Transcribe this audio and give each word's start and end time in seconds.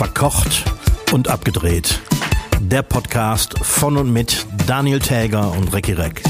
Verkocht 0.00 0.64
und 1.12 1.28
abgedreht. 1.28 2.00
Der 2.58 2.80
Podcast 2.80 3.58
von 3.58 3.98
und 3.98 4.10
mit 4.10 4.46
Daniel 4.66 4.98
Täger 4.98 5.52
und 5.52 5.74
Recki 5.74 5.92
Reck. 5.92 6.22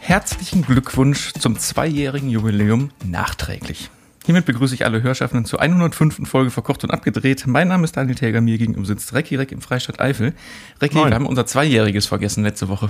Herzlichen 0.00 0.62
Glückwunsch 0.62 1.34
zum 1.34 1.58
zweijährigen 1.58 2.30
Jubiläum 2.30 2.90
nachträglich. 3.04 3.90
Hiermit 4.24 4.46
begrüße 4.46 4.74
ich 4.74 4.86
alle 4.86 5.02
Hörschaffenden 5.02 5.44
zur 5.44 5.60
105. 5.60 6.26
Folge 6.26 6.50
Verkocht 6.50 6.84
und 6.84 6.90
Abgedreht. 6.90 7.46
Mein 7.46 7.68
Name 7.68 7.84
ist 7.84 7.98
Daniel 7.98 8.14
Täger, 8.14 8.40
mir 8.40 8.56
gegenüber 8.56 8.86
sitzt 8.86 9.12
Recki 9.12 9.36
Reck 9.36 9.52
im 9.52 9.60
Freistaat 9.60 10.00
Eifel. 10.00 10.32
Recki, 10.80 10.94
wir 10.94 11.14
haben 11.14 11.26
unser 11.26 11.44
Zweijähriges 11.44 12.06
vergessen 12.06 12.44
letzte 12.44 12.68
Woche. 12.70 12.88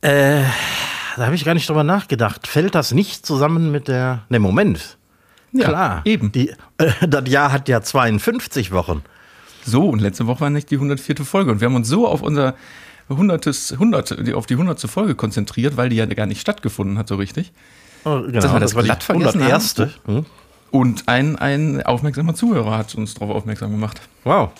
Äh, 0.00 0.44
da 1.16 1.26
habe 1.26 1.34
ich 1.34 1.44
gar 1.44 1.54
nicht 1.54 1.68
drüber 1.68 1.84
nachgedacht. 1.84 2.46
Fällt 2.46 2.74
das 2.74 2.92
nicht 2.92 3.24
zusammen 3.26 3.70
mit 3.70 3.88
der. 3.88 4.22
Ne, 4.28 4.38
Moment. 4.38 4.96
Ja, 5.52 5.68
Klar. 5.68 6.02
eben. 6.04 6.32
Die, 6.32 6.50
äh, 6.78 7.06
das 7.06 7.28
Jahr 7.28 7.52
hat 7.52 7.68
ja 7.68 7.82
52 7.82 8.72
Wochen. 8.72 9.02
So, 9.64 9.88
und 9.88 10.00
letzte 10.00 10.26
Woche 10.26 10.40
war 10.40 10.50
nicht 10.50 10.70
die 10.70 10.76
104. 10.76 11.24
Folge. 11.24 11.52
Und 11.52 11.60
wir 11.60 11.66
haben 11.68 11.74
uns 11.76 11.88
so 11.88 12.08
auf 12.08 12.22
unser 12.22 12.54
100. 13.08 13.72
100 13.78 14.26
die- 14.26 14.34
auf 14.34 14.46
die 14.46 14.56
100. 14.56 14.88
Folge 14.88 15.14
konzentriert, 15.14 15.76
weil 15.76 15.88
die 15.90 15.96
ja 15.96 16.06
gar 16.06 16.26
nicht 16.26 16.40
stattgefunden 16.40 16.98
hat 16.98 17.08
so 17.08 17.16
richtig. 17.16 17.52
Oh, 18.04 18.22
genau, 18.22 18.52
wir 18.52 18.60
das 18.60 18.74
glatt 18.74 19.02
die 19.02 19.06
vergessen 19.06 19.42
101. 19.42 19.76
Hm? 20.06 20.26
Und 20.70 21.06
ein, 21.06 21.36
ein 21.36 21.82
aufmerksamer 21.82 22.34
Zuhörer 22.34 22.78
hat 22.78 22.94
uns 22.94 23.14
darauf 23.14 23.36
aufmerksam 23.36 23.70
gemacht. 23.70 24.00
Wow. 24.24 24.50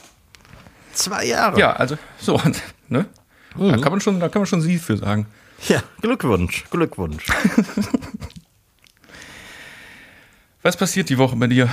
Zwei 0.92 1.25
Jahre. 1.25 1.59
Ja, 1.59 1.73
also 1.73 1.97
so, 2.20 2.39
ne? 2.89 3.06
Da 3.59 3.77
kann 3.78 3.92
man 3.92 4.00
schon, 4.00 4.20
da 4.20 4.28
kann 4.28 4.41
man 4.42 4.47
schon 4.47 4.61
sie 4.61 4.78
für 4.78 4.97
sagen. 4.97 5.27
Ja, 5.69 5.83
Glückwunsch, 6.01 6.64
Glückwunsch. 6.70 7.27
Was 10.62 10.77
passiert 10.77 11.09
die 11.09 11.19
Woche 11.19 11.37
bei 11.37 11.47
dir? 11.47 11.69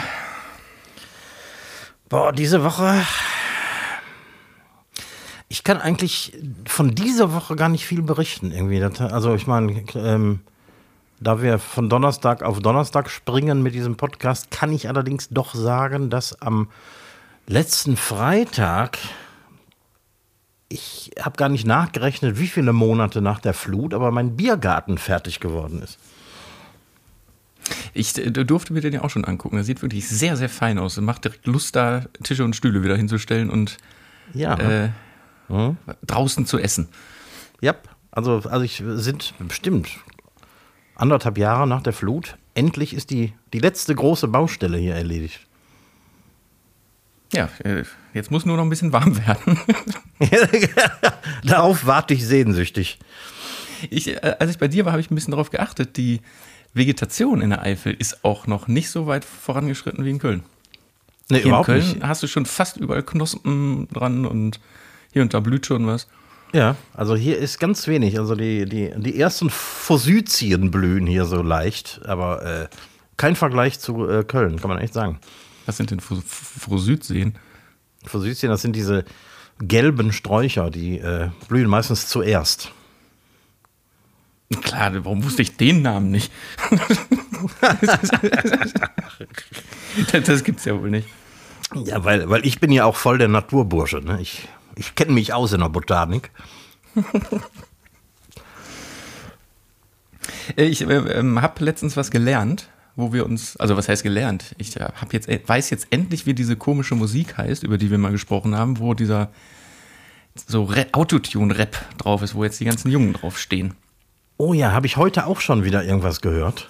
Boah, 2.08 2.32
diese 2.32 2.64
Woche. 2.64 3.02
Ich 5.48 5.64
kann 5.64 5.78
eigentlich 5.78 6.38
von 6.68 6.94
dieser 6.94 7.34
Woche 7.34 7.56
gar 7.56 7.70
nicht 7.70 7.86
viel 7.86 8.02
berichten, 8.02 8.52
irgendwie. 8.52 8.84
Also, 8.84 9.34
ich 9.34 9.48
meine, 9.48 9.84
ähm, 9.96 10.42
da 11.20 11.42
wir 11.42 11.60
von 11.60 11.90
Donnerstag 11.90 12.44
auf 12.44 12.60
Donnerstag 12.60 13.10
springen 13.10 13.62
mit 13.64 13.74
diesem 13.74 13.98
Podcast, 13.98 14.52
kann 14.52 14.72
ich 14.72 14.88
allerdings 14.88 15.30
doch 15.30 15.54
sagen, 15.54 16.10
dass 16.10 16.42
am 16.42 16.70
letzten 17.48 17.98
Freitag, 17.98 18.98
ich 20.70 21.12
habe 21.20 21.36
gar 21.36 21.50
nicht 21.50 21.66
nachgerechnet, 21.66 22.40
wie 22.40 22.48
viele 22.48 22.74
Monate 22.74 23.22
nach 23.22 23.40
der 23.40 23.54
Flut, 23.54 23.94
aber 23.94 24.12
mein 24.12 24.36
Biergarten 24.36 24.98
fertig 24.98 25.40
geworden 25.40 25.82
ist. 25.82 25.98
Ich 27.94 28.18
äh, 28.18 28.32
durfte 28.32 28.74
mir 28.74 28.82
den 28.82 28.94
ja 28.94 29.02
auch 29.04 29.10
schon 29.10 29.26
angucken. 29.26 29.56
Der 29.56 29.66
sieht 29.66 29.82
wirklich 29.82 30.08
sehr, 30.08 30.38
sehr 30.38 30.50
fein 30.50 30.78
aus. 30.80 30.98
Er 30.98 31.04
macht 31.04 31.24
direkt 31.26 31.46
Lust, 31.48 31.76
da 31.76 32.06
Tische 32.24 32.44
und 32.44 32.56
Stühle 32.56 32.84
wieder 32.84 32.96
hinzustellen 32.96 33.50
und 33.50 33.78
Ja. 34.34 34.58
äh, 34.58 34.90
draußen 36.06 36.46
zu 36.46 36.60
essen. 36.60 36.90
Ja, 37.62 37.76
also, 38.12 38.42
also 38.50 38.62
ich 38.62 38.84
sind 38.86 39.34
bestimmt 39.40 39.90
anderthalb 40.96 41.38
Jahre 41.38 41.68
nach 41.68 41.82
der 41.82 41.94
Flut. 41.94 42.38
Endlich 42.54 42.94
ist 42.94 43.10
die, 43.10 43.34
die 43.54 43.60
letzte 43.60 43.96
große 43.96 44.28
Baustelle 44.28 44.78
hier 44.78 44.96
erledigt. 44.96 45.40
Ja, 47.34 47.50
äh, 47.64 47.84
jetzt 48.14 48.32
muss 48.32 48.46
nur 48.46 48.58
noch 48.58 48.64
ein 48.64 48.70
bisschen 48.70 48.92
warm 48.94 49.16
werden. 49.28 49.60
Darauf 51.44 51.86
warte 51.86 52.14
ich 52.14 52.26
sehnsüchtig. 52.26 53.00
Ich, 53.90 54.08
äh, 54.10 54.36
als 54.40 54.52
ich 54.52 54.58
bei 54.58 54.68
dir 54.68 54.86
war, 54.86 54.92
habe 54.94 55.02
ich 55.02 55.12
ein 55.12 55.16
bisschen 55.16 55.32
darauf 55.32 55.52
geachtet. 55.52 55.98
Die 55.98 56.22
Vegetation 56.74 57.42
in 57.42 57.50
der 57.52 57.62
Eifel 57.62 57.94
ist 57.94 58.24
auch 58.24 58.48
noch 58.48 58.68
nicht 58.68 58.90
so 58.90 59.08
weit 59.08 59.26
vorangeschritten 59.26 60.04
wie 60.06 60.10
in 60.10 60.20
Köln. 60.20 60.44
Nee, 61.30 61.38
Hier 61.38 61.44
in 61.44 61.48
überhaupt 61.50 61.66
Köln 61.68 61.88
nicht. 61.88 62.04
hast 62.04 62.24
du 62.24 62.28
schon 62.28 62.46
fast 62.46 62.78
überall 62.78 63.04
Knospen 63.04 63.88
dran 63.94 64.26
und 64.26 64.60
hier 65.14 65.22
und 65.22 65.34
da 65.34 65.40
blüht 65.40 65.66
schon 65.66 65.86
was. 65.88 66.08
Ja, 66.52 66.76
also 66.96 67.16
hier 67.16 67.38
ist 67.38 67.60
ganz 67.60 67.88
wenig. 67.88 68.18
Also 68.18 68.36
die, 68.36 68.66
die, 68.66 68.92
die 68.98 69.20
ersten 69.20 69.52
Forsythien 69.52 70.72
blühen 70.72 71.06
hier 71.06 71.26
so 71.26 71.44
leicht, 71.44 72.02
aber 72.06 72.44
äh, 72.64 72.68
kein 73.18 73.36
Vergleich 73.36 73.80
zu 73.80 74.08
äh, 74.10 74.24
Köln, 74.24 74.60
kann 74.60 74.70
man 74.70 74.80
echt 74.80 74.94
sagen. 74.96 75.20
Was 75.70 75.78
sind 75.78 75.92
denn 75.92 76.00
Frosüdseen? 76.00 77.38
Forsythien, 78.04 78.50
das 78.50 78.64
sind 78.64 78.76
diese 78.76 79.06
gelben 79.60 80.12
Sträucher, 80.12 80.72
die 80.72 80.98
äh, 80.98 81.30
blühen 81.48 81.70
meistens 81.70 82.08
zuerst. 82.08 82.72
Klar, 84.64 85.06
warum 85.06 85.24
wusste 85.24 85.44
ich 85.44 85.58
den 85.58 85.84
Namen 85.84 86.10
nicht? 86.10 86.32
das, 90.12 90.24
das 90.24 90.44
gibt's 90.44 90.66
ja 90.66 90.74
wohl 90.82 90.90
nicht. 90.90 91.08
Ja, 91.86 92.04
weil, 92.04 92.28
weil 92.32 92.48
ich 92.48 92.60
bin 92.60 92.72
ja 92.72 92.86
auch 92.86 92.96
voll 92.96 93.20
der 93.20 93.28
Naturbursche. 93.28 93.98
Ne? 93.98 94.20
Ich, 94.20 94.48
ich 94.76 94.96
kenne 94.96 95.12
mich 95.12 95.34
aus 95.36 95.54
in 95.54 95.60
der 95.60 95.70
Botanik. 95.70 96.32
Äh, 100.58 100.66
Ich 100.66 100.82
äh, 100.82 100.96
ähm, 100.96 101.44
habe 101.44 101.64
letztens 101.64 101.96
was 101.96 102.10
gelernt, 102.10 102.70
wo 102.96 103.14
wir 103.14 103.26
uns, 103.26 103.56
also 103.58 103.78
was 103.78 103.88
heißt 103.90 104.04
gelernt? 104.04 104.56
Ich 104.58 104.76
hab 104.76 105.14
jetzt, 105.14 105.28
weiß 105.30 105.70
jetzt 105.70 105.88
endlich, 105.92 106.26
wie 106.26 106.34
diese 106.34 106.56
komische 106.56 106.96
Musik 106.96 107.38
heißt, 107.38 107.64
über 107.64 107.78
die 107.78 107.90
wir 107.92 107.98
mal 107.98 108.12
gesprochen 108.12 108.56
haben, 108.56 108.80
wo 108.80 108.94
dieser 108.94 109.30
so 110.48 110.64
Ra- 110.66 110.86
Autotune-Rap 110.92 111.98
drauf 111.98 112.22
ist, 112.22 112.36
wo 112.36 112.44
jetzt 112.44 112.60
die 112.60 112.66
ganzen 112.66 112.92
Jungen 112.92 113.14
drauf 113.14 113.38
stehen. 113.40 113.74
Oh 114.38 114.54
ja, 114.54 114.72
habe 114.72 114.86
ich 114.86 114.96
heute 114.98 115.26
auch 115.26 115.42
schon 115.42 115.64
wieder 115.64 115.84
irgendwas 115.84 116.22
gehört. 116.22 116.70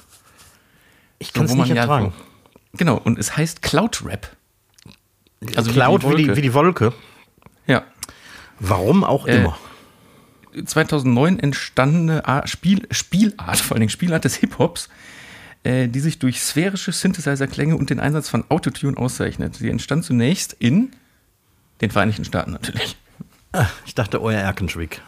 Ich 1.19 1.33
kann 1.33 1.45
es 1.45 1.51
wo 1.51 1.55
nicht 1.55 1.67
man 1.67 1.75
ja 1.75 1.81
ertragen. 1.83 2.13
so- 2.17 2.77
Genau, 2.77 2.97
und 2.97 3.17
es 3.17 3.35
heißt 3.35 3.61
Cloud-Rap. 3.61 4.35
Also 5.55 5.71
Cloud 5.71 6.03
wie 6.03 6.07
die, 6.15 6.27
Wolke. 6.27 6.35
wie 6.37 6.41
die 6.41 6.53
Wolke. 6.53 6.93
Ja. 7.65 7.83
Warum 8.59 9.03
auch 9.03 9.25
Äh, 9.25 9.37
immer. 9.39 9.57
2009 10.65 11.39
entstandene 11.39 12.23
Spiel, 12.45 12.87
Spielart, 12.91 13.57
vor 13.57 13.75
allen 13.75 13.81
Dingen 13.81 13.89
Spielart 13.89 14.25
des 14.25 14.35
Hip-Hops, 14.35 14.89
äh, 15.63 15.87
die 15.87 15.99
sich 15.99 16.19
durch 16.19 16.41
sphärische 16.41 16.91
Synthesizer-Klänge 16.91 17.75
und 17.75 17.89
den 17.89 17.99
Einsatz 17.99 18.29
von 18.29 18.43
Autotune 18.49 18.97
auszeichnet. 18.97 19.55
Sie 19.55 19.69
entstand 19.69 20.05
zunächst 20.05 20.53
in 20.59 20.91
den 21.81 21.91
Vereinigten 21.91 22.25
Staaten 22.25 22.51
natürlich. 22.51 22.97
Ah, 23.51 23.67
Ich 23.85 23.95
dachte, 23.95 24.21
euer 24.21 24.39
Erkenschwick. 24.39 25.01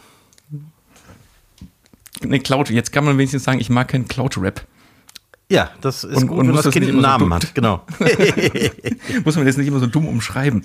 Ne, 2.24 2.38
Cloud, 2.40 2.70
jetzt 2.70 2.92
kann 2.92 3.04
man 3.04 3.16
wenigstens 3.18 3.44
sagen, 3.44 3.60
ich 3.60 3.70
mag 3.70 3.88
keinen 3.88 4.06
Cloud-Rap. 4.08 4.66
Ja, 5.50 5.70
das 5.80 6.04
ist 6.04 6.16
Und- 6.16 6.28
gut, 6.28 6.38
und 6.38 6.48
wenn 6.48 6.54
das 6.54 6.64
das 6.64 6.72
Kind 6.72 6.86
einen 6.86 6.96
so 6.96 7.00
Namen 7.02 7.24
dumm- 7.24 7.34
hat. 7.34 7.54
Genau. 7.54 7.84
Muss 9.24 9.36
man 9.36 9.46
jetzt 9.46 9.58
nicht 9.58 9.66
immer 9.66 9.80
so 9.80 9.86
dumm 9.86 10.06
umschreiben. 10.08 10.64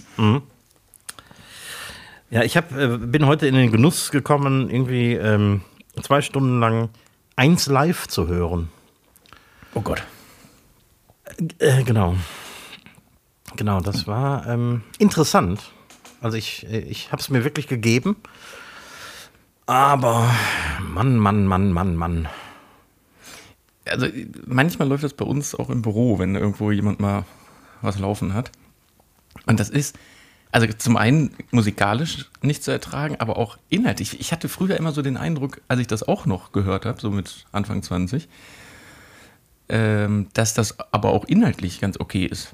Ja, 2.30 2.44
ich 2.44 2.58
hab, 2.58 2.76
äh, 2.78 2.98
bin 2.98 3.26
heute 3.26 3.48
in 3.48 3.56
den 3.56 3.72
Genuss 3.72 4.12
gekommen, 4.12 4.70
irgendwie 4.70 5.14
ähm, 5.14 5.62
zwei 6.02 6.22
Stunden 6.22 6.60
lang 6.60 6.90
eins 7.36 7.68
live 7.68 8.08
zu 8.08 8.28
hören. 8.28 8.70
Oh 9.78 9.82
Gott. 9.82 10.02
Äh, 11.60 11.84
genau. 11.84 12.16
Genau, 13.56 13.80
das 13.80 14.08
war 14.08 14.48
ähm, 14.48 14.82
interessant. 14.98 15.72
Also 16.20 16.36
ich, 16.36 16.66
ich 16.66 17.12
habe 17.12 17.22
es 17.22 17.30
mir 17.30 17.44
wirklich 17.44 17.68
gegeben. 17.68 18.16
Aber 19.68 20.34
Mann, 20.82 21.18
Mann, 21.18 21.46
Mann, 21.46 21.72
Mann, 21.72 21.96
Mann. 21.96 22.28
Also 23.86 24.08
manchmal 24.48 24.88
läuft 24.88 25.04
das 25.04 25.14
bei 25.14 25.26
uns 25.26 25.54
auch 25.54 25.70
im 25.70 25.84
Büro, 25.84 26.18
wenn 26.18 26.34
irgendwo 26.34 26.72
jemand 26.72 27.00
mal 27.00 27.26
was 27.84 28.00
laufen 28.00 28.34
hat. 28.34 28.52
Und 29.46 29.60
das 29.60 29.70
ist, 29.70 29.96
also 30.52 30.66
zum 30.76 30.98
einen 30.98 31.36
musikalisch 31.52 32.32
nicht 32.42 32.64
zu 32.64 32.72
ertragen, 32.72 33.18
aber 33.20 33.38
auch 33.38 33.60
inhaltlich. 33.70 34.20
Ich 34.20 34.32
hatte 34.32 34.50
früher 34.50 34.76
immer 34.76 34.92
so 34.92 35.04
den 35.04 35.18
Eindruck, 35.18 35.62
als 35.68 35.82
ich 35.82 35.88
das 35.88 36.02
auch 36.02 36.26
noch 36.26 36.52
gehört 36.52 36.88
habe, 36.88 37.00
so 37.00 37.12
mit 37.12 37.46
Anfang 37.52 37.84
20, 37.84 38.28
ähm, 39.70 40.28
dass 40.34 40.54
das 40.54 40.78
aber 40.92 41.10
auch 41.10 41.26
inhaltlich 41.26 41.80
ganz 41.82 42.00
okay 42.00 42.26
ist. 42.26 42.54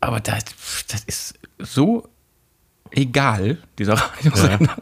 Aber 0.00 0.20
das, 0.20 0.44
das 0.88 1.04
ist 1.04 1.34
so 1.58 2.08
egal, 2.90 3.58
dieser 3.78 3.94
Radiosender. 4.24 4.76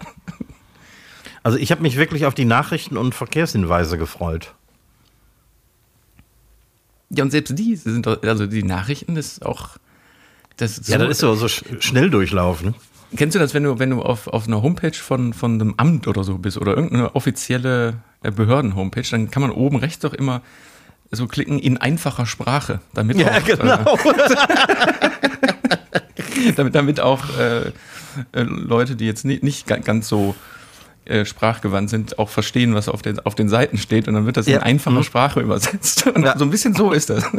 Also 1.43 1.59
ich 1.59 1.71
habe 1.71 1.83
mich 1.83 1.97
wirklich 1.97 2.25
auf 2.27 2.35
die 2.35 2.45
Nachrichten 2.47 2.97
und 2.97 3.15
Verkehrshinweise 3.15 3.99
gefreut. 3.99 4.55
Ja, 7.11 7.23
und 7.25 7.31
selbst 7.31 7.57
die 7.59 7.77
sind, 7.77 8.07
doch- 8.07 8.23
also 8.23 8.47
die 8.47 8.63
Nachrichten, 8.63 9.15
das 9.15 9.27
ist 9.35 9.47
auch. 9.47 9.77
Das 10.57 10.79
ist 10.79 10.89
Ja, 10.89 10.99
so- 10.99 11.05
das 11.05 11.11
ist 11.13 11.21
so, 11.21 11.35
so 11.35 11.49
sch 11.49 11.65
schnell 11.81 12.11
durchlaufen. 12.11 12.75
Kennst 13.17 13.35
du 13.35 13.39
das, 13.39 13.55
wenn 13.55 13.63
du, 13.63 13.79
wenn 13.79 13.91
du 13.91 14.03
auf, 14.03 14.27
auf 14.27 14.47
einer 14.49 14.63
Homepage 14.63 14.95
von, 14.95 15.33
von 15.35 15.61
einem 15.61 15.75
Amt 15.77 16.09
oder 16.09 16.25
so 16.25 16.39
bist 16.39 16.57
oder 16.59 16.75
irgendeine 16.75 17.15
offizielle 17.15 17.99
äh, 18.23 18.31
Behörden-Homepage, 18.33 19.09
dann 19.11 19.31
kann 19.31 19.43
man 19.43 19.53
oben 19.53 19.77
rechts 19.77 20.01
doch 20.01 20.15
immer 20.15 20.43
so 21.17 21.27
klicken 21.27 21.59
in 21.59 21.77
einfacher 21.79 22.27
Sprache, 22.27 22.81
damit 22.95 23.17
Ja, 23.19 23.39
auch, 23.39 23.45
genau. 23.45 23.97
äh, 26.47 26.53
damit, 26.57 26.75
damit 26.75 27.01
auch 27.01 27.23
äh, 27.39 27.69
äh, 28.33 28.43
Leute, 28.43 28.97
die 28.97 29.07
jetzt 29.07 29.25
nicht, 29.25 29.43
nicht 29.43 29.67
ga- 29.67 29.79
ganz 29.79 30.09
so 30.09 30.35
äh, 31.07 31.25
sprachgewandt 31.25 31.91
sind, 31.91 32.19
auch 32.19 32.29
verstehen, 32.31 32.75
was 32.75 32.89
auf 32.89 33.03
den, 33.03 33.19
auf 33.21 33.35
den 33.35 33.49
Seiten 33.49 33.77
steht. 33.79 34.09
Und 34.09 34.15
dann 34.15 34.25
wird 34.27 34.37
das 34.37 34.47
Ja. 34.47 34.57
in 34.59 34.63
einfacher 34.63 34.99
Mhm. 34.99 35.05
Sprache 35.05 35.41
übersetzt. 35.41 36.07
Und 36.15 36.25
Ja. 36.25 36.39
so 36.39 36.45
ein 36.45 36.51
bisschen 36.51 36.75
so 36.75 36.93
ist 36.93 37.11
das. 37.11 37.25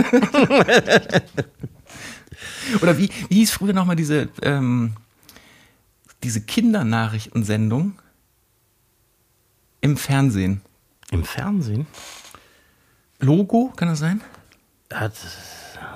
Oder 2.81 2.98
wie, 2.98 3.10
wie 3.30 3.36
hieß 3.36 3.51
früher 3.51 3.74
nochmal 3.74 3.95
diese, 3.95 4.30
ähm, 4.42 4.94
diese 6.24 6.42
Kindernachrichtensendung 6.42 7.94
im 9.81 9.98
Fernsehen? 9.98 10.62
Im 11.12 11.24
Fernsehen? 11.24 11.86
Logo, 13.19 13.71
kann 13.75 13.88
das 13.88 14.00
sein? 14.00 14.21
Hat, 14.94 15.13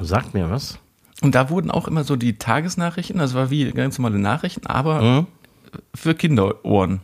sagt 0.02 0.34
mir 0.34 0.50
was. 0.50 0.80
Und 1.22 1.36
da 1.36 1.50
wurden 1.50 1.70
auch 1.70 1.88
immer 1.88 2.04
so 2.04 2.16
die 2.16 2.38
Tagesnachrichten, 2.38 3.18
das 3.20 3.34
war 3.34 3.50
wie 3.50 3.72
ganz 3.72 3.98
normale 4.00 4.20
Nachrichten, 4.20 4.66
aber 4.68 5.02
Mhm. 5.02 5.28
für 5.94 6.16
Kinderohren 6.16 7.02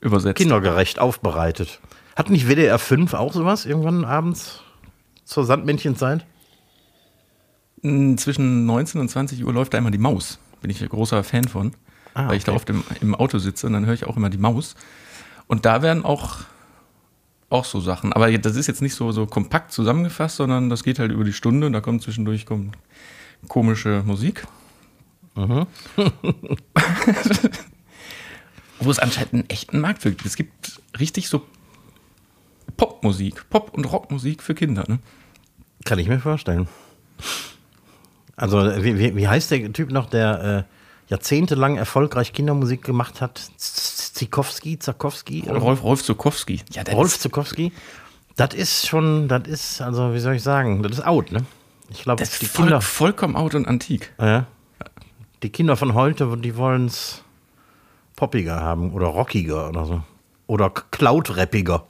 übersetzt. 0.00 0.36
Kindergerecht 0.38 0.98
aufbereitet. 0.98 1.80
Hat 2.16 2.28
nicht 2.28 2.46
WDR 2.48 2.78
5 2.78 3.14
auch 3.14 3.32
sowas 3.32 3.64
irgendwann 3.64 4.04
abends 4.04 4.60
zur 5.24 5.44
Sandmännchenzeit? 5.44 6.26
Zwischen 8.16 8.64
19 8.66 9.00
und 9.00 9.08
20 9.08 9.44
Uhr 9.44 9.52
läuft 9.52 9.74
da 9.74 9.78
immer 9.78 9.90
die 9.90 9.98
Maus. 9.98 10.38
Bin 10.60 10.70
ich 10.70 10.80
ein 10.82 10.88
großer 10.88 11.24
Fan 11.24 11.44
von, 11.48 11.72
Ah, 12.14 12.28
weil 12.28 12.36
ich 12.36 12.44
da 12.44 12.52
okay. 12.52 12.56
oft 12.56 12.70
im, 12.70 12.84
im 13.00 13.14
Auto 13.14 13.38
sitze 13.38 13.66
und 13.66 13.72
dann 13.72 13.86
höre 13.86 13.94
ich 13.94 14.06
auch 14.06 14.16
immer 14.16 14.30
die 14.30 14.38
Maus. 14.38 14.74
Und 15.48 15.64
da 15.66 15.82
werden 15.82 16.04
auch, 16.04 16.40
auch 17.52 17.64
so 17.64 17.80
Sachen. 17.80 18.12
Aber 18.12 18.36
das 18.38 18.56
ist 18.56 18.66
jetzt 18.66 18.82
nicht 18.82 18.94
so, 18.94 19.12
so 19.12 19.26
kompakt 19.26 19.72
zusammengefasst, 19.72 20.36
sondern 20.36 20.68
das 20.70 20.82
geht 20.82 20.98
halt 20.98 21.12
über 21.12 21.24
die 21.24 21.32
Stunde 21.32 21.66
und 21.66 21.72
da 21.72 21.80
kommt 21.80 22.02
zwischendurch 22.02 22.46
kommt 22.46 22.76
komische 23.48 24.02
Musik. 24.04 24.46
Mhm. 25.34 25.66
Wo 28.80 28.90
es 28.90 28.98
anscheinend 28.98 29.34
einen 29.34 29.50
echten 29.50 29.80
Markt 29.80 30.02
für 30.02 30.10
gibt. 30.10 30.26
Es 30.26 30.36
gibt 30.36 30.80
richtig 30.98 31.28
so 31.28 31.46
Popmusik, 32.76 33.48
Pop- 33.48 33.74
und 33.74 33.84
Rockmusik 33.84 34.42
für 34.42 34.54
Kinder. 34.54 34.84
Ne? 34.88 34.98
Kann 35.84 35.98
ich 35.98 36.08
mir 36.08 36.18
vorstellen. 36.18 36.68
Also, 38.36 38.58
wie, 38.82 38.98
wie, 38.98 39.14
wie 39.16 39.28
heißt 39.28 39.50
der 39.50 39.72
Typ 39.72 39.90
noch, 39.92 40.08
der 40.08 40.66
äh, 40.68 41.10
jahrzehntelang 41.10 41.76
erfolgreich 41.76 42.32
Kindermusik 42.32 42.82
gemacht 42.82 43.20
hat? 43.20 43.38
Z- 43.56 43.91
Zikowski, 44.22 44.78
Zakowski? 44.78 45.44
Rolf, 45.48 45.82
Rolf 45.82 46.04
Zukowski. 46.04 46.60
Ja, 46.70 46.84
Rolf 46.92 47.18
Zukowski? 47.18 47.72
Das 48.36 48.54
ist 48.54 48.86
schon, 48.86 49.26
das 49.26 49.48
ist, 49.48 49.80
also, 49.82 50.14
wie 50.14 50.20
soll 50.20 50.36
ich 50.36 50.44
sagen, 50.44 50.80
das 50.84 50.92
ist 50.92 51.04
out, 51.04 51.32
ne? 51.32 51.44
Ich 51.90 52.04
glaube, 52.04 52.18
der 52.18 52.28
ist 52.28 52.40
die 52.40 52.46
voll, 52.46 52.66
Kinder, 52.66 52.80
vollkommen 52.80 53.34
out 53.34 53.56
und 53.56 53.66
antik. 53.66 54.12
ja, 54.20 54.46
die 55.42 55.50
Kinder 55.50 55.76
von 55.76 55.94
heute, 55.94 56.36
die 56.36 56.56
wollen 56.56 56.86
es 56.86 57.24
poppiger 58.14 58.60
haben 58.60 58.92
oder 58.92 59.06
rockiger 59.06 59.68
oder 59.68 59.86
so. 59.86 60.02
Oder 60.46 60.70
cloud-rappiger. 60.70 61.84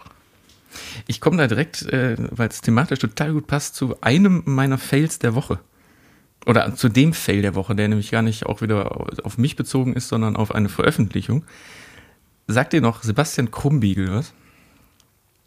Ich 1.07 1.21
komme 1.21 1.37
da 1.37 1.47
direkt, 1.47 1.83
äh, 1.83 2.17
weil 2.31 2.49
es 2.49 2.63
thematisch 2.63 3.01
total 3.01 3.35
gut 3.35 3.47
passt, 3.47 3.75
zu 3.75 3.97
einem 4.01 4.43
meiner 4.47 4.79
Fails 4.79 5.19
der 5.19 5.35
Woche. 5.35 5.59
Oder 6.47 6.75
zu 6.75 6.89
dem 6.89 7.13
Fail 7.13 7.43
der 7.43 7.55
Woche, 7.55 7.75
der 7.75 7.89
nämlich 7.89 8.11
gar 8.11 8.23
nicht 8.23 8.47
auch 8.47 8.63
wieder 8.63 9.07
auf 9.23 9.37
mich 9.37 9.55
bezogen 9.55 9.93
ist, 9.93 10.09
sondern 10.09 10.35
auf 10.35 10.55
eine 10.55 10.71
Veröffentlichung. 10.71 11.45
Sagt 12.47 12.73
dir 12.73 12.81
noch 12.81 13.03
Sebastian 13.03 13.51
Krumbiegel 13.51 14.13
was? 14.13 14.33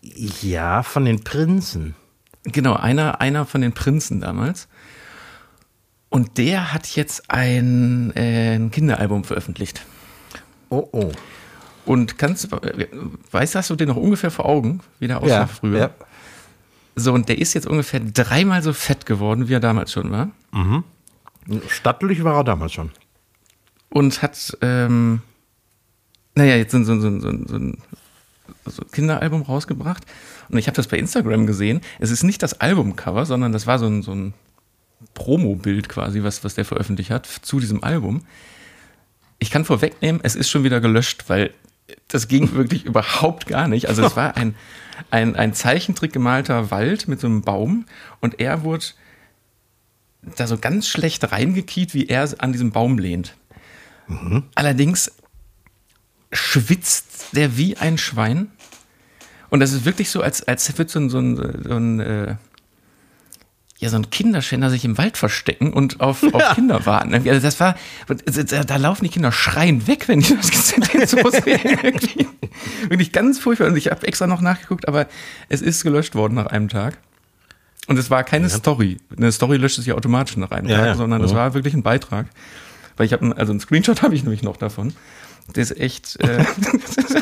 Ja, 0.02 0.84
von 0.84 1.06
den 1.06 1.24
Prinzen. 1.24 1.96
Genau, 2.44 2.74
einer, 2.74 3.22
einer 3.22 3.46
von 3.46 3.62
den 3.62 3.74
Prinzen 3.74 4.22
damals. 4.22 4.68
Und 6.10 6.38
der 6.38 6.72
hat 6.74 6.88
jetzt 6.96 7.30
ein, 7.30 8.16
äh, 8.16 8.56
ein 8.56 8.72
Kinderalbum 8.72 9.24
veröffentlicht. 9.24 9.86
Oh, 10.70 10.88
oh. 10.92 11.12
Und 11.86 12.18
kannst, 12.18 12.52
äh, 12.54 12.88
weißt 13.32 13.56
du, 13.56 13.60
hast 13.60 13.70
du 13.70 13.76
den 13.76 13.90
noch 13.90 13.98
ungefähr 13.98 14.32
vor 14.32 14.46
Augen, 14.46 14.82
wie 15.00 15.08
der 15.08 15.22
aussah 15.22 15.48
früher? 15.48 15.80
Ja. 15.80 15.90
So, 16.96 17.14
und 17.14 17.28
der 17.28 17.38
ist 17.40 17.54
jetzt 17.54 17.68
ungefähr 17.68 18.00
dreimal 18.00 18.64
so 18.64 18.72
fett 18.72 19.06
geworden, 19.06 19.50
wie 19.50 19.54
er 19.54 19.60
damals 19.60 19.92
schon 19.92 20.12
war. 20.12 20.30
Stattlich 21.68 22.24
war 22.24 22.38
er 22.38 22.44
damals 22.44 22.74
schon. 22.74 22.92
Und 23.90 24.22
hat, 24.22 24.58
ähm, 24.62 25.22
naja, 26.36 26.56
jetzt 26.56 26.72
so, 26.72 26.78
ein- 26.78 26.86
so, 26.86 26.94
ein- 26.94 27.00
so, 27.02 27.10
so, 27.20 27.48
so 27.48 27.56
ein 27.56 27.78
so 28.66 28.84
Kinderalbum 28.92 29.42
rausgebracht. 29.44 30.04
Und 30.50 30.58
ich 30.58 30.68
habe 30.68 30.76
das 30.76 30.88
bei 30.88 30.98
Instagram 30.98 31.48
gesehen. 31.48 31.82
Es 32.00 32.12
ist 32.12 32.24
nicht 32.24 32.44
das 32.44 32.60
Albumcover, 32.62 33.26
sondern 33.26 33.52
das 33.52 33.66
war 33.68 33.80
so 33.80 33.88
ein, 33.88 34.02
so 34.04 34.12
ein 34.14 34.34
Promo-Bild 35.14 35.90
quasi, 35.90 36.24
was, 36.24 36.44
was 36.44 36.56
der 36.56 36.66
veröffentlicht 36.66 37.10
hat 37.12 37.26
zu 37.26 37.60
diesem 37.60 37.84
Album. 37.84 38.22
Ich 39.40 39.50
kann 39.52 39.66
vorwegnehmen, 39.66 40.22
es 40.24 40.36
ist 40.36 40.50
schon 40.50 40.64
wieder 40.64 40.80
gelöscht, 40.82 41.26
weil 41.28 41.52
das 42.08 42.28
ging 42.28 42.52
wirklich 42.54 42.86
überhaupt 42.86 43.48
gar 43.48 43.68
nicht. 43.68 43.88
Also 43.90 44.06
es 44.06 44.16
war 44.16 44.36
ein, 44.38 44.56
ein, 45.12 45.36
ein 45.36 45.54
Zeichentrick 45.54 46.14
gemalter 46.14 46.70
Wald 46.72 47.08
mit 47.08 47.20
so 47.20 47.28
einem 47.28 47.42
Baum 47.42 47.86
und 48.22 48.40
er 48.40 48.64
wurde 48.64 48.86
da 50.38 50.48
so 50.48 50.58
ganz 50.58 50.88
schlecht 50.88 51.32
reingekiet, 51.32 51.94
wie 51.94 52.08
er 52.08 52.28
an 52.40 52.52
diesem 52.52 52.72
Baum 52.72 52.98
lehnt. 52.98 53.36
Allerdings 54.56 55.12
schwitzt 56.36 57.28
der 57.34 57.58
wie 57.58 57.78
ein 57.78 57.98
Schwein. 57.98 58.48
Und 59.50 59.60
das 59.60 59.72
ist 59.74 59.86
wirklich 59.86 60.10
so, 60.10 60.22
als, 60.22 60.44
als 60.48 60.78
würde 60.78 60.92
so 60.92 61.00
ein, 61.00 61.10
so 61.10 61.20
ein, 61.20 61.64
so 61.64 61.76
ein, 61.76 62.00
äh, 62.00 62.36
ja, 63.78 63.90
so 63.90 63.98
ein 63.98 64.10
Kinderschänder 64.10 64.70
sich 64.70 64.86
im 64.86 64.98
Wald 64.98 65.18
verstecken 65.18 65.74
und 65.74 66.00
auf, 66.00 66.24
auf 66.34 66.56
Kinder 66.56 66.86
warten. 66.86 67.14
Also 67.14 67.40
das 67.42 67.60
war, 67.60 67.76
da, 68.08 68.64
da 68.64 68.76
laufen 68.78 69.04
die 69.04 69.10
Kinder 69.12 69.32
schreien 69.34 69.86
weg, 69.88 70.08
wenn 70.08 70.22
die 70.22 70.36
das 70.36 70.50
gesehen 70.50 70.84
so 71.06 71.18
sehen. 71.30 71.60
Irgendwie. 71.84 72.28
Wirklich 72.88 73.12
ganz 73.12 73.38
furchtbar. 73.40 73.68
Und 73.68 73.76
ich 73.76 73.92
habe 73.92 74.08
extra 74.08 74.28
noch 74.28 74.42
nachgeguckt, 74.42 74.88
aber 74.88 75.08
es 75.50 75.62
ist 75.62 75.84
gelöscht 75.84 76.16
worden 76.16 76.36
nach 76.36 76.48
einem 76.48 76.70
Tag. 76.70 76.98
Und 77.88 78.00
es 78.00 78.10
war 78.10 78.24
keine 78.24 78.50
Story. 78.50 78.98
Eine 79.16 79.32
Story 79.32 79.58
löscht 79.58 79.76
sich 79.76 79.86
ja 79.88 79.96
automatisch 79.96 80.38
nach 80.38 80.52
einem 80.52 80.68
Ja, 80.70 80.78
Tag, 80.78 80.86
ja. 80.88 80.96
sondern 80.96 81.22
es 81.24 81.32
Mhm. 81.34 81.36
war 81.36 81.54
wirklich 81.54 81.74
ein 81.74 81.84
Beitrag. 81.84 82.28
Weil 82.98 83.06
ich 83.06 83.14
habe, 83.14 83.36
also 83.38 83.52
einen 83.52 83.60
Screenshot 83.60 84.02
habe 84.02 84.16
ich 84.16 84.24
nämlich 84.24 84.42
noch 84.42 84.56
davon. 84.58 84.94
Der 85.54 85.64
ist 85.64 85.78
echt. 85.80 86.20
Äh, 86.22 86.46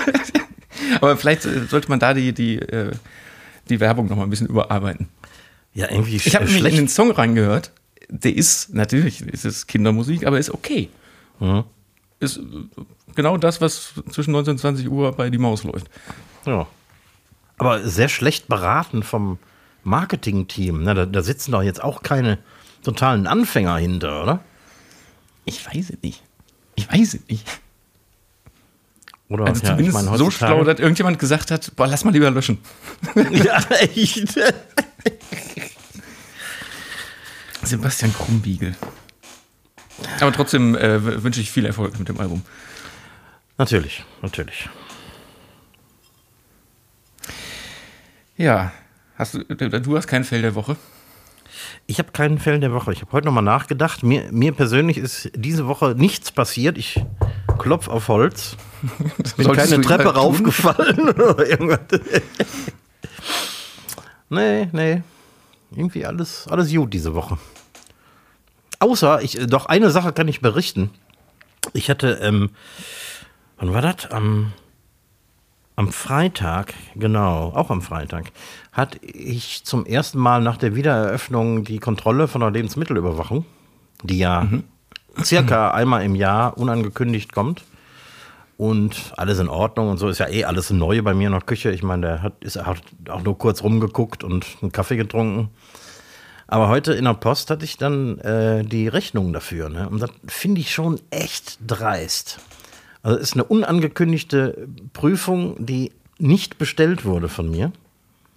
aber 1.01 1.17
vielleicht 1.17 1.45
äh, 1.45 1.65
sollte 1.65 1.89
man 1.89 1.99
da 1.99 2.13
die, 2.13 2.33
die, 2.33 2.59
äh, 2.59 2.91
die 3.69 3.79
Werbung 3.79 4.07
noch 4.07 4.15
mal 4.15 4.23
ein 4.23 4.29
bisschen 4.29 4.47
überarbeiten. 4.47 5.09
Ja, 5.73 5.89
irgendwie 5.89 6.17
Ich 6.17 6.35
habe 6.35 6.45
nämlich 6.45 6.73
in 6.73 6.83
den 6.83 6.87
Song 6.87 7.11
reingehört. 7.11 7.71
Der 8.09 8.35
ist, 8.35 8.73
natürlich 8.73 9.21
ist 9.21 9.45
es 9.45 9.65
Kindermusik, 9.65 10.25
aber 10.25 10.37
ist 10.37 10.51
okay. 10.51 10.89
Mhm. 11.39 11.63
Ist 12.19 12.39
genau 13.15 13.37
das, 13.37 13.59
was 13.59 13.93
zwischen 14.11 14.31
19 14.31 14.51
und 14.51 14.57
20 14.59 14.89
Uhr 14.89 15.11
bei 15.13 15.29
Die 15.29 15.37
Maus 15.37 15.63
läuft. 15.63 15.89
Ja. 16.45 16.67
Aber 17.57 17.87
sehr 17.87 18.09
schlecht 18.09 18.47
beraten 18.47 19.03
vom 19.03 19.39
Marketing-Team. 19.83 20.83
Ne? 20.83 20.93
Da, 20.93 21.05
da 21.05 21.21
sitzen 21.23 21.51
doch 21.51 21.63
jetzt 21.63 21.83
auch 21.83 22.03
keine 22.03 22.37
totalen 22.83 23.27
Anfänger 23.27 23.77
hinter, 23.77 24.23
oder? 24.23 24.43
Ich 25.45 25.65
weiß 25.65 25.91
es 25.91 26.01
nicht. 26.01 26.23
Ich 26.75 26.91
weiß 26.91 27.15
es 27.15 27.27
nicht. 27.27 27.47
Oder 29.33 29.47
Also 29.47 29.63
ja, 29.63 29.69
zumindest 29.69 29.97
ich 29.97 30.05
mein, 30.05 30.17
so 30.19 30.29
schlau, 30.29 30.63
dass 30.63 30.79
irgendjemand 30.79 31.17
gesagt 31.17 31.49
hat, 31.49 31.75
boah, 31.75 31.87
lass 31.87 32.03
mal 32.03 32.11
lieber 32.11 32.29
löschen. 32.29 32.59
ja, 33.31 33.57
echt. 33.79 34.35
Sebastian 37.63 38.13
Krumbiegel. 38.13 38.75
Aber 40.19 40.31
trotzdem 40.31 40.75
äh, 40.75 41.23
wünsche 41.23 41.41
ich 41.41 41.49
viel 41.49 41.65
Erfolg 41.65 41.97
mit 41.97 42.09
dem 42.09 42.19
Album. 42.19 42.43
natürlich, 43.57 44.05
natürlich. 44.21 44.69
Ja, 48.37 48.71
hast 49.15 49.33
du, 49.33 49.43
du 49.43 49.97
hast 49.97 50.05
kein 50.05 50.23
Fell 50.25 50.43
der 50.43 50.53
Woche. 50.53 50.77
Ich 51.87 51.97
habe 51.97 52.11
keinen 52.11 52.37
Fällen 52.37 52.61
der 52.61 52.71
Woche. 52.71 52.93
Ich 52.93 53.01
habe 53.01 53.11
heute 53.13 53.25
nochmal 53.25 53.43
nachgedacht. 53.43 54.03
Mir, 54.03 54.31
mir 54.31 54.51
persönlich 54.51 54.97
ist 54.97 55.31
diese 55.33 55.65
Woche 55.65 55.95
nichts 55.97 56.31
passiert. 56.31 56.77
Ich 56.77 57.03
klopf 57.57 57.87
auf 57.87 58.09
Holz. 58.09 58.57
Bin 59.37 59.51
keine 59.53 59.81
Treppe 59.81 60.13
raufgefallen 60.13 61.09
oder 61.09 61.47
irgendwas. 61.47 61.79
nee, 64.29 64.67
nee. 64.71 65.01
Irgendwie 65.75 66.05
alles, 66.05 66.47
alles 66.49 66.71
gut 66.71 66.93
diese 66.93 67.15
Woche. 67.15 67.37
Außer, 68.79 69.21
ich, 69.21 69.39
äh, 69.39 69.47
doch 69.47 69.65
eine 69.65 69.89
Sache 69.89 70.13
kann 70.13 70.27
ich 70.27 70.41
berichten. 70.41 70.91
Ich 71.73 71.89
hatte, 71.89 72.19
ähm, 72.21 72.49
wann 73.57 73.73
war 73.73 73.81
das? 73.81 74.11
Am, 74.11 74.51
am 75.75 75.91
Freitag, 75.91 76.73
genau, 76.95 77.53
auch 77.55 77.71
am 77.71 77.81
Freitag, 77.81 78.31
hatte 78.71 78.99
ich 79.05 79.63
zum 79.63 79.85
ersten 79.85 80.19
Mal 80.19 80.41
nach 80.41 80.57
der 80.57 80.75
Wiedereröffnung 80.75 81.63
die 81.63 81.79
Kontrolle 81.79 82.27
von 82.27 82.41
der 82.41 82.51
Lebensmittelüberwachung, 82.51 83.45
die 84.03 84.19
ja 84.19 84.47
circa 85.23 85.71
einmal 85.71 86.03
im 86.03 86.15
Jahr 86.15 86.57
unangekündigt 86.57 87.31
kommt. 87.31 87.63
Und 88.63 89.11
alles 89.17 89.39
in 89.39 89.49
Ordnung 89.49 89.89
und 89.89 89.97
so 89.97 90.07
ist 90.07 90.19
ja 90.19 90.29
eh 90.29 90.45
alles 90.45 90.69
neu 90.69 91.01
bei 91.01 91.13
mir 91.13 91.25
in 91.25 91.33
der 91.33 91.41
Küche. 91.41 91.71
Ich 91.71 91.83
meine, 91.83 92.07
der 92.07 92.21
hat, 92.21 92.41
ist, 92.45 92.55
hat 92.55 92.81
auch 93.09 93.21
nur 93.21 93.37
kurz 93.37 93.61
rumgeguckt 93.61 94.23
und 94.23 94.45
einen 94.61 94.71
Kaffee 94.71 94.95
getrunken. 94.95 95.49
Aber 96.47 96.69
heute 96.69 96.93
in 96.93 97.03
der 97.03 97.13
Post 97.13 97.49
hatte 97.49 97.65
ich 97.65 97.75
dann 97.75 98.19
äh, 98.19 98.63
die 98.63 98.87
Rechnung 98.87 99.33
dafür. 99.33 99.67
Ne? 99.67 99.89
Und 99.89 100.01
das 100.01 100.11
finde 100.27 100.61
ich 100.61 100.73
schon 100.73 101.01
echt 101.09 101.57
dreist. 101.67 102.39
Also 103.01 103.17
ist 103.17 103.33
eine 103.33 103.43
unangekündigte 103.43 104.65
Prüfung, 104.93 105.57
die 105.59 105.91
nicht 106.17 106.57
bestellt 106.57 107.03
wurde 107.03 107.27
von 107.27 107.51
mir. 107.51 107.73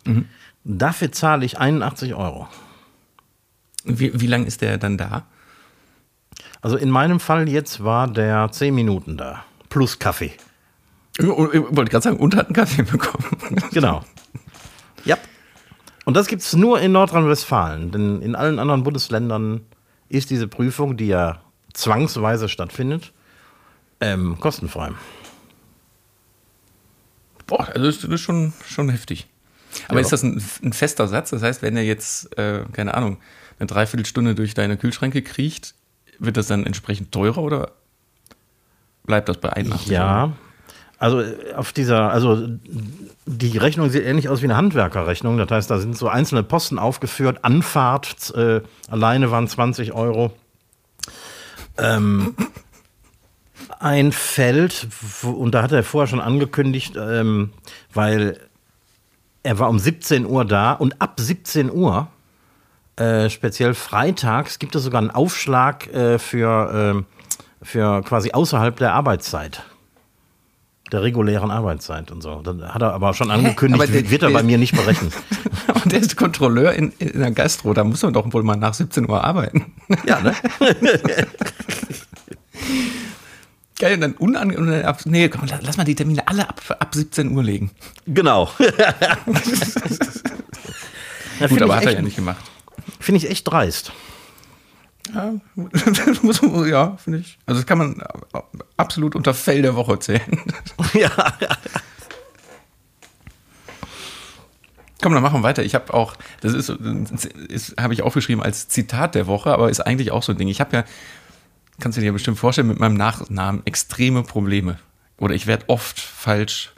Mhm. 0.07 0.25
Dafür 0.65 1.13
zahle 1.13 1.45
ich 1.45 1.61
81 1.61 2.17
Euro. 2.17 2.49
Wie, 3.85 4.21
wie 4.21 4.27
lange 4.27 4.47
ist 4.47 4.61
der 4.61 4.77
dann 4.79 4.99
da? 4.99 5.25
Also 6.63 6.77
in 6.77 6.91
meinem 6.91 7.21
Fall 7.21 7.49
jetzt 7.49 7.85
war 7.85 8.09
der 8.09 8.51
10 8.51 8.75
Minuten 8.75 9.17
da. 9.17 9.45
Plus 9.77 9.99
Kaffee. 9.99 10.33
Ich 11.19 11.27
wollte 11.27 11.91
gerade 11.91 12.01
sagen, 12.01 12.17
und 12.17 12.35
hat 12.35 12.47
einen 12.47 12.55
Kaffee 12.55 12.81
bekommen. 12.81 13.27
Genau. 13.73 14.03
Ja. 15.05 15.19
Und 16.07 16.17
das 16.17 16.29
gibt 16.29 16.41
es 16.41 16.55
nur 16.55 16.81
in 16.81 16.93
Nordrhein-Westfalen. 16.93 17.91
Denn 17.91 18.23
in 18.23 18.35
allen 18.35 18.59
anderen 18.59 18.85
Bundesländern 18.85 19.67
ist 20.09 20.31
diese 20.31 20.49
Prüfung, 20.49 20.97
die 20.97 21.09
ja 21.09 21.43
zwangsweise 21.75 22.49
stattfindet, 22.49 23.13
ähm, 24.01 24.39
kostenfrei. 24.41 24.93
Boah, 27.47 27.69
also 27.69 27.85
das 27.85 28.03
ist 28.03 28.21
schon, 28.23 28.55
schon 28.67 28.89
heftig. 28.89 29.29
Aber 29.89 29.99
ja. 29.99 30.07
ist 30.07 30.13
das 30.13 30.23
ein, 30.23 30.43
ein, 30.63 30.73
fester 30.73 31.07
Satz? 31.07 31.29
Das 31.29 31.43
heißt, 31.43 31.61
wenn 31.61 31.77
er 31.77 31.85
jetzt, 31.85 32.35
äh, 32.39 32.65
keine 32.73 32.95
Ahnung, 32.95 33.19
eine 33.59 33.67
Dreiviertelstunde 33.67 34.35
durch 34.35 34.55
deine 34.55 34.79
Kühlschränke 34.79 35.21
kriecht, 35.21 35.75
wird 36.19 36.39
das 36.39 36.47
dann 36.47 36.65
entsprechend 36.65 37.13
teurer 37.13 37.43
oder 37.43 37.73
bleibt 39.07 39.29
das 39.29 39.39
bei 39.39 39.53
81? 39.53 39.89
Ja, 39.89 40.33
also 40.99 41.21
äh, 41.21 41.55
auf 41.55 41.73
dieser, 41.73 42.11
also 42.11 42.49
die 43.27 43.59
Rechnung 43.59 43.91
sieht 43.91 44.05
ähnlich 44.05 44.29
aus 44.29 44.41
wie 44.43 44.47
eine 44.47 44.57
Handwerkerrechnung. 44.57 45.39
Das 45.39 45.51
heißt, 45.51 45.71
da 45.71 45.79
sind 45.79 45.97
so 45.97 46.09
einzelne 46.09 46.43
Posten 46.43 46.79
aufgeführt. 46.79 47.39
Anfahrt 47.43 48.35
äh, 48.35 48.61
alleine 48.91 49.31
waren 49.31 49.49
20 49.49 49.93
Euro. 49.93 50.33
Ähm, 51.79 52.35
ein 53.79 54.13
Feld, 54.13 54.89
und 55.23 55.55
da 55.55 55.63
hat 55.63 55.73
er 55.73 55.83
vorher 55.83 56.07
schon 56.07 56.21
angekündigt, 56.21 56.95
ähm, 56.97 57.53
weil 57.93 58.41
er 59.43 59.59
war 59.59 59.69
um 59.69 59.79
17 59.79 60.27
Uhr 60.27 60.45
da 60.45 60.73
und 60.73 61.01
ab 61.01 61.21
17 61.21 61.71
Uhr, 61.71 62.09
äh, 62.97 63.29
speziell 63.29 63.75
freitags, 63.75 64.59
gibt 64.59 64.75
es 64.75 64.83
sogar 64.83 65.01
einen 65.01 65.11
Aufschlag 65.11 65.87
äh, 65.93 66.19
für, 66.19 67.05
äh, 67.07 67.16
für 67.63 68.03
quasi 68.03 68.33
außerhalb 68.33 68.77
der 68.77 68.95
Arbeitszeit 68.95 69.63
der 70.93 71.03
regulären 71.03 71.51
Arbeitszeit 71.51 72.13
und 72.13 72.23
so. 72.23 72.43
Dann 72.43 72.73
hat 72.73 72.81
er 72.83 72.93
aber 72.93 73.13
schon 73.15 73.31
angekündigt, 73.31 73.83
aber 73.83 73.93
der, 73.93 74.09
wird 74.11 74.23
er 74.23 74.31
bei 74.31 74.43
mir 74.43 74.59
nicht 74.59 74.75
berechnen. 74.75 75.13
Und 75.83 75.93
der 75.93 76.01
ist 76.01 76.17
Kontrolleur 76.17 76.73
in, 76.73 76.93
in 76.99 77.21
der 77.21 77.31
Gastro, 77.31 77.73
da 77.75 77.85
muss 77.85 78.03
man 78.03 78.13
doch 78.13 78.33
wohl 78.33 78.43
mal 78.43 78.57
nach 78.57 78.75
17 78.75 79.09
Uhr 79.09 79.23
arbeiten. 79.23 79.73
Ja, 80.07 80.21
ne? 80.21 80.35
Geil, 83.79 83.95
und 83.95 84.01
dann 84.01 84.13
unangenehm. 84.15 84.83
Nee, 85.05 85.29
komm, 85.29 85.43
lass 85.61 85.77
mal 85.77 85.85
die 85.85 85.95
Termine 85.95 86.27
alle 86.27 86.49
ab, 86.49 86.63
ab 86.79 86.95
17 86.95 87.37
Uhr 87.37 87.43
legen. 87.43 87.71
Genau. 88.07 88.49
Gut, 91.49 91.61
aber 91.61 91.77
hat 91.77 91.85
er 91.85 91.93
ja 91.93 92.01
nicht 92.01 92.17
gemacht. 92.17 92.43
Finde 92.99 93.19
ich 93.19 93.31
echt 93.31 93.47
dreist. 93.47 93.93
Ja, 95.15 95.35
muss, 96.23 96.41
ja 96.69 96.97
finde 96.97 97.21
ich. 97.21 97.39
Also 97.47 97.61
das 97.61 97.67
kann 97.67 97.79
man 97.79 98.03
absolut 98.77 99.15
unter 99.15 99.35
Fell 99.35 99.63
der 99.63 99.77
Woche 99.77 99.99
zählen. 99.99 100.41
Ja. 100.95 101.11
Komm, 105.03 105.13
dann 105.13 105.23
machen 105.23 105.41
wir 105.41 105.43
weiter. 105.43 105.63
Ich 105.63 105.75
habe 105.75 105.93
auch, 105.93 106.17
das 106.41 106.55
ist, 106.55 106.69
ist 106.69 107.77
habe 107.79 107.93
ich 107.93 108.03
aufgeschrieben 108.03 108.43
als 108.43 108.69
Zitat 108.69 109.15
der 109.15 109.27
Woche, 109.27 109.53
aber 109.53 109.71
ist 109.71 109.81
eigentlich 109.81 110.11
auch 110.11 110.23
so 110.23 110.33
ein 110.33 110.39
Ding. 110.39 110.49
Ich 110.49 110.61
habe 110.61 110.79
ja, 110.79 110.85
kannst 111.79 111.97
du 111.97 112.01
dir 112.01 112.07
ja 112.07 112.13
bestimmt 112.13 112.39
vorstellen, 112.39 112.67
mit 112.67 112.81
meinem 112.81 112.97
Nachnamen 112.97 113.63
extreme 113.67 114.23
Probleme. 114.23 114.79
Oder 115.19 115.35
ich 115.35 115.47
werde 115.47 115.69
oft 115.69 116.01
falsch 116.01 116.73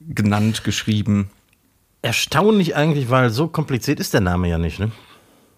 genannt, 0.00 0.64
geschrieben. 0.64 1.30
Erstaunlich 2.00 2.74
eigentlich, 2.74 3.10
weil 3.10 3.30
so 3.30 3.48
kompliziert 3.48 4.00
ist 4.00 4.14
der 4.14 4.22
Name 4.22 4.48
ja 4.48 4.58
nicht, 4.58 4.78
ne? 4.78 4.90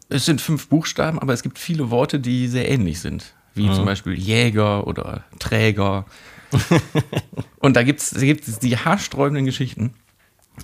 Es 0.08 0.26
sind 0.26 0.40
fünf 0.40 0.68
Buchstaben, 0.68 1.18
aber 1.18 1.32
es 1.32 1.42
gibt 1.42 1.58
viele 1.58 1.90
Worte, 1.90 2.20
die 2.20 2.48
sehr 2.48 2.70
ähnlich 2.70 3.00
sind. 3.00 3.34
Wie 3.54 3.68
mhm. 3.68 3.74
zum 3.74 3.84
Beispiel 3.84 4.14
Jäger 4.14 4.86
oder 4.86 5.24
Träger. 5.38 6.06
und 7.58 7.76
da 7.76 7.82
gibt 7.82 8.00
es 8.00 8.58
die 8.60 8.76
haarsträubenden 8.76 9.44
Geschichten. 9.44 9.94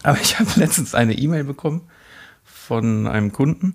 Aber 0.02 0.20
ich 0.20 0.38
habe 0.38 0.50
letztens 0.56 0.94
eine 0.94 1.14
E-Mail 1.14 1.44
bekommen 1.44 1.82
von 2.44 3.06
einem 3.06 3.32
Kunden. 3.32 3.74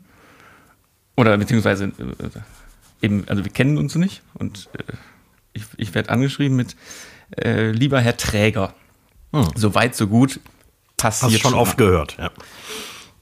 Oder 1.17 1.37
beziehungsweise 1.37 1.85
äh, 1.85 3.05
eben, 3.05 3.27
also 3.27 3.43
wir 3.43 3.51
kennen 3.51 3.77
uns 3.77 3.95
nicht. 3.95 4.21
Und 4.33 4.69
äh, 4.73 4.93
ich, 5.53 5.63
ich 5.77 5.93
werde 5.93 6.09
angeschrieben 6.09 6.55
mit 6.55 6.75
äh, 7.37 7.71
lieber 7.71 7.99
Herr 8.01 8.17
Träger. 8.17 8.73
Hm. 9.33 9.47
So 9.55 9.75
weit, 9.75 9.95
so 9.95 10.07
gut. 10.07 10.39
Passiert 10.97 11.33
Hast 11.33 11.41
schon, 11.41 11.51
schon 11.51 11.59
oft 11.59 11.77
gehört, 11.77 12.17
ja. 12.17 12.31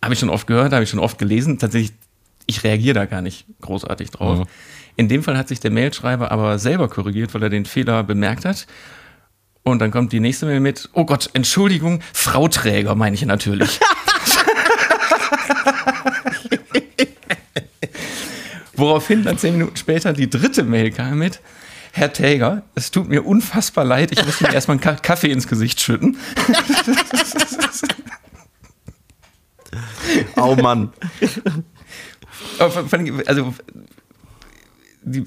Habe 0.03 0.13
ich 0.13 0.19
schon 0.19 0.29
oft 0.29 0.47
gehört, 0.47 0.73
habe 0.73 0.83
ich 0.83 0.89
schon 0.89 0.99
oft 0.99 1.17
gelesen. 1.17 1.57
Tatsächlich 1.57 1.93
ich 2.45 2.63
reagiere 2.63 2.93
da 2.93 3.05
gar 3.05 3.21
nicht 3.21 3.45
großartig 3.61 4.11
drauf. 4.11 4.39
Mhm. 4.39 4.45
In 4.95 5.07
dem 5.07 5.23
Fall 5.23 5.37
hat 5.37 5.47
sich 5.47 5.59
der 5.59 5.71
Mailschreiber 5.71 6.31
aber 6.31 6.59
selber 6.59 6.87
korrigiert, 6.87 7.33
weil 7.33 7.41
er 7.43 7.49
den 7.49 7.65
Fehler 7.65 8.03
bemerkt 8.03 8.45
hat. 8.45 8.67
Und 9.63 9.79
dann 9.79 9.89
kommt 9.91 10.11
die 10.11 10.19
nächste 10.19 10.45
Mail 10.45 10.59
mit, 10.59 10.89
oh 10.93 11.05
Gott, 11.05 11.29
Entschuldigung, 11.33 12.01
Frau 12.11 12.49
Träger 12.49 12.95
meine 12.95 13.15
ich 13.15 13.25
natürlich. 13.25 13.79
Woraufhin 18.75 19.23
dann 19.23 19.37
zehn 19.37 19.53
Minuten 19.53 19.77
später 19.77 20.11
die 20.13 20.29
dritte 20.29 20.63
Mail 20.63 20.91
kam 20.91 21.19
mit, 21.19 21.39
Herr 21.93 22.11
Täger, 22.11 22.63
es 22.75 22.91
tut 22.91 23.07
mir 23.07 23.25
unfassbar 23.25 23.85
leid, 23.85 24.11
ich 24.11 24.25
muss 24.25 24.41
mir 24.41 24.51
erstmal 24.53 24.79
einen 24.79 25.01
Kaffee 25.01 25.31
ins 25.31 25.47
Gesicht 25.47 25.79
schütten. 25.79 26.17
oh 30.35 30.55
Mann 30.55 30.91
also 33.27 33.53
die 35.03 35.25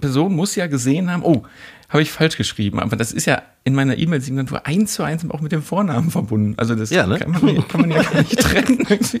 Person 0.00 0.34
muss 0.34 0.54
ja 0.56 0.66
gesehen 0.66 1.10
haben, 1.10 1.22
oh, 1.22 1.42
habe 1.88 2.02
ich 2.02 2.10
falsch 2.10 2.36
geschrieben. 2.36 2.80
Aber 2.80 2.96
das 2.96 3.12
ist 3.12 3.26
ja 3.26 3.42
in 3.64 3.74
meiner 3.74 3.96
E-Mail-Signatur 3.96 4.66
eins 4.66 4.94
zu 4.94 5.02
eins 5.02 5.28
auch 5.30 5.40
mit 5.40 5.52
dem 5.52 5.62
Vornamen 5.62 6.10
verbunden. 6.10 6.54
Also 6.56 6.74
das 6.74 6.90
ja, 6.90 7.06
ne? 7.06 7.18
kann, 7.18 7.30
man, 7.30 7.68
kann, 7.68 7.80
man, 7.80 7.90
ja 7.90 8.02
gar 8.02 8.22
nicht 8.22 8.38
trennen. 8.38 8.86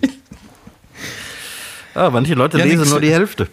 Ah, 1.96 2.10
manche 2.10 2.34
Leute 2.34 2.58
ja, 2.58 2.64
lesen 2.64 2.80
nix, 2.80 2.90
nur 2.90 3.00
die 3.00 3.10
Hälfte. 3.10 3.48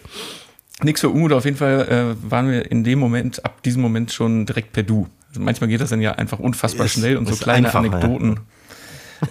Nix 0.82 1.00
für 1.00 1.08
Umut, 1.08 1.32
auf 1.32 1.46
jeden 1.46 1.56
Fall 1.56 2.16
äh, 2.20 2.30
waren 2.30 2.50
wir 2.50 2.70
in 2.70 2.84
dem 2.84 2.98
Moment, 2.98 3.42
ab 3.42 3.62
diesem 3.62 3.80
Moment 3.80 4.12
schon 4.12 4.44
direkt 4.44 4.74
per 4.74 4.82
Du. 4.82 5.08
Also 5.30 5.40
manchmal 5.40 5.68
geht 5.68 5.80
das 5.80 5.88
dann 5.88 6.02
ja 6.02 6.12
einfach 6.12 6.38
unfassbar 6.40 6.84
ist, 6.84 6.92
schnell 6.92 7.16
und 7.16 7.26
so 7.26 7.36
kleine 7.36 7.74
Anekdoten 7.74 8.40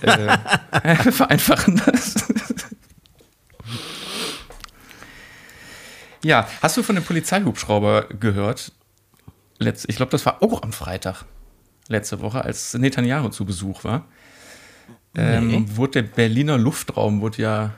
ja. 0.04 0.40
äh, 0.84 0.96
vereinfachen 1.12 1.80
das. 1.86 2.16
Ja, 6.24 6.48
hast 6.62 6.77
du 6.77 6.84
von 6.84 6.96
dem 6.96 7.03
Polizeihubschrauber 7.03 8.08
gehört? 8.20 8.72
Letz, 9.60 9.86
ich 9.88 9.98
glaube, 9.98 10.12
das 10.12 10.25
war 10.25 10.42
auch 10.42 10.63
am 10.63 10.72
Freitag 10.72 11.25
letzte 11.88 12.22
Woche, 12.22 12.44
als 12.44 12.74
Netanyahu 12.74 13.30
zu 13.30 13.46
Besuch 13.46 13.84
war. 13.84 14.06
Ähm, 15.15 15.48
nee. 15.48 15.65
Wurde 15.75 16.01
der 16.01 16.10
Berliner 16.10 16.58
Luftraum, 16.58 17.22
wurde 17.22 17.42
ja, 17.42 17.74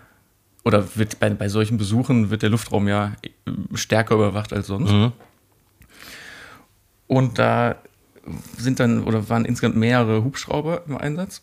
oder 0.64 0.96
wird 0.96 1.20
bei, 1.20 1.30
bei 1.32 1.50
solchen 1.50 1.78
Besuchen 1.78 2.30
wird 2.30 2.44
der 2.44 2.50
Luftraum 2.50 2.88
ja 2.88 3.14
stärker 3.74 4.16
überwacht 4.16 4.54
als 4.54 4.68
sonst. 4.68 4.92
Mhm. 4.92 5.12
Und 7.08 7.40
da 7.40 7.76
sind 8.58 8.80
dann, 8.80 9.04
oder 9.04 9.28
waren 9.30 9.46
insgesamt 9.46 9.76
mehrere 9.76 10.24
Hubschrauber 10.24 10.84
im 10.88 10.98
Einsatz. 10.98 11.42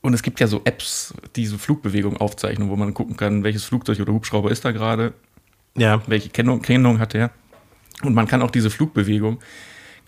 Und 0.00 0.14
es 0.14 0.22
gibt 0.22 0.40
ja 0.40 0.46
so 0.46 0.60
Apps, 0.64 1.12
die 1.34 1.46
so 1.46 1.58
Flugbewegungen 1.58 2.20
aufzeichnen, 2.20 2.68
wo 2.68 2.76
man 2.76 2.94
gucken 2.94 3.16
kann, 3.16 3.42
welches 3.42 3.64
Flugzeug 3.64 3.98
oder 4.00 4.12
Hubschrauber 4.12 4.50
ist 4.50 4.64
da 4.64 4.70
gerade 4.70 5.12
ja. 5.76 6.02
Welche 6.06 6.30
Kennung, 6.30 6.62
Kennung 6.62 6.98
hat 6.98 7.14
er? 7.14 7.30
Und 8.02 8.14
man 8.14 8.26
kann 8.26 8.42
auch 8.42 8.50
diese 8.50 8.70
Flugbewegung 8.70 9.40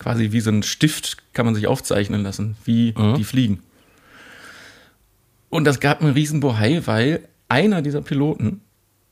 quasi 0.01 0.31
wie 0.31 0.39
so 0.39 0.49
ein 0.49 0.63
Stift 0.63 1.17
kann 1.33 1.45
man 1.45 1.53
sich 1.53 1.67
aufzeichnen 1.67 2.23
lassen, 2.23 2.57
wie 2.65 2.93
mhm. 2.97 3.15
die 3.15 3.23
fliegen. 3.23 3.59
Und 5.49 5.65
das 5.65 5.79
gab 5.79 6.01
einen 6.01 6.13
riesen 6.13 6.39
Bohai, 6.39 6.81
weil 6.85 7.27
einer 7.49 7.83
dieser 7.83 8.01
Piloten, 8.01 8.61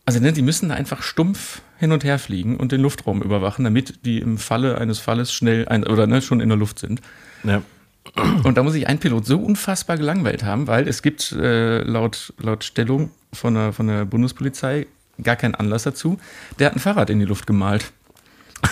also 0.05 0.19
ne, 0.19 0.33
die 0.33 0.41
müssen 0.41 0.69
da 0.69 0.75
einfach 0.75 1.03
stumpf 1.03 1.61
hin 1.77 1.91
und 1.91 2.03
her 2.03 2.17
fliegen 2.17 2.57
und 2.57 2.71
den 2.71 2.81
Luftraum 2.81 3.21
überwachen, 3.21 3.65
damit 3.65 4.05
die 4.05 4.17
im 4.19 4.39
Falle 4.39 4.79
eines 4.79 4.97
Falles 4.97 5.31
schnell 5.31 5.67
ein, 5.67 5.85
oder 5.85 6.07
ne, 6.07 6.23
schon 6.23 6.39
in 6.39 6.49
der 6.49 6.57
Luft 6.57 6.79
sind. 6.79 7.01
Ja. 7.43 7.61
Und 8.43 8.57
da 8.57 8.63
muss 8.63 8.73
sich 8.73 8.87
ein 8.87 8.97
Pilot 8.97 9.27
so 9.27 9.37
unfassbar 9.37 9.97
gelangweilt 9.97 10.43
haben, 10.43 10.65
weil 10.65 10.87
es 10.87 11.03
gibt 11.03 11.31
äh, 11.33 11.83
laut, 11.83 12.33
laut 12.39 12.63
Stellung 12.63 13.11
von 13.31 13.53
der, 13.53 13.73
von 13.73 13.85
der 13.85 14.05
Bundespolizei 14.05 14.87
gar 15.23 15.35
keinen 15.35 15.55
Anlass 15.55 15.83
dazu. 15.83 16.19
Der 16.57 16.67
hat 16.67 16.75
ein 16.75 16.79
Fahrrad 16.79 17.09
in 17.09 17.19
die 17.19 17.25
Luft 17.25 17.47
gemalt. 17.47 17.91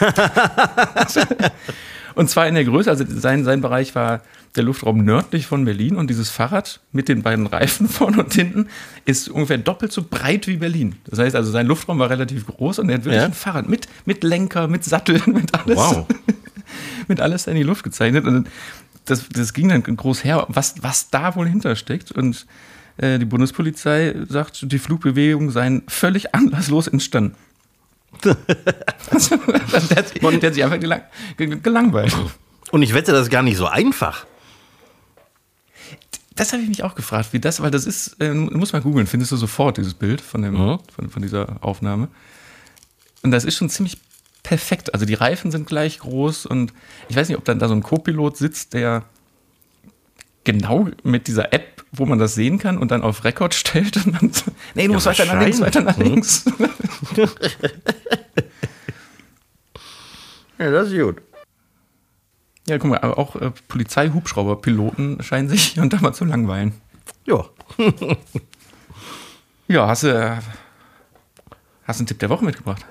und 2.15 2.29
zwar 2.29 2.47
in 2.47 2.55
der 2.55 2.65
Größe, 2.65 2.89
also 2.89 3.05
sein, 3.07 3.43
sein 3.43 3.61
Bereich 3.61 3.95
war 3.95 4.21
der 4.55 4.63
Luftraum 4.63 5.03
nördlich 5.03 5.45
von 5.45 5.65
Berlin 5.65 5.95
und 5.95 6.09
dieses 6.09 6.29
Fahrrad 6.29 6.81
mit 6.91 7.09
den 7.09 7.21
beiden 7.21 7.47
Reifen 7.47 7.87
vorne 7.89 8.23
und 8.23 8.33
hinten 8.33 8.67
ist 9.05 9.29
ungefähr 9.29 9.57
doppelt 9.57 9.91
so 9.91 10.03
breit 10.03 10.47
wie 10.47 10.57
Berlin. 10.57 10.95
Das 11.05 11.19
heißt 11.19 11.35
also, 11.35 11.51
sein 11.51 11.67
Luftraum 11.67 11.99
war 11.99 12.09
relativ 12.09 12.45
groß 12.47 12.79
und 12.79 12.89
er 12.89 12.95
hat 12.95 13.05
wirklich 13.05 13.21
ja. 13.21 13.27
ein 13.27 13.33
Fahrrad 13.33 13.69
mit, 13.69 13.87
mit 14.05 14.23
Lenker, 14.23 14.67
mit 14.67 14.83
Sattel, 14.83 15.21
mit 15.27 15.53
alles. 15.53 15.77
Wow. 15.77 16.05
mit 17.07 17.21
alles 17.21 17.47
in 17.47 17.55
die 17.55 17.63
Luft 17.63 17.83
gezeichnet. 17.83 18.25
Und 18.25 18.49
das, 19.05 19.29
das 19.29 19.53
ging 19.53 19.69
dann 19.69 19.83
groß 19.83 20.23
her, 20.23 20.45
was, 20.49 20.75
was 20.81 21.09
da 21.09 21.35
wohl 21.35 21.47
hintersteckt. 21.47 22.11
Und 22.11 22.45
die 22.99 23.25
Bundespolizei 23.25 24.15
sagt, 24.27 24.71
die 24.71 24.79
Flugbewegungen 24.79 25.51
seien 25.51 25.83
völlig 25.87 26.33
anlasslos 26.33 26.87
entstanden. 26.87 27.35
also, 29.11 29.35
der, 29.47 29.97
hat, 29.97 30.21
der 30.21 30.31
hat 30.31 30.53
sich 30.53 30.63
einfach 30.63 30.79
gelang, 30.79 31.03
gelangweilt. 31.37 32.15
Und 32.71 32.81
ich 32.81 32.93
wette, 32.93 33.11
das 33.11 33.23
ist 33.23 33.29
gar 33.29 33.43
nicht 33.43 33.57
so 33.57 33.67
einfach. 33.67 34.25
Das 36.35 36.53
habe 36.53 36.61
ich 36.61 36.69
mich 36.69 36.83
auch 36.83 36.95
gefragt, 36.95 37.33
wie 37.33 37.39
das, 37.39 37.61
weil 37.61 37.71
das 37.71 37.85
ist, 37.85 38.17
äh, 38.19 38.33
muss 38.33 38.73
man 38.73 38.83
googeln, 38.83 39.07
findest 39.07 39.31
du 39.31 39.37
sofort 39.37 39.77
dieses 39.77 39.93
Bild 39.93 40.21
von, 40.21 40.41
dem, 40.43 40.53
mhm. 40.53 40.79
von, 40.95 41.09
von 41.09 41.21
dieser 41.21 41.57
Aufnahme. 41.61 42.09
Und 43.23 43.31
das 43.31 43.43
ist 43.43 43.57
schon 43.57 43.69
ziemlich 43.69 43.97
perfekt. 44.43 44.93
Also 44.93 45.05
die 45.05 45.15
Reifen 45.15 45.51
sind 45.51 45.67
gleich 45.67 45.99
groß 45.99 46.45
und 46.45 46.73
ich 47.09 47.15
weiß 47.15 47.27
nicht, 47.27 47.37
ob 47.37 47.45
dann 47.45 47.59
da 47.59 47.67
so 47.67 47.73
ein 47.73 47.83
Co-Pilot 47.83 48.37
sitzt, 48.37 48.73
der 48.73 49.03
genau 50.43 50.87
mit 51.03 51.27
dieser 51.27 51.53
App, 51.53 51.76
wo 51.91 52.05
man 52.05 52.19
das 52.19 52.35
sehen 52.35 52.59
kann 52.59 52.77
und 52.77 52.91
dann 52.91 53.01
auf 53.01 53.23
Rekord 53.23 53.53
stellt 53.53 54.05
und 54.05 54.21
dann 54.21 54.31
so, 54.31 54.51
nee, 54.75 54.83
du 54.83 54.89
ja, 54.89 54.95
musst 54.95 55.05
weiter 55.05 55.25
nach 55.25 55.41
links, 55.41 55.59
weiter 55.61 55.81
nach 55.81 55.97
links. 55.97 56.45
ja, 60.57 60.71
das 60.71 60.91
ist 60.91 60.99
gut. 60.99 61.21
Ja, 62.67 62.77
guck 62.77 62.89
mal, 62.89 62.99
aber 62.99 63.17
auch 63.17 63.35
äh, 63.37 63.51
Polizeihubschrauberpiloten 63.69 65.23
scheinen 65.23 65.47
sich 65.47 65.63
hier 65.63 65.83
und 65.83 65.93
da 65.93 66.01
mal 66.01 66.13
zu 66.13 66.25
langweilen. 66.25 66.73
Ja. 67.25 67.45
ja, 69.67 69.87
hast 69.87 70.03
du, 70.03 70.07
äh, 70.07 70.37
hast 71.85 71.99
du 71.99 72.01
einen 72.01 72.07
Tipp 72.07 72.19
der 72.19 72.29
Woche 72.29 72.43
mitgebracht? 72.43 72.85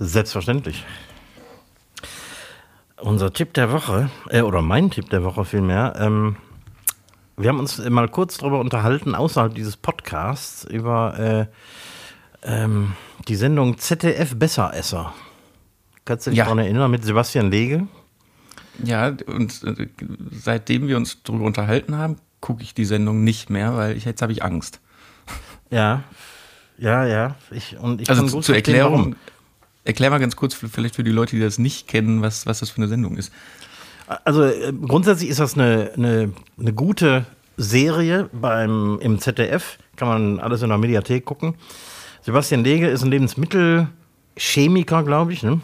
Selbstverständlich. 0.00 0.84
Unser 2.96 3.32
Tipp 3.32 3.54
der 3.54 3.72
Woche, 3.72 4.10
äh, 4.28 4.42
oder 4.42 4.62
mein 4.62 4.90
Tipp 4.90 5.08
der 5.10 5.22
Woche 5.22 5.44
vielmehr, 5.44 5.94
ähm, 5.96 6.36
wir 7.40 7.48
haben 7.48 7.58
uns 7.58 7.78
mal 7.78 8.08
kurz 8.08 8.38
darüber 8.38 8.60
unterhalten, 8.60 9.14
außerhalb 9.14 9.54
dieses 9.54 9.76
Podcasts, 9.76 10.64
über 10.64 11.18
äh, 11.18 11.46
ähm, 12.42 12.92
die 13.28 13.36
Sendung 13.36 13.78
ZDF 13.78 14.36
Besseresser. 14.36 15.14
Kannst 16.04 16.26
du 16.26 16.30
dich 16.30 16.38
ja. 16.38 16.44
daran 16.44 16.58
erinnern 16.58 16.90
mit 16.90 17.04
Sebastian 17.04 17.50
Lege? 17.50 17.86
Ja, 18.84 19.14
und 19.26 19.62
äh, 19.64 19.88
seitdem 20.32 20.88
wir 20.88 20.96
uns 20.96 21.22
darüber 21.22 21.44
unterhalten 21.44 21.96
haben, 21.96 22.16
gucke 22.40 22.62
ich 22.62 22.74
die 22.74 22.84
Sendung 22.84 23.24
nicht 23.24 23.50
mehr, 23.50 23.76
weil 23.76 23.96
ich, 23.96 24.04
jetzt 24.04 24.22
habe 24.22 24.32
ich 24.32 24.42
Angst. 24.42 24.80
Ja, 25.70 26.02
ja, 26.78 27.06
ja. 27.06 27.36
Ich, 27.50 27.78
und 27.78 28.00
ich 28.00 28.10
also 28.10 28.40
zur 28.40 28.54
Erklärung, 28.54 29.14
erklär 29.84 30.10
mal 30.10 30.18
ganz 30.18 30.36
kurz, 30.36 30.54
vielleicht 30.54 30.96
für 30.96 31.04
die 31.04 31.10
Leute, 31.10 31.36
die 31.36 31.42
das 31.42 31.58
nicht 31.58 31.88
kennen, 31.88 32.22
was, 32.22 32.46
was 32.46 32.60
das 32.60 32.70
für 32.70 32.78
eine 32.78 32.88
Sendung 32.88 33.16
ist. 33.16 33.32
Also 34.24 34.44
äh, 34.44 34.72
grundsätzlich 34.72 35.30
ist 35.30 35.40
das 35.40 35.54
eine, 35.54 35.92
eine, 35.96 36.32
eine 36.58 36.72
gute 36.72 37.26
Serie 37.56 38.28
beim, 38.32 38.98
im 39.00 39.18
ZDF. 39.18 39.78
Kann 39.96 40.08
man 40.08 40.40
alles 40.40 40.62
in 40.62 40.68
der 40.68 40.78
Mediathek 40.78 41.24
gucken. 41.24 41.54
Sebastian 42.22 42.64
Lege 42.64 42.88
ist 42.88 43.02
ein 43.02 43.10
Lebensmittelchemiker, 43.10 45.04
glaube 45.04 45.32
ich. 45.32 45.42
Ne? 45.42 45.60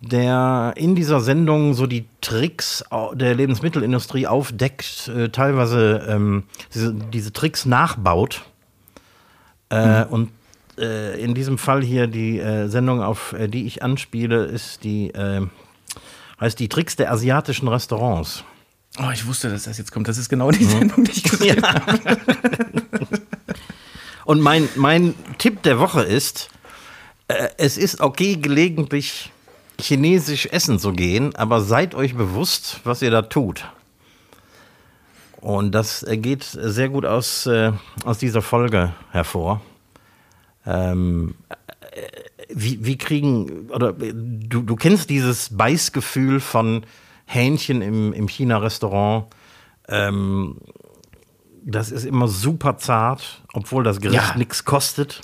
der 0.00 0.74
in 0.76 0.94
dieser 0.94 1.20
Sendung 1.20 1.74
so 1.74 1.86
die 1.86 2.04
Tricks 2.20 2.84
der 3.14 3.34
Lebensmittelindustrie 3.34 4.26
aufdeckt, 4.26 5.08
äh, 5.08 5.30
teilweise 5.30 6.04
ähm, 6.08 6.44
diese, 6.74 6.94
diese, 6.94 7.32
Tricks 7.32 7.64
nachbaut. 7.64 8.42
Äh, 9.70 10.04
mhm. 10.04 10.10
Und 10.10 10.30
äh, 10.78 11.20
in 11.20 11.34
diesem 11.34 11.58
Fall 11.58 11.82
hier 11.82 12.06
die 12.06 12.38
äh, 12.38 12.68
Sendung, 12.68 13.02
auf 13.02 13.32
äh, 13.32 13.48
die 13.48 13.66
ich 13.66 13.82
anspiele, 13.82 14.44
ist 14.44 14.84
die, 14.84 15.12
heißt 16.44 16.58
die 16.58 16.68
Tricks 16.68 16.96
der 16.96 17.10
asiatischen 17.10 17.68
Restaurants. 17.68 18.44
Oh, 18.98 19.10
ich 19.12 19.26
wusste, 19.26 19.50
dass 19.50 19.64
das 19.64 19.78
jetzt 19.78 19.90
kommt. 19.90 20.06
Das 20.06 20.18
ist 20.18 20.28
genau 20.28 20.50
die 20.50 20.64
mhm. 20.64 20.70
Sendung, 20.70 21.04
die 21.04 21.10
ich 21.10 21.22
gesehen 21.30 21.60
ja. 21.60 21.74
habe. 21.74 22.20
Und 24.24 24.40
mein, 24.40 24.68
mein 24.76 25.14
Tipp 25.38 25.62
der 25.62 25.78
Woche 25.78 26.02
ist, 26.02 26.48
es 27.58 27.76
ist 27.76 28.00
okay, 28.00 28.36
gelegentlich 28.36 29.32
chinesisch 29.80 30.46
essen 30.46 30.78
zu 30.78 30.92
gehen, 30.92 31.34
aber 31.34 31.60
seid 31.60 31.94
euch 31.94 32.14
bewusst, 32.14 32.80
was 32.84 33.02
ihr 33.02 33.10
da 33.10 33.22
tut. 33.22 33.64
Und 35.40 35.72
das 35.72 36.06
geht 36.08 36.44
sehr 36.44 36.88
gut 36.88 37.04
aus, 37.04 37.46
äh, 37.46 37.72
aus 38.04 38.18
dieser 38.18 38.40
Folge 38.40 38.94
hervor. 39.10 39.60
Ähm, 40.64 41.34
äh, 41.90 42.33
wie, 42.48 42.84
wie 42.84 42.98
kriegen, 42.98 43.70
oder 43.70 43.92
du, 43.92 44.62
du 44.62 44.76
kennst 44.76 45.10
dieses 45.10 45.56
Beißgefühl 45.56 46.40
von 46.40 46.84
Hähnchen 47.26 47.82
im, 47.82 48.12
im 48.12 48.28
China-Restaurant. 48.28 49.26
Ähm, 49.88 50.58
das 51.64 51.90
ist 51.90 52.04
immer 52.04 52.28
super 52.28 52.76
zart, 52.76 53.42
obwohl 53.52 53.84
das 53.84 54.00
Gericht 54.00 54.30
ja. 54.30 54.36
nichts 54.36 54.64
kostet. 54.64 55.22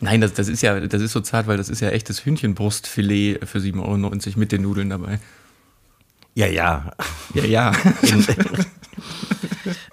Nein, 0.00 0.20
das, 0.20 0.32
das 0.34 0.48
ist 0.48 0.62
ja, 0.62 0.78
das 0.80 1.02
ist 1.02 1.12
so 1.12 1.20
zart, 1.20 1.46
weil 1.46 1.56
das 1.56 1.68
ist 1.68 1.80
ja 1.80 1.90
echtes 1.90 2.24
Hühnchenbrustfilet 2.24 3.40
für 3.44 3.58
7,90 3.58 3.82
Euro 3.82 4.38
mit 4.38 4.52
den 4.52 4.62
Nudeln 4.62 4.90
dabei. 4.90 5.18
Ja, 6.34 6.46
ja. 6.46 6.92
Ja, 7.34 7.44
ja. 7.44 7.72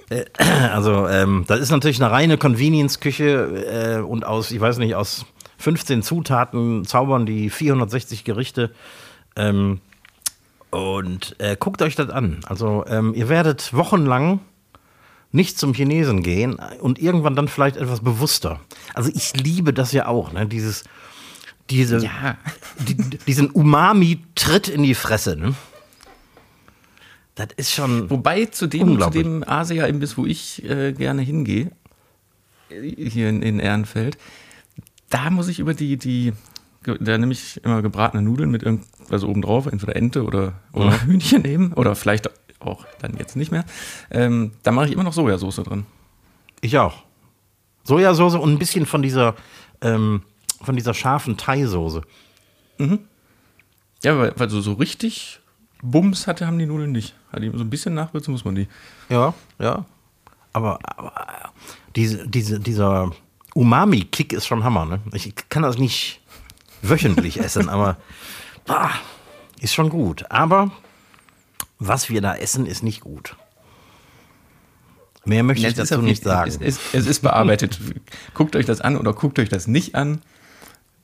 Äh, 0.09 0.25
also, 0.39 1.07
ähm, 1.07 1.45
das 1.47 1.59
ist 1.59 1.71
natürlich 1.71 1.99
eine 2.01 2.11
reine 2.11 2.37
Convenience-Küche 2.37 3.97
äh, 3.99 4.01
und 4.01 4.23
aus, 4.23 4.51
ich 4.51 4.61
weiß 4.61 4.77
nicht, 4.77 4.93
aus 4.93 5.25
15 5.65 6.03
Zutaten 6.03 6.85
zaubern 6.85 7.25
die 7.25 7.49
460 7.49 8.23
Gerichte. 8.23 8.69
Ähm, 9.35 9.81
und 10.69 11.35
äh, 11.39 11.57
guckt 11.59 11.81
euch 11.81 11.95
das 11.95 12.11
an. 12.11 12.41
Also, 12.45 12.85
ähm, 12.87 13.15
ihr 13.15 13.29
werdet 13.29 13.73
wochenlang 13.73 14.41
nicht 15.31 15.57
zum 15.57 15.73
Chinesen 15.73 16.21
gehen 16.21 16.59
und 16.79 16.99
irgendwann 16.99 17.35
dann 17.35 17.47
vielleicht 17.47 17.77
etwas 17.77 18.01
bewusster. 18.01 18.59
Also 18.93 19.09
ich 19.13 19.35
liebe 19.35 19.73
das 19.73 19.91
ja 19.91 20.05
auch, 20.05 20.31
ne? 20.31 20.45
Dieses, 20.45 20.83
diese, 21.71 21.97
ja. 21.97 22.37
die, 22.87 22.95
diesen 23.25 23.49
Umami-Tritt 23.49 24.67
in 24.67 24.83
die 24.83 24.93
Fresse. 24.93 25.35
Ne? 25.35 25.55
Das 27.33 27.47
ist 27.57 27.71
schon. 27.71 28.09
Wobei 28.11 28.45
zu 28.45 28.67
dem, 28.67 29.01
zu 29.01 29.09
dem 29.09 29.43
Asia-Imbiss, 29.43 30.15
wo 30.15 30.27
ich 30.27 30.63
äh, 30.63 30.93
gerne 30.93 31.23
hingehe, 31.23 31.71
hier 32.69 33.29
in, 33.29 33.41
in 33.41 33.59
Ehrenfeld, 33.59 34.17
da 35.15 35.29
muss 35.29 35.47
ich 35.47 35.59
über 35.59 35.73
die, 35.73 35.95
die, 35.95 36.33
da 36.83 37.17
nehme 37.17 37.31
ich 37.31 37.63
immer 37.63 37.81
gebratene 37.81 38.21
Nudeln 38.21 38.51
mit 38.51 38.63
irgendwas 38.63 39.23
oben 39.23 39.41
drauf, 39.41 39.65
entweder 39.65 39.95
Ente 39.95 40.25
oder, 40.25 40.55
oder 40.73 40.91
mhm. 40.91 41.01
Hühnchen 41.05 41.41
nehmen 41.41 41.71
oder 41.71 41.95
vielleicht 41.95 42.29
auch 42.59 42.85
dann 42.99 43.15
jetzt 43.17 43.37
nicht 43.37 43.49
mehr. 43.49 43.63
Ähm, 44.11 44.51
da 44.63 44.73
mache 44.73 44.87
ich 44.87 44.91
immer 44.91 45.05
noch 45.05 45.13
Sojasauce 45.13 45.63
drin. 45.63 45.85
Ich 46.59 46.77
auch. 46.77 47.03
Sojasauce 47.85 48.35
und 48.35 48.51
ein 48.51 48.59
bisschen 48.59 48.85
von 48.85 49.01
dieser, 49.01 49.35
ähm, 49.79 50.23
von 50.61 50.75
dieser 50.75 50.93
scharfen 50.93 51.37
Thai-Soße. 51.37 52.01
Mhm. 52.77 52.99
Ja, 54.03 54.19
weil, 54.19 54.33
weil 54.35 54.49
so, 54.49 54.59
so 54.59 54.73
richtig 54.73 55.39
Bums 55.81 56.27
hatte, 56.27 56.45
haben 56.45 56.59
die 56.59 56.65
Nudeln 56.65 56.91
nicht. 56.91 57.15
Also 57.31 57.57
so 57.57 57.63
ein 57.63 57.69
bisschen 57.69 57.93
nachwürzen 57.93 58.33
muss 58.33 58.43
man 58.43 58.55
die. 58.55 58.67
Ja, 59.07 59.33
ja. 59.59 59.85
Aber, 60.51 60.79
aber 60.97 61.53
diese, 61.95 62.27
diese, 62.27 62.59
dieser 62.59 63.11
Umami-Kick 63.55 64.33
ist 64.33 64.45
schon 64.45 64.63
Hammer. 64.63 64.85
Ne? 64.85 64.99
Ich 65.13 65.33
kann 65.49 65.63
das 65.63 65.77
nicht 65.77 66.19
wöchentlich 66.81 67.39
essen, 67.39 67.69
aber 67.69 67.97
ah, 68.67 68.91
ist 69.61 69.73
schon 69.73 69.89
gut. 69.89 70.29
Aber 70.29 70.71
was 71.79 72.09
wir 72.09 72.21
da 72.21 72.35
essen, 72.35 72.65
ist 72.65 72.83
nicht 72.83 73.01
gut. 73.01 73.35
Mehr 75.23 75.41
möchte 75.41 75.65
ich 75.65 75.73
dazu 75.73 76.01
nicht 76.01 76.23
sagen. 76.23 76.49
Es, 76.49 76.59
es, 76.61 76.79
es, 76.93 77.07
ist 77.07 77.21
bearbeitet. 77.21 77.79
guckt 78.33 78.55
euch 78.55 78.65
das 78.65 78.81
an 78.81 78.97
oder 78.97 79.13
guckt 79.13 79.39
euch 79.39 79.49
das 79.49 79.67
nicht 79.67 79.95
an. 79.95 80.21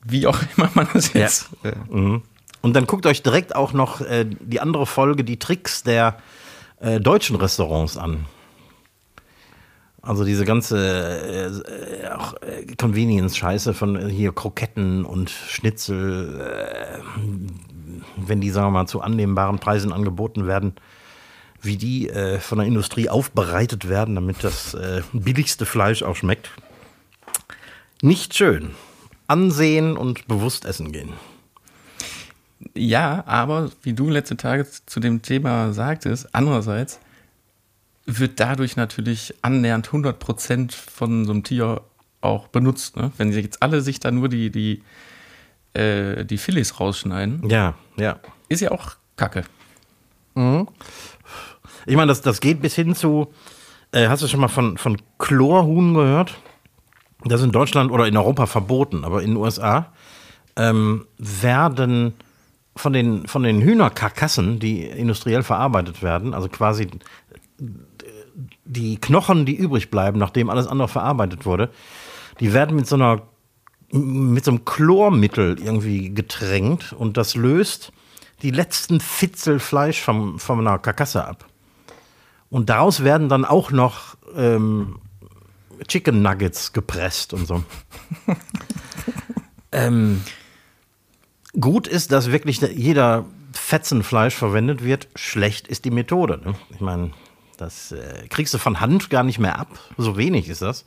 Wie 0.03 0.27
auch 0.27 0.37
immer 0.57 0.69
man 0.73 0.87
das 0.93 1.13
jetzt. 1.13 1.49
Ja. 1.63 1.71
Äh, 1.71 1.75
mhm. 1.89 2.21
Und 2.61 2.73
dann 2.73 2.85
guckt 2.85 3.05
euch 3.05 3.23
direkt 3.23 3.55
auch 3.55 3.71
noch 3.73 4.01
äh, 4.01 4.25
die 4.25 4.59
andere 4.59 4.85
Folge, 4.85 5.23
die 5.23 5.39
Tricks 5.39 5.83
der 5.83 6.17
äh, 6.81 6.99
deutschen 6.99 7.37
Restaurants 7.37 7.97
an. 7.97 8.25
Also 10.01 10.25
diese 10.25 10.45
ganze 10.45 10.77
äh, 10.79 12.07
äh 12.45 12.75
Convenience-Scheiße 12.75 13.73
von 13.73 14.09
hier 14.09 14.33
Kroketten 14.33 15.05
und 15.05 15.29
Schnitzel, 15.29 16.39
äh, 16.39 16.99
wenn 18.17 18.41
die, 18.41 18.49
sagen 18.49 18.67
wir 18.67 18.71
mal, 18.71 18.87
zu 18.87 19.01
annehmbaren 19.01 19.59
Preisen 19.59 19.93
angeboten 19.93 20.47
werden, 20.47 20.73
wie 21.61 21.77
die 21.77 22.09
äh, 22.09 22.39
von 22.39 22.57
der 22.57 22.67
Industrie 22.67 23.09
aufbereitet 23.09 23.87
werden, 23.89 24.15
damit 24.15 24.43
das 24.43 24.73
äh, 24.73 25.03
billigste 25.13 25.65
Fleisch 25.67 26.01
auch 26.01 26.15
schmeckt. 26.15 26.49
Nicht 28.01 28.33
schön. 28.33 28.71
Ansehen 29.27 29.95
und 29.95 30.27
bewusst 30.27 30.65
essen 30.65 30.91
gehen. 30.91 31.13
Ja, 32.75 33.23
aber 33.27 33.69
wie 33.83 33.93
du 33.93 34.09
letzte 34.09 34.37
Tage 34.37 34.65
zu 34.85 34.99
dem 34.99 35.21
Thema 35.21 35.73
sagtest, 35.73 36.33
andererseits 36.33 36.99
wird 38.19 38.39
dadurch 38.39 38.75
natürlich 38.75 39.33
annähernd 39.41 39.87
100 39.87 40.19
Prozent 40.19 40.73
von 40.73 41.25
so 41.25 41.31
einem 41.31 41.43
Tier 41.43 41.81
auch 42.21 42.47
benutzt. 42.47 42.97
Ne? 42.97 43.11
Wenn 43.17 43.31
jetzt 43.31 43.61
alle 43.61 43.81
sich 43.81 43.99
da 43.99 44.11
nur 44.11 44.29
die, 44.29 44.51
die, 44.51 44.83
äh, 45.73 46.25
die 46.25 46.37
Filets 46.37 46.79
rausschneiden. 46.79 47.49
Ja, 47.49 47.75
ja. 47.97 48.19
Ist 48.49 48.61
ja 48.61 48.71
auch 48.71 48.93
Kacke. 49.15 49.43
Ich 51.85 51.95
meine, 51.95 52.07
das, 52.07 52.21
das 52.21 52.39
geht 52.39 52.61
bis 52.61 52.75
hin 52.75 52.95
zu, 52.95 53.33
äh, 53.91 54.07
hast 54.07 54.23
du 54.23 54.27
schon 54.27 54.39
mal 54.39 54.47
von, 54.47 54.77
von 54.77 54.97
Chlorhuhn 55.17 55.93
gehört? 55.93 56.37
Das 57.25 57.39
ist 57.39 57.45
in 57.45 57.51
Deutschland 57.51 57.91
oder 57.91 58.07
in 58.07 58.17
Europa 58.17 58.45
verboten, 58.45 59.03
aber 59.03 59.21
in 59.21 59.31
den 59.31 59.37
USA 59.37 59.91
ähm, 60.55 61.05
werden 61.17 62.13
von 62.75 62.93
den, 62.93 63.27
von 63.27 63.43
den 63.43 63.61
Hühnerkarkassen, 63.61 64.59
die 64.59 64.83
industriell 64.83 65.43
verarbeitet 65.43 66.01
werden, 66.01 66.33
also 66.33 66.47
quasi 66.49 66.87
die 68.65 68.97
Knochen, 68.97 69.45
die 69.45 69.55
übrig 69.55 69.89
bleiben, 69.89 70.19
nachdem 70.19 70.49
alles 70.49 70.67
andere 70.67 70.87
verarbeitet 70.87 71.45
wurde, 71.45 71.69
die 72.39 72.53
werden 72.53 72.75
mit 72.75 72.87
so 72.87 72.95
einer 72.95 73.23
mit 73.93 74.45
so 74.45 74.51
einem 74.51 74.63
Chlormittel 74.63 75.59
irgendwie 75.59 76.13
getränkt 76.13 76.93
und 76.93 77.17
das 77.17 77.35
löst 77.35 77.91
die 78.41 78.51
letzten 78.51 78.99
Fitzel 78.99 79.59
Fleisch 79.59 80.01
vom, 80.01 80.39
von 80.39 80.59
einer 80.59 80.79
Karkasse 80.79 81.25
ab. 81.25 81.45
Und 82.49 82.69
daraus 82.69 83.03
werden 83.03 83.29
dann 83.29 83.45
auch 83.45 83.71
noch 83.71 84.17
ähm, 84.35 84.99
Chicken 85.87 86.21
Nuggets 86.21 86.73
gepresst 86.73 87.33
und 87.33 87.47
so. 87.47 87.63
ähm, 89.71 90.21
gut 91.59 91.87
ist, 91.87 92.11
dass 92.11 92.31
wirklich 92.31 92.61
jeder 92.61 93.25
Fetzen 93.53 94.03
Fleisch 94.03 94.35
verwendet 94.35 94.83
wird. 94.83 95.07
Schlecht 95.15 95.67
ist 95.67 95.85
die 95.85 95.91
Methode. 95.91 96.41
Ne? 96.43 96.55
Ich 96.71 96.81
meine, 96.81 97.11
das 97.61 97.91
äh, 97.91 98.27
kriegst 98.27 98.53
du 98.53 98.57
von 98.57 98.81
Hand 98.81 99.09
gar 99.09 99.23
nicht 99.23 99.39
mehr 99.39 99.59
ab. 99.59 99.67
So 99.97 100.17
wenig 100.17 100.49
ist 100.49 100.63
das. 100.63 100.83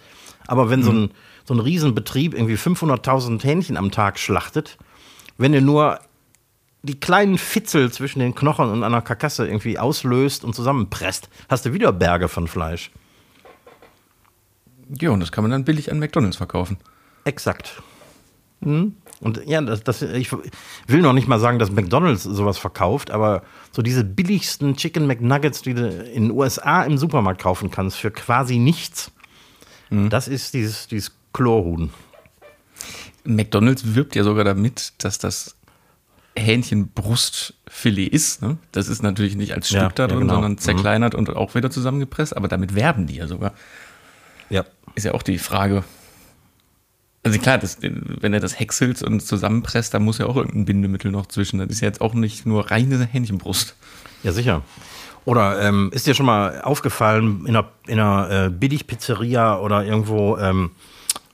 Aber 0.47 0.71
wenn 0.71 0.81
mhm. 0.81 0.85
so, 0.85 0.93
ein, 0.93 1.11
so 1.45 1.55
ein 1.55 1.61
Riesenbetrieb 1.61 2.35
irgendwie 2.35 2.57
500.000 2.57 3.43
Hähnchen 3.45 3.77
am 3.77 3.93
Tag 3.93 4.19
schlachtet, 4.19 4.77
wenn 5.39 5.53
du 5.53 5.63
nur 5.63 6.01
die 6.83 6.99
kleinen 6.99 7.39
Fitzel 7.39 7.93
zwischen 7.93 8.19
den 8.19 8.35
Knochen 8.35 8.69
und 8.71 8.83
einer 8.83 9.03
Karkasse 9.03 9.47
irgendwie 9.47 9.79
auslöst 9.79 10.45
und 10.45 10.55
zusammenpresst, 10.55 11.31
hast 11.49 11.65
du 11.65 11.73
wieder 11.73 11.93
Berge 11.93 12.29
von 12.29 12.49
Fleisch. 12.49 12.91
Ja, 15.01 15.11
und 15.11 15.21
das 15.21 15.33
kann 15.33 15.45
man 15.45 15.51
dann 15.53 15.65
billig 15.65 15.91
an 15.91 15.99
McDonalds 15.99 16.37
verkaufen. 16.37 16.77
Exakt. 17.25 17.83
Hm? 18.63 18.97
Und 19.21 19.47
ja, 19.47 19.61
das, 19.63 19.83
das, 19.85 20.03
ich 20.03 20.31
will 20.33 21.01
noch 21.01 21.13
nicht 21.15 21.29
mal 21.29 21.39
sagen, 21.39 21.59
dass 21.59 21.71
McDonalds 21.71 22.25
sowas 22.25 22.59
verkauft, 22.59 23.11
aber 23.11 23.43
so 23.75 23.83
diese 23.83 24.05
billigsten 24.05 24.77
Chicken 24.77 25.09
McNuggets, 25.09 25.63
die 25.63 25.75
du 25.75 25.89
in 25.89 26.29
den 26.29 26.31
USA 26.31 26.85
im 26.85 26.97
Supermarkt 26.97 27.43
kaufen 27.43 27.73
kannst, 27.73 27.97
für 27.97 28.13
quasi 28.13 28.59
nichts, 28.59 29.11
mhm. 29.91 30.11
das 30.11 30.29
ist 30.29 30.55
dieses, 30.55 30.87
dieses 30.87 31.11
Chlorhuhn. 31.33 31.91
McDonalds 33.25 33.97
wirbt 33.97 34.15
ja 34.15 34.23
sogar 34.23 34.45
damit, 34.45 34.93
dass 34.99 35.19
das 35.19 35.57
Hähnchenbrustfilet 36.37 38.13
ist. 38.13 38.43
Ne? 38.43 38.59
Das 38.71 38.89
ist 38.89 39.03
natürlich 39.03 39.35
nicht 39.35 39.55
als 39.55 39.69
Stück 39.69 39.81
ja, 39.81 39.89
da 39.89 40.07
drin, 40.07 40.19
ja, 40.19 40.21
genau. 40.21 40.35
sondern 40.35 40.59
zerkleinert 40.59 41.15
mhm. 41.15 41.21
und 41.21 41.31
auch 41.31 41.57
wieder 41.57 41.71
zusammengepresst, 41.71 42.37
aber 42.37 42.47
damit 42.47 42.77
werben 42.77 43.09
die 43.09 43.17
ja 43.17 43.27
sogar. 43.27 43.55
Ja. 44.51 44.65
Ist 44.95 45.05
ja 45.05 45.15
auch 45.15 45.23
die 45.23 45.39
Frage. 45.39 45.83
Also 47.25 47.39
klar, 47.39 47.57
das, 47.57 47.79
wenn 47.81 48.35
er 48.35 48.41
das 48.41 48.61
häckselt 48.61 49.03
und 49.03 49.21
zusammenpresst, 49.21 49.95
dann 49.95 50.03
muss 50.05 50.19
ja 50.19 50.27
auch 50.27 50.37
irgendein 50.37 50.67
Bindemittel 50.67 51.11
noch 51.11 51.27
zwischen. 51.27 51.59
Das 51.59 51.69
ist 51.71 51.81
ja 51.81 51.89
jetzt 51.89 52.03
auch 52.03 52.13
nicht 52.13 52.45
nur 52.45 52.71
reine 52.71 53.03
Hähnchenbrust. 53.05 53.75
Ja, 54.23 54.33
sicher. 54.33 54.63
Oder 55.25 55.61
ähm, 55.63 55.91
ist 55.95 56.07
dir 56.07 56.15
schon 56.15 56.27
mal 56.27 56.61
aufgefallen, 56.61 57.47
in 57.47 57.57
einer, 57.57 57.69
in 57.87 57.99
einer 57.99 58.31
äh, 58.31 58.51
Billigpizzeria 58.51 59.59
oder 59.59 59.85
irgendwo, 59.85 60.37
ähm, 60.37 60.73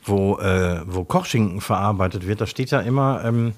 wo, 0.04 0.38
äh, 0.38 0.80
wo 0.86 1.02
Kochschinken 1.02 1.60
verarbeitet 1.60 2.26
wird, 2.26 2.40
da 2.40 2.46
steht 2.46 2.70
ja 2.70 2.80
immer 2.80 3.24
ähm, 3.24 3.52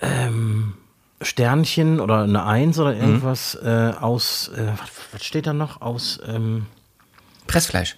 ähm 0.00 0.72
Sternchen 1.20 1.98
oder 1.98 2.22
eine 2.22 2.44
Eins 2.44 2.78
oder 2.78 2.94
mhm. 2.94 3.00
irgendwas 3.00 3.58
mhm. 3.60 3.68
äh, 3.68 3.90
aus, 4.00 4.48
äh, 4.48 4.72
was, 4.78 4.90
was, 5.12 5.24
steht 5.24 5.46
da 5.46 5.52
noch? 5.52 5.82
Aus 5.82 6.20
ähm, 6.26 6.66
Pressfleisch. 7.46 7.96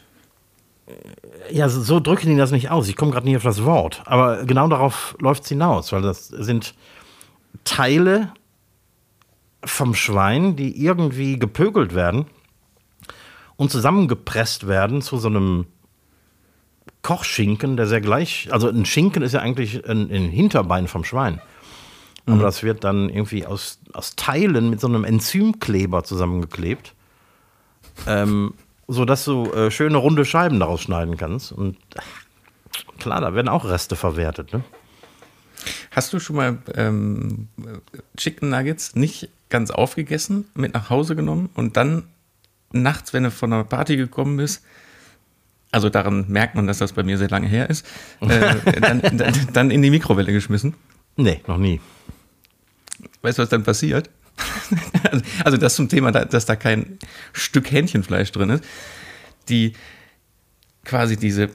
Ja, 1.51 1.69
so 1.69 2.01
drücken 2.01 2.29
die 2.29 2.37
das 2.37 2.51
nicht 2.51 2.71
aus. 2.71 2.89
Ich 2.89 2.97
komme 2.97 3.13
gerade 3.13 3.27
nicht 3.27 3.37
auf 3.37 3.43
das 3.43 3.65
Wort. 3.65 4.03
Aber 4.07 4.45
genau 4.45 4.69
darauf 4.69 5.17
läuft 5.21 5.45
es 5.45 5.49
hinaus, 5.49 5.93
weil 5.93 6.03
das 6.03 6.29
sind 6.29 6.75
Teile 7.65 8.33
vom 9.65 9.95
Schwein, 9.95 10.57
die 10.57 10.83
irgendwie 10.83 11.39
gepökelt 11.39 11.95
werden 11.95 12.27
und 13.57 13.71
zusammengepresst 13.71 14.69
werden 14.69 15.03
zu 15.03 15.19
so 15.19 15.29
einem 15.29 15.67
Kochschinken, 17.03 17.77
der 17.77 17.87
sehr 17.87 18.01
gleich, 18.01 18.49
also 18.53 18.69
ein 18.69 18.85
Schinken 18.85 19.23
ist 19.23 19.33
ja 19.33 19.41
eigentlich 19.41 19.87
ein, 19.89 20.11
ein 20.11 20.31
Hinterbein 20.31 20.89
vom 20.89 21.05
Schwein. 21.05 21.41
Aber 22.27 22.37
mhm. 22.37 22.41
das 22.43 22.63
wird 22.63 22.85
dann 22.85 23.09
irgendwie 23.09 23.47
aus, 23.47 23.81
aus 23.93 24.17
Teilen 24.17 24.71
mit 24.71 24.81
so 24.81 24.87
einem 24.87 25.05
Enzymkleber 25.05 26.05
zusammengeklebt. 26.05 26.95
Ähm, 28.07 28.55
sodass 28.91 29.25
du 29.25 29.45
äh, 29.53 29.71
schöne 29.71 29.97
runde 29.97 30.25
Scheiben 30.25 30.59
daraus 30.59 30.83
schneiden 30.83 31.17
kannst. 31.17 31.53
Und 31.53 31.77
klar, 32.99 33.21
da 33.21 33.35
werden 33.35 33.49
auch 33.49 33.65
Reste 33.65 33.95
verwertet. 33.95 34.53
Ne? 34.53 34.65
Hast 35.93 36.13
du 36.13 36.19
schon 36.19 36.37
mal 36.37 36.59
ähm, 36.75 37.49
Chicken 38.17 38.51
Nuggets 38.51 38.97
nicht 38.97 39.29
ganz 39.49 39.71
aufgegessen, 39.71 40.49
mit 40.55 40.75
nach 40.75 40.91
Hause 40.91 41.15
genommen 41.15 41.51
und 41.55 41.77
dann 41.77 42.05
nachts, 42.73 43.13
wenn 43.13 43.23
du 43.23 43.31
von 43.31 43.53
einer 43.53 43.65
Party 43.65 43.97
gekommen 43.97 44.37
bist, 44.37 44.65
also 45.71 45.89
daran 45.89 46.27
merkt 46.29 46.57
man, 46.57 46.67
dass 46.67 46.79
das 46.79 46.93
bei 46.93 47.05
mir 47.05 47.17
sehr 47.17 47.29
lange 47.29 47.47
her 47.47 47.71
ist, 47.71 47.87
äh, 48.21 48.57
dann, 48.81 49.03
dann, 49.17 49.35
dann 49.53 49.71
in 49.71 49.83
die 49.83 49.91
Mikrowelle 49.91 50.33
geschmissen? 50.33 50.75
Nee, 51.17 51.43
noch 51.47 51.59
nie. 51.59 51.81
Weißt 53.23 53.39
du, 53.39 53.43
was 53.43 53.49
dann 53.51 53.63
passiert? 53.63 54.11
Also 55.45 55.57
das 55.57 55.75
zum 55.75 55.89
Thema, 55.89 56.13
dass 56.13 56.47
da 56.47 56.57
kein 56.57 56.99
Stück 57.33 57.71
Hähnchenfleisch 57.71 58.33
drin 58.33 58.51
ist. 58.51 58.65
Die 59.49 59.73
quasi 60.85 61.17
diese 61.17 61.51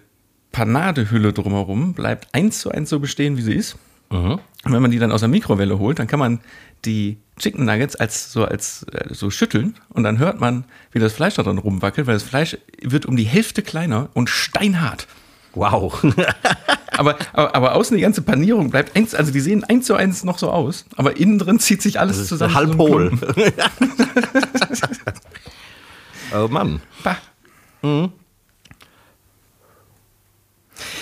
Panadehülle 0.51 1.33
drumherum 1.33 1.93
bleibt 1.93 2.33
eins 2.33 2.59
zu 2.59 2.71
eins 2.71 2.89
so 2.89 2.99
bestehen, 2.99 3.37
wie 3.37 3.41
sie 3.41 3.53
ist. 3.53 3.77
Mhm. 4.11 4.39
Und 4.63 4.73
wenn 4.73 4.81
man 4.81 4.91
die 4.91 4.99
dann 4.99 5.11
aus 5.11 5.21
der 5.21 5.29
Mikrowelle 5.29 5.79
holt, 5.79 5.99
dann 5.99 6.07
kann 6.07 6.19
man 6.19 6.39
die 6.85 7.17
Chicken 7.37 7.65
Nuggets 7.65 7.95
als 7.95 8.31
so 8.31 8.45
als 8.45 8.83
äh, 8.91 9.13
so 9.13 9.29
schütteln 9.29 9.75
und 9.89 10.03
dann 10.03 10.19
hört 10.19 10.39
man, 10.39 10.65
wie 10.91 10.99
das 10.99 11.13
Fleisch 11.13 11.35
da 11.35 11.43
drin 11.43 11.57
rumwackelt, 11.57 12.07
weil 12.07 12.13
das 12.13 12.23
Fleisch 12.23 12.57
wird 12.81 13.05
um 13.05 13.17
die 13.17 13.23
Hälfte 13.23 13.61
kleiner 13.61 14.09
und 14.13 14.29
steinhart. 14.29 15.07
Wow. 15.55 16.03
aber, 16.91 17.17
aber, 17.33 17.55
aber, 17.55 17.75
außen 17.75 17.95
die 17.95 18.01
ganze 18.01 18.21
Panierung 18.21 18.69
bleibt 18.69 18.95
eins, 18.95 19.15
also 19.15 19.31
die 19.31 19.39
sehen 19.39 19.63
eins 19.63 19.85
zu 19.85 19.95
eins 19.95 20.23
noch 20.23 20.37
so 20.37 20.51
aus, 20.51 20.85
aber 20.95 21.17
innen 21.17 21.39
drin 21.39 21.59
zieht 21.59 21.81
sich 21.81 21.99
alles 21.99 22.27
zusammen. 22.27 22.53
Halb 22.53 22.77
hohl. 22.77 23.11
oh 26.35 26.47
Mann. 26.49 26.81
Mhm. 27.81 28.11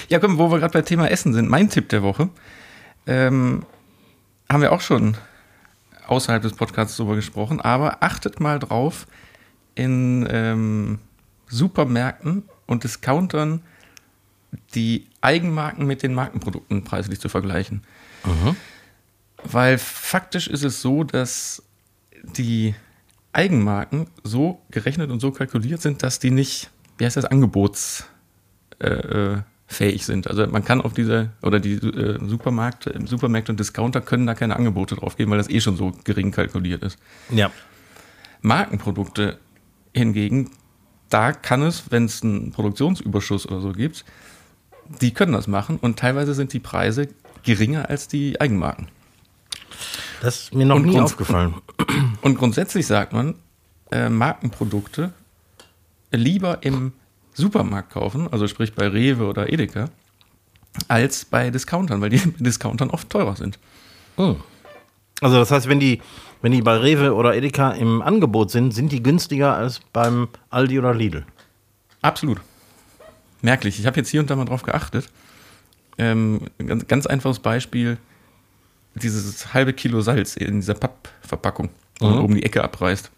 Ja, 0.10 0.20
komm, 0.20 0.38
wo 0.38 0.52
wir 0.52 0.60
gerade 0.60 0.74
bei 0.74 0.82
Thema 0.82 1.08
Essen 1.08 1.34
sind, 1.34 1.50
mein 1.50 1.70
Tipp 1.70 1.90
der 1.90 2.04
Woche. 2.04 2.30
Ähm, 3.08 3.66
haben 4.50 4.62
wir 4.62 4.72
auch 4.72 4.82
schon 4.82 5.18
außerhalb 6.08 6.44
des 6.44 6.54
Podcasts 6.54 6.98
darüber 6.98 7.16
gesprochen, 7.16 7.60
aber 7.60 8.04
achtet 8.04 8.40
mal 8.40 8.60
drauf 8.60 9.08
in 9.76 10.28
ähm, 10.30 11.00
Supermärkten 11.48 12.44
und 12.68 12.84
Discountern 12.84 13.62
die 14.76 15.08
Eigenmarken 15.22 15.86
mit 15.86 16.04
den 16.04 16.14
Markenprodukten 16.14 16.84
preislich 16.84 17.20
zu 17.20 17.30
vergleichen. 17.30 17.84
Mhm. 18.26 18.56
Weil 19.44 19.78
faktisch 19.78 20.48
ist 20.48 20.64
es 20.64 20.82
so, 20.82 21.04
dass 21.04 21.64
die 22.24 22.76
Eigenmarken 23.34 24.08
so 24.24 24.62
gerechnet 24.72 25.12
und 25.12 25.20
so 25.20 25.32
kalkuliert 25.32 25.82
sind, 25.82 26.04
dass 26.04 26.20
die 26.20 26.32
nicht, 26.32 26.70
wie 26.98 27.06
heißt 27.06 27.18
das, 27.18 27.26
angebotsfähig 27.26 28.06
äh, 28.80 29.98
sind. 29.98 30.28
Also 30.28 30.48
man 30.48 30.64
kann 30.64 30.82
auf 30.82 30.94
diese, 30.94 31.32
oder 31.42 31.60
die 31.60 31.74
äh, 31.74 32.20
Supermärkte, 32.26 32.98
Supermärkte 33.06 33.52
und 33.52 33.60
Discounter 33.60 34.02
können 34.02 34.28
da 34.28 34.36
keine 34.36 34.56
Angebote 34.56 34.96
drauf 34.96 35.18
geben, 35.18 35.32
weil 35.32 35.40
das 35.40 35.50
eh 35.50 35.60
schon 35.60 35.76
so 35.76 35.94
gering 36.04 36.32
kalkuliert 36.32 36.84
ist. 36.84 36.98
Ja. 37.32 37.52
Markenprodukte 38.42 39.40
hingegen, 39.94 40.52
da 41.10 41.32
kann 41.32 41.62
es, 41.62 41.92
wenn 41.92 42.06
es 42.06 42.24
einen 42.24 42.52
Produktionsüberschuss 42.52 43.48
oder 43.48 43.62
so 43.62 43.72
gibt, 43.72 44.06
die 45.02 45.14
können 45.14 45.34
das 45.34 45.48
machen 45.48 45.78
und 45.78 46.00
teilweise 46.00 46.34
sind 46.34 46.54
die 46.54 46.60
Preise 46.60 47.08
geringer 47.44 47.90
als 47.90 48.08
die 48.08 48.40
Eigenmarken. 48.40 48.88
Das 50.22 50.44
ist 50.44 50.56
mir 50.56 50.66
noch 50.66 50.78
und 50.78 50.86
nie 50.86 51.00
aufgefallen. 51.00 51.56
Und 52.22 52.38
grundsätzlich 52.38 52.88
sagt 52.88 53.14
man, 53.14 53.36
äh, 53.92 54.10
Markenprodukte 54.10 55.14
lieber 56.12 56.60
im 56.62 56.94
Supermarkt 57.34 57.92
kaufen, 57.92 58.32
also 58.32 58.48
sprich 58.48 58.74
bei 58.74 58.88
Rewe 58.88 59.26
oder 59.26 59.52
Edeka, 59.52 59.90
als 60.88 61.26
bei 61.26 61.50
Discountern, 61.50 62.02
weil 62.02 62.10
die 62.10 62.22
Discountern 62.40 62.90
oft 62.90 63.10
teurer 63.10 63.36
sind. 63.36 63.60
Oh. 64.18 64.36
Also 65.22 65.38
das 65.38 65.52
heißt, 65.52 65.68
wenn 65.68 65.80
die, 65.80 66.02
wenn 66.42 66.52
die 66.52 66.62
bei 66.62 66.78
Rewe 66.78 67.14
oder 67.14 67.36
Edeka 67.36 67.72
im 67.72 68.02
Angebot 68.02 68.52
sind, 68.52 68.74
sind 68.74 68.92
die 68.92 69.04
günstiger 69.04 69.56
als 69.56 69.82
beim 69.92 70.30
Aldi 70.50 70.80
oder 70.80 70.94
Lidl. 70.94 71.26
Absolut 72.02 72.40
merklich. 73.44 73.80
Ich 73.80 73.86
habe 73.86 73.98
jetzt 73.98 74.10
hier 74.10 74.20
und 74.22 74.30
da 74.30 74.36
mal 74.36 74.46
drauf 74.46 74.64
geachtet. 74.64 75.10
Ähm, 75.98 76.42
ganz, 76.66 76.88
ganz 76.88 77.06
einfaches 77.06 77.40
Beispiel: 77.40 77.98
dieses 78.96 79.54
halbe 79.54 79.74
Kilo 79.74 80.02
Salz 80.02 80.36
in 80.36 80.56
dieser 80.62 80.74
Pappverpackung. 80.74 81.70
und 82.00 82.18
oben 82.20 82.36
die 82.36 82.44
Ecke 82.44 82.64
abreißt. 82.64 83.12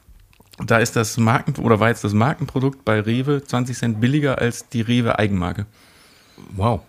Da 0.65 0.77
ist 0.77 0.95
das 0.95 1.17
Marken 1.17 1.55
oder 1.61 1.79
war 1.79 1.89
jetzt 1.89 2.03
das 2.03 2.13
Markenprodukt 2.13 2.85
bei 2.85 2.99
Rewe 3.01 3.43
20 3.43 3.77
Cent 3.77 3.99
billiger 4.01 4.37
als 4.37 4.69
die 4.69 4.81
Rewe 4.81 5.17
Eigenmarke. 5.19 5.65
Wow. 6.55 6.81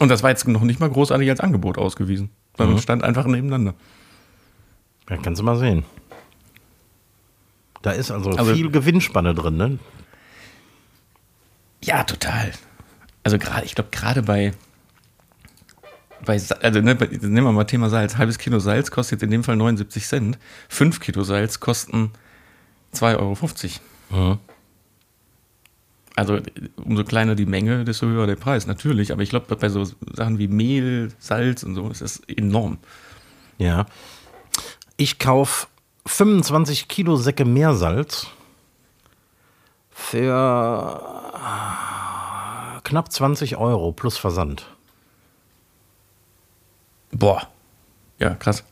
Und 0.00 0.08
das 0.08 0.22
war 0.22 0.30
jetzt 0.30 0.46
noch 0.48 0.62
nicht 0.62 0.80
mal 0.80 0.90
großartig 0.90 1.28
als 1.30 1.40
Angebot 1.40 1.78
ausgewiesen, 1.78 2.30
sondern 2.56 2.78
stand 2.78 3.04
einfach 3.04 3.26
nebeneinander. 3.26 3.74
Ja, 5.08 5.16
kannst 5.18 5.40
du 5.40 5.44
mal 5.44 5.56
sehen. 5.58 5.84
Da 7.82 7.92
ist 7.92 8.10
also, 8.10 8.30
Also- 8.30 8.54
viel 8.54 8.70
Gewinnspanne 8.70 9.34
drin, 9.34 9.56
ne? 9.56 9.78
Ja, 11.84 12.04
total. 12.04 12.52
Also 13.24 13.38
gerade, 13.38 13.64
ich 13.64 13.74
glaube, 13.74 13.90
gerade 13.90 14.22
bei, 14.22 14.52
bei, 16.24 16.40
also 16.60 16.80
ne, 16.80 16.94
bei, 16.94 17.06
nehmen 17.06 17.44
wir 17.44 17.52
mal 17.52 17.64
Thema 17.64 17.88
Salz. 17.90 18.16
Halbes 18.16 18.38
Kilo 18.38 18.58
Salz 18.58 18.90
kostet 18.90 19.18
jetzt 19.18 19.22
in 19.24 19.30
dem 19.30 19.44
Fall 19.44 19.56
79 19.56 20.06
Cent. 20.06 20.38
Fünf 20.68 21.00
Kilo 21.00 21.24
Salz 21.24 21.60
kosten 21.60 22.12
2,50 22.94 23.18
Euro. 23.18 24.30
Mhm. 24.30 24.38
Also 26.14 26.38
umso 26.76 27.04
kleiner 27.04 27.34
die 27.34 27.46
Menge, 27.46 27.84
desto 27.84 28.06
höher 28.06 28.26
der 28.26 28.36
Preis, 28.36 28.66
natürlich. 28.66 29.12
Aber 29.12 29.22
ich 29.22 29.30
glaube, 29.30 29.54
bei 29.56 29.68
so 29.68 29.84
Sachen 29.84 30.38
wie 30.38 30.48
Mehl, 30.48 31.12
Salz 31.18 31.62
und 31.62 31.74
so 31.74 31.88
ist 31.88 32.02
das 32.02 32.20
enorm. 32.28 32.78
Ja. 33.58 33.86
Ich 34.96 35.18
kaufe 35.18 35.68
25 36.06 36.88
Kilo 36.88 37.16
Säcke 37.16 37.44
Meersalz 37.44 38.26
für 40.02 41.00
äh, 41.34 42.80
knapp 42.82 43.10
20 43.12 43.56
Euro 43.56 43.92
plus 43.92 44.18
Versand. 44.18 44.66
Boah. 47.12 47.48
Ja, 48.18 48.34
krass. 48.34 48.64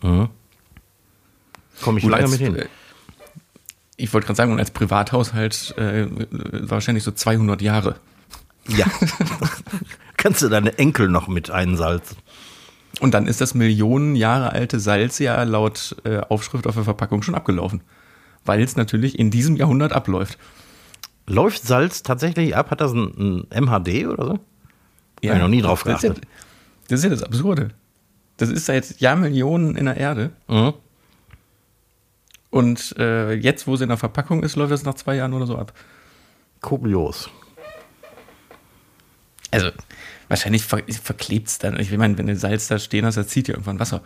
Komme 0.00 0.30
ich 1.98 2.02
Gut, 2.02 2.10
lange 2.10 2.24
als, 2.24 2.30
mit 2.32 2.40
hin. 2.40 2.56
äh, 2.56 2.66
ich 3.96 4.12
wollte 4.12 4.26
gerade 4.26 4.36
sagen, 4.36 4.52
und 4.52 4.58
als 4.58 4.70
Privathaushalt 4.70 5.74
äh, 5.78 6.06
wahrscheinlich 6.30 7.04
so 7.04 7.10
200 7.10 7.62
Jahre. 7.62 7.96
Ja. 8.68 8.86
Kannst 10.16 10.42
du 10.42 10.48
deine 10.48 10.78
Enkel 10.78 11.08
noch 11.08 11.28
mit 11.28 11.50
einsalzen? 11.50 12.16
Und 13.00 13.12
dann 13.12 13.26
ist 13.26 13.40
das 13.40 13.54
Millionen 13.54 14.16
Jahre 14.16 14.52
alte 14.52 14.80
Salz 14.80 15.18
ja 15.18 15.42
laut 15.42 15.96
äh, 16.04 16.18
Aufschrift 16.18 16.66
auf 16.66 16.74
der 16.74 16.84
Verpackung 16.84 17.22
schon 17.22 17.34
abgelaufen. 17.34 17.82
Weil 18.44 18.62
es 18.62 18.76
natürlich 18.76 19.18
in 19.18 19.30
diesem 19.30 19.56
Jahrhundert 19.56 19.92
abläuft. 19.92 20.38
Läuft 21.26 21.64
Salz 21.64 22.02
tatsächlich 22.02 22.56
ab? 22.56 22.70
Hat 22.70 22.80
das 22.80 22.92
ein, 22.92 23.46
ein 23.50 23.64
MHD 23.64 24.06
oder 24.06 24.26
so? 24.26 24.32
Hab 24.32 24.40
ich 25.20 25.30
noch 25.30 25.48
nie 25.48 25.62
drauf 25.62 25.82
das 25.82 25.96
ist, 25.96 26.02
ja, 26.02 26.08
geachtet. 26.10 26.28
das 26.88 26.98
ist 27.00 27.04
ja 27.04 27.10
das 27.10 27.22
Absurde. 27.22 27.70
Das 28.36 28.50
ist 28.50 28.66
seit 28.66 29.00
Jahrmillionen 29.00 29.76
in 29.76 29.86
der 29.86 29.96
Erde. 29.96 30.30
Mhm. 30.46 30.74
Und 32.50 32.94
äh, 32.98 33.34
jetzt, 33.34 33.66
wo 33.66 33.74
es 33.74 33.80
in 33.80 33.88
der 33.88 33.98
Verpackung 33.98 34.42
ist, 34.42 34.56
läuft 34.56 34.72
das 34.72 34.84
nach 34.84 34.94
zwei 34.94 35.16
Jahren 35.16 35.32
oder 35.32 35.46
so 35.46 35.58
ab. 35.58 35.72
Kurios. 36.60 37.28
Also, 39.50 39.70
wahrscheinlich 40.28 40.64
ver 40.64 40.82
verklebt 40.88 41.48
es 41.48 41.58
dann. 41.58 41.78
Ich 41.78 41.90
meine, 41.96 42.16
wenn 42.18 42.26
du 42.26 42.36
Salz 42.36 42.68
da 42.68 42.78
stehen 42.78 43.04
hast, 43.04 43.16
das 43.16 43.28
zieht 43.28 43.48
ja 43.48 43.54
irgendwann 43.54 43.78
Wasser. 43.78 44.02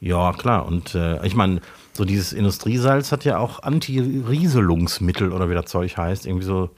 Ja, 0.00 0.32
klar. 0.32 0.66
Und 0.66 0.94
äh, 0.94 1.24
ich 1.26 1.34
meine, 1.34 1.60
so 1.98 2.04
dieses 2.04 2.32
Industriesalz 2.32 3.10
hat 3.10 3.24
ja 3.24 3.38
auch 3.38 3.64
Anti-Rieselungsmittel 3.64 5.32
oder 5.32 5.50
wie 5.50 5.54
das 5.54 5.64
Zeug 5.64 5.96
heißt. 5.96 6.26
Irgendwie 6.26 6.44
so, 6.44 6.70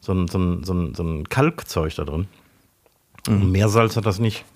so, 0.00 0.14
ein, 0.14 0.26
so, 0.26 0.38
ein, 0.38 0.64
so, 0.64 0.72
ein, 0.72 0.94
so 0.94 1.02
ein 1.02 1.28
Kalkzeug 1.28 1.94
da 1.96 2.04
drin. 2.04 2.28
Und 3.28 3.52
Meersalz 3.52 3.94
hat 3.94 4.06
das 4.06 4.18
nicht. 4.18 4.46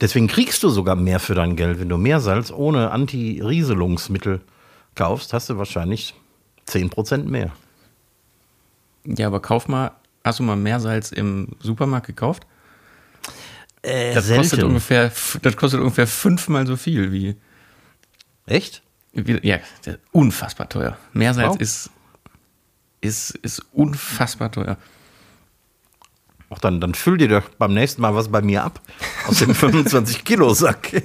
Deswegen 0.00 0.28
kriegst 0.28 0.62
du 0.62 0.68
sogar 0.68 0.94
mehr 0.94 1.18
für 1.18 1.34
dein 1.34 1.56
Geld. 1.56 1.80
Wenn 1.80 1.88
du 1.88 1.96
Meersalz 1.96 2.52
ohne 2.52 2.92
Anti-Rieselungsmittel 2.92 4.40
kaufst, 4.94 5.32
hast 5.32 5.50
du 5.50 5.58
wahrscheinlich 5.58 6.14
10% 6.68 7.24
mehr. 7.24 7.50
Ja, 9.04 9.26
aber 9.26 9.40
kauf 9.40 9.66
mal, 9.66 9.90
hast 10.22 10.38
du 10.38 10.44
mal 10.44 10.54
Meersalz 10.54 11.10
im 11.10 11.48
Supermarkt 11.58 12.06
gekauft? 12.06 12.46
Äh, 13.82 14.14
Das 14.14 14.28
kostet, 14.28 14.62
ungefähr, 14.62 15.12
das 15.42 15.56
kostet 15.56 15.80
ungefähr 15.80 16.06
fünfmal 16.06 16.66
so 16.66 16.76
viel 16.76 17.12
wie. 17.12 17.36
Echt? 18.46 18.82
wie 19.12 19.38
ja, 19.46 19.58
unfassbar 20.12 20.68
teuer. 20.68 20.96
Meersalz 21.12 21.52
Wow. 21.54 21.60
ist, 21.60 21.90
ist, 23.00 23.30
ist 23.42 23.62
unfassbar 23.72 24.50
teuer. 24.52 24.76
Ach, 26.50 26.58
dann, 26.60 26.80
dann 26.80 26.94
füll 26.94 27.18
dir 27.18 27.28
doch 27.28 27.48
beim 27.58 27.74
nächsten 27.74 28.00
Mal 28.00 28.14
was 28.14 28.28
bei 28.28 28.40
mir 28.40 28.64
ab. 28.64 28.80
Aus 29.26 29.38
dem 29.38 29.50
25-Kilo-Sack. 29.54 31.02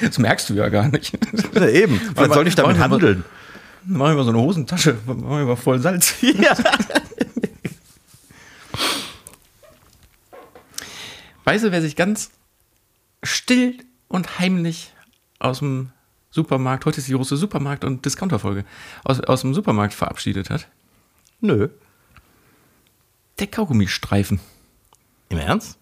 Das 0.00 0.18
merkst 0.18 0.50
du 0.50 0.54
ja 0.54 0.68
gar 0.68 0.88
nicht. 0.88 1.16
ja, 1.54 1.68
eben. 1.68 1.98
Vielleicht 2.14 2.34
soll 2.34 2.46
ich 2.48 2.54
damit 2.54 2.78
handeln. 2.78 3.24
Machen 3.84 4.12
wir 4.12 4.16
mal 4.18 4.24
so 4.24 4.30
eine 4.30 4.38
Hosentasche, 4.38 4.96
machen 5.06 5.28
wir 5.28 5.44
mal 5.44 5.56
voll 5.56 5.78
Salz. 5.80 6.14
Ja. 6.20 6.54
Weißt 11.44 11.64
du, 11.64 11.72
wer 11.72 11.82
sich 11.82 11.96
ganz 11.96 12.30
still 13.22 13.78
und 14.08 14.38
heimlich 14.38 14.92
aus 15.38 15.58
dem 15.58 15.90
Supermarkt, 16.30 16.86
heute 16.86 16.98
ist 16.98 17.08
die 17.08 17.12
große 17.12 17.36
Supermarkt- 17.36 17.84
und 17.84 18.04
Discounterfolge, 18.04 18.64
aus, 19.04 19.20
aus 19.20 19.42
dem 19.42 19.54
Supermarkt 19.54 19.94
verabschiedet 19.94 20.50
hat? 20.50 20.68
Nö. 21.40 21.68
Der 23.38 23.46
Kaugummistreifen. 23.48 24.40
Im 25.28 25.38
Ernst? 25.38 25.78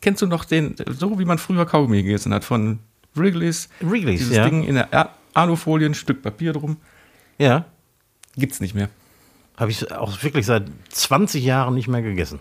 Kennst 0.00 0.22
du 0.22 0.26
noch 0.26 0.44
den, 0.44 0.76
so 0.88 1.18
wie 1.18 1.24
man 1.24 1.38
früher 1.38 1.66
Kaugummi 1.66 2.02
gegessen 2.02 2.32
hat, 2.32 2.44
von 2.44 2.80
Wrigley's? 3.14 3.68
Wrigley's, 3.80 4.20
Dieses 4.20 4.36
ja. 4.36 4.48
Ding 4.48 4.64
in 4.64 4.74
der 4.74 5.10
Alufolie, 5.34 5.86
ein 5.86 5.94
Stück 5.94 6.22
Papier 6.22 6.52
drum. 6.52 6.76
Ja. 7.38 7.66
Gibt's 8.36 8.60
nicht 8.60 8.74
mehr. 8.74 8.88
Habe 9.56 9.70
ich 9.70 9.92
auch 9.92 10.22
wirklich 10.22 10.46
seit 10.46 10.70
20 10.90 11.44
Jahren 11.44 11.74
nicht 11.74 11.88
mehr 11.88 12.02
gegessen. 12.02 12.40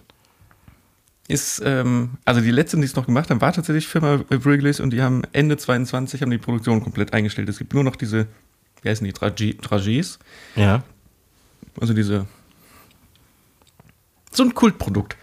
Ist, 1.30 1.62
ähm, 1.64 2.18
also 2.26 2.42
die 2.42 2.50
letzten, 2.50 2.82
die 2.82 2.88
es 2.88 2.96
noch 2.96 3.06
gemacht 3.06 3.30
haben, 3.30 3.40
war 3.40 3.54
tatsächlich 3.54 3.88
Firma 3.88 4.20
Wrigley's 4.30 4.80
und 4.80 4.90
die 4.90 5.04
haben 5.04 5.22
Ende 5.32 5.58
22 5.58 6.24
haben 6.24 6.32
die 6.32 6.40
Produktion 6.40 6.84
komplett 6.84 7.14
eingestellt. 7.14 7.48
Es 7.50 7.60
gibt 7.60 7.74
nur 7.76 7.84
noch 7.84 7.96
diese, 7.96 8.26
wie 8.82 8.90
heißen 8.90 9.06
die, 9.06 9.14
Trajets, 9.14 10.18
Ja. 10.56 10.82
also 11.80 11.94
diese, 11.94 12.26
so 14.32 14.42
ein 14.44 14.56
Kultprodukt. 14.56 15.18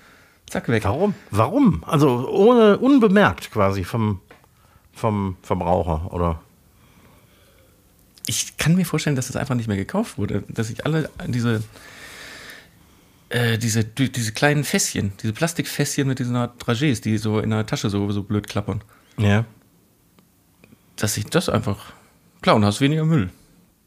Zack, 0.48 0.68
weg. 0.68 0.84
Warum? 0.84 1.14
Warum? 1.32 1.82
Also 1.84 2.28
ohne, 2.30 2.78
unbemerkt 2.78 3.50
quasi 3.50 3.82
vom, 3.82 4.20
vom 4.92 5.36
Verbraucher, 5.42 6.12
oder? 6.14 6.40
Ich 8.26 8.56
kann 8.58 8.76
mir 8.76 8.84
vorstellen, 8.86 9.16
dass 9.16 9.26
das 9.26 9.34
einfach 9.34 9.56
nicht 9.56 9.66
mehr 9.66 9.76
gekauft 9.76 10.18
wurde, 10.18 10.44
dass 10.46 10.68
sich 10.68 10.86
alle 10.86 11.10
diese, 11.26 11.64
äh, 13.28 13.58
diese, 13.58 13.84
die- 13.84 14.10
diese 14.12 14.32
kleinen 14.32 14.64
Fässchen, 14.64 15.12
diese 15.22 15.32
Plastikfässchen 15.32 16.06
mit 16.06 16.18
diesen 16.18 16.34
Trajets, 16.58 17.00
die 17.00 17.18
so 17.18 17.40
in 17.40 17.50
der 17.50 17.66
Tasche 17.66 17.90
so, 17.90 18.10
so 18.12 18.22
blöd 18.22 18.46
klappern, 18.48 18.82
Ja. 19.18 19.44
dass 20.96 21.14
sich 21.14 21.24
das 21.26 21.48
einfach, 21.48 21.92
klar, 22.42 22.56
und 22.56 22.64
hast 22.64 22.80
weniger 22.80 23.04
Müll. 23.04 23.30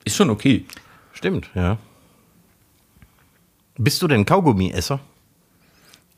Ist 0.06 0.16
schon 0.16 0.30
okay. 0.30 0.66
Stimmt, 1.14 1.50
ja. 1.56 1.78
Bist 3.78 4.02
du 4.02 4.08
denn 4.08 4.26
Kaugummi-Esser? 4.26 5.00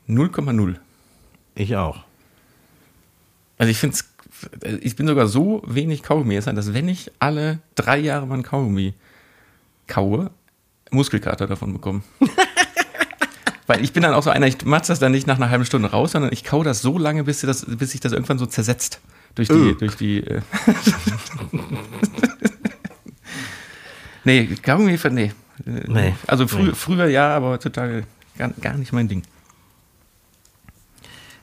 0,0. 0.08 0.76
Ich 1.54 1.76
auch. 1.76 2.04
Also 3.58 3.70
ich 3.70 3.78
finde 3.78 3.96
ich 4.80 4.96
bin 4.96 5.06
sogar 5.06 5.28
so 5.28 5.62
wenig 5.66 6.02
Kaugummi-Esser, 6.02 6.52
dass 6.52 6.74
wenn 6.74 6.88
ich 6.88 7.12
alle 7.20 7.60
drei 7.76 7.98
Jahre 7.98 8.26
mal 8.26 8.38
ein 8.38 8.42
Kaugummi 8.42 8.94
kaue, 9.86 10.30
Muskelkater 10.90 11.46
davon 11.46 11.72
bekomme. 11.72 12.02
Weil 13.72 13.82
ich 13.82 13.94
bin 13.94 14.02
dann 14.02 14.12
auch 14.12 14.22
so 14.22 14.28
einer, 14.28 14.46
ich 14.46 14.62
matze 14.66 14.92
das 14.92 14.98
dann 14.98 15.12
nicht 15.12 15.26
nach 15.26 15.36
einer 15.36 15.48
halben 15.48 15.64
Stunde 15.64 15.90
raus, 15.90 16.12
sondern 16.12 16.30
ich 16.30 16.44
kaue 16.44 16.62
das 16.62 16.82
so 16.82 16.98
lange, 16.98 17.24
bis, 17.24 17.40
das, 17.40 17.64
bis 17.64 17.92
sich 17.92 18.00
das 18.00 18.12
irgendwann 18.12 18.36
so 18.36 18.44
zersetzt. 18.44 19.00
Durch 19.34 19.48
die, 19.48 19.54
Öh. 19.54 19.74
durch 19.76 19.96
die. 19.96 20.18
Äh 20.18 20.42
nee, 24.24 24.44
Kaugummi, 24.62 24.98
nee. 25.12 25.32
Nee. 25.64 26.14
Also 26.26 26.46
frü 26.46 26.64
Nee. 26.64 26.72
früher 26.74 27.06
ja, 27.06 27.34
aber 27.34 27.48
heutzutage 27.48 28.04
gar, 28.36 28.50
gar 28.60 28.74
nicht 28.74 28.92
mein 28.92 29.08
Ding. 29.08 29.22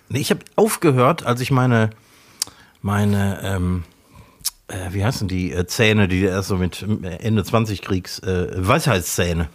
Nee, 0.10 0.20
ich 0.20 0.30
habe 0.30 0.42
aufgehört, 0.56 1.26
als 1.26 1.42
ich 1.42 1.50
meine, 1.50 1.90
meine, 2.84 3.40
ähm, 3.42 3.86
äh, 4.68 4.94
wie 4.94 5.04
heißen 5.04 5.28
die 5.28 5.52
äh, 5.52 5.66
Zähne, 5.66 6.08
die 6.08 6.22
du 6.22 6.28
erst 6.28 6.50
so 6.50 6.58
mit 6.58 6.86
Ende 7.04 7.44
20 7.44 7.82
kriegst, 7.82 8.24
äh, 8.24 8.68
Weisheitszähne. 8.68 9.50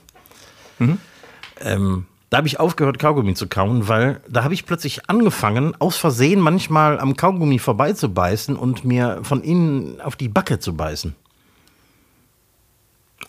Ähm, 1.60 2.06
da 2.34 2.38
habe 2.38 2.48
ich 2.48 2.58
aufgehört, 2.58 2.98
Kaugummi 2.98 3.34
zu 3.34 3.46
kauen, 3.46 3.86
weil 3.86 4.20
da 4.28 4.42
habe 4.42 4.54
ich 4.54 4.66
plötzlich 4.66 5.08
angefangen, 5.08 5.80
aus 5.80 5.96
Versehen 5.96 6.40
manchmal 6.40 6.98
am 6.98 7.16
Kaugummi 7.16 7.60
vorbeizubeißen 7.60 8.56
und 8.56 8.84
mir 8.84 9.20
von 9.22 9.40
innen 9.40 10.00
auf 10.00 10.16
die 10.16 10.28
Backe 10.28 10.58
zu 10.58 10.74
beißen. 10.74 11.14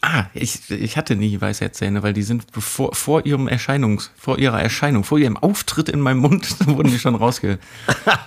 Ah, 0.02 0.24
ich, 0.34 0.72
ich 0.72 0.98
hatte 0.98 1.16
nie 1.16 1.40
Weisheitszähne, 1.40 2.02
weil 2.02 2.14
die 2.14 2.24
sind 2.24 2.52
bevor, 2.52 2.96
vor 2.96 3.28
ihrem 3.28 3.48
Erscheinungs, 3.48 4.10
vor 4.18 4.40
ihrer 4.40 4.60
Erscheinung, 4.60 5.04
vor 5.04 5.20
ihrem 5.20 5.38
Auftritt 5.38 5.88
in 5.88 6.00
meinem 6.00 6.22
Mund, 6.22 6.56
wurden 6.68 6.90
die 6.90 6.98
schon 6.98 7.14
rausge, 7.14 7.60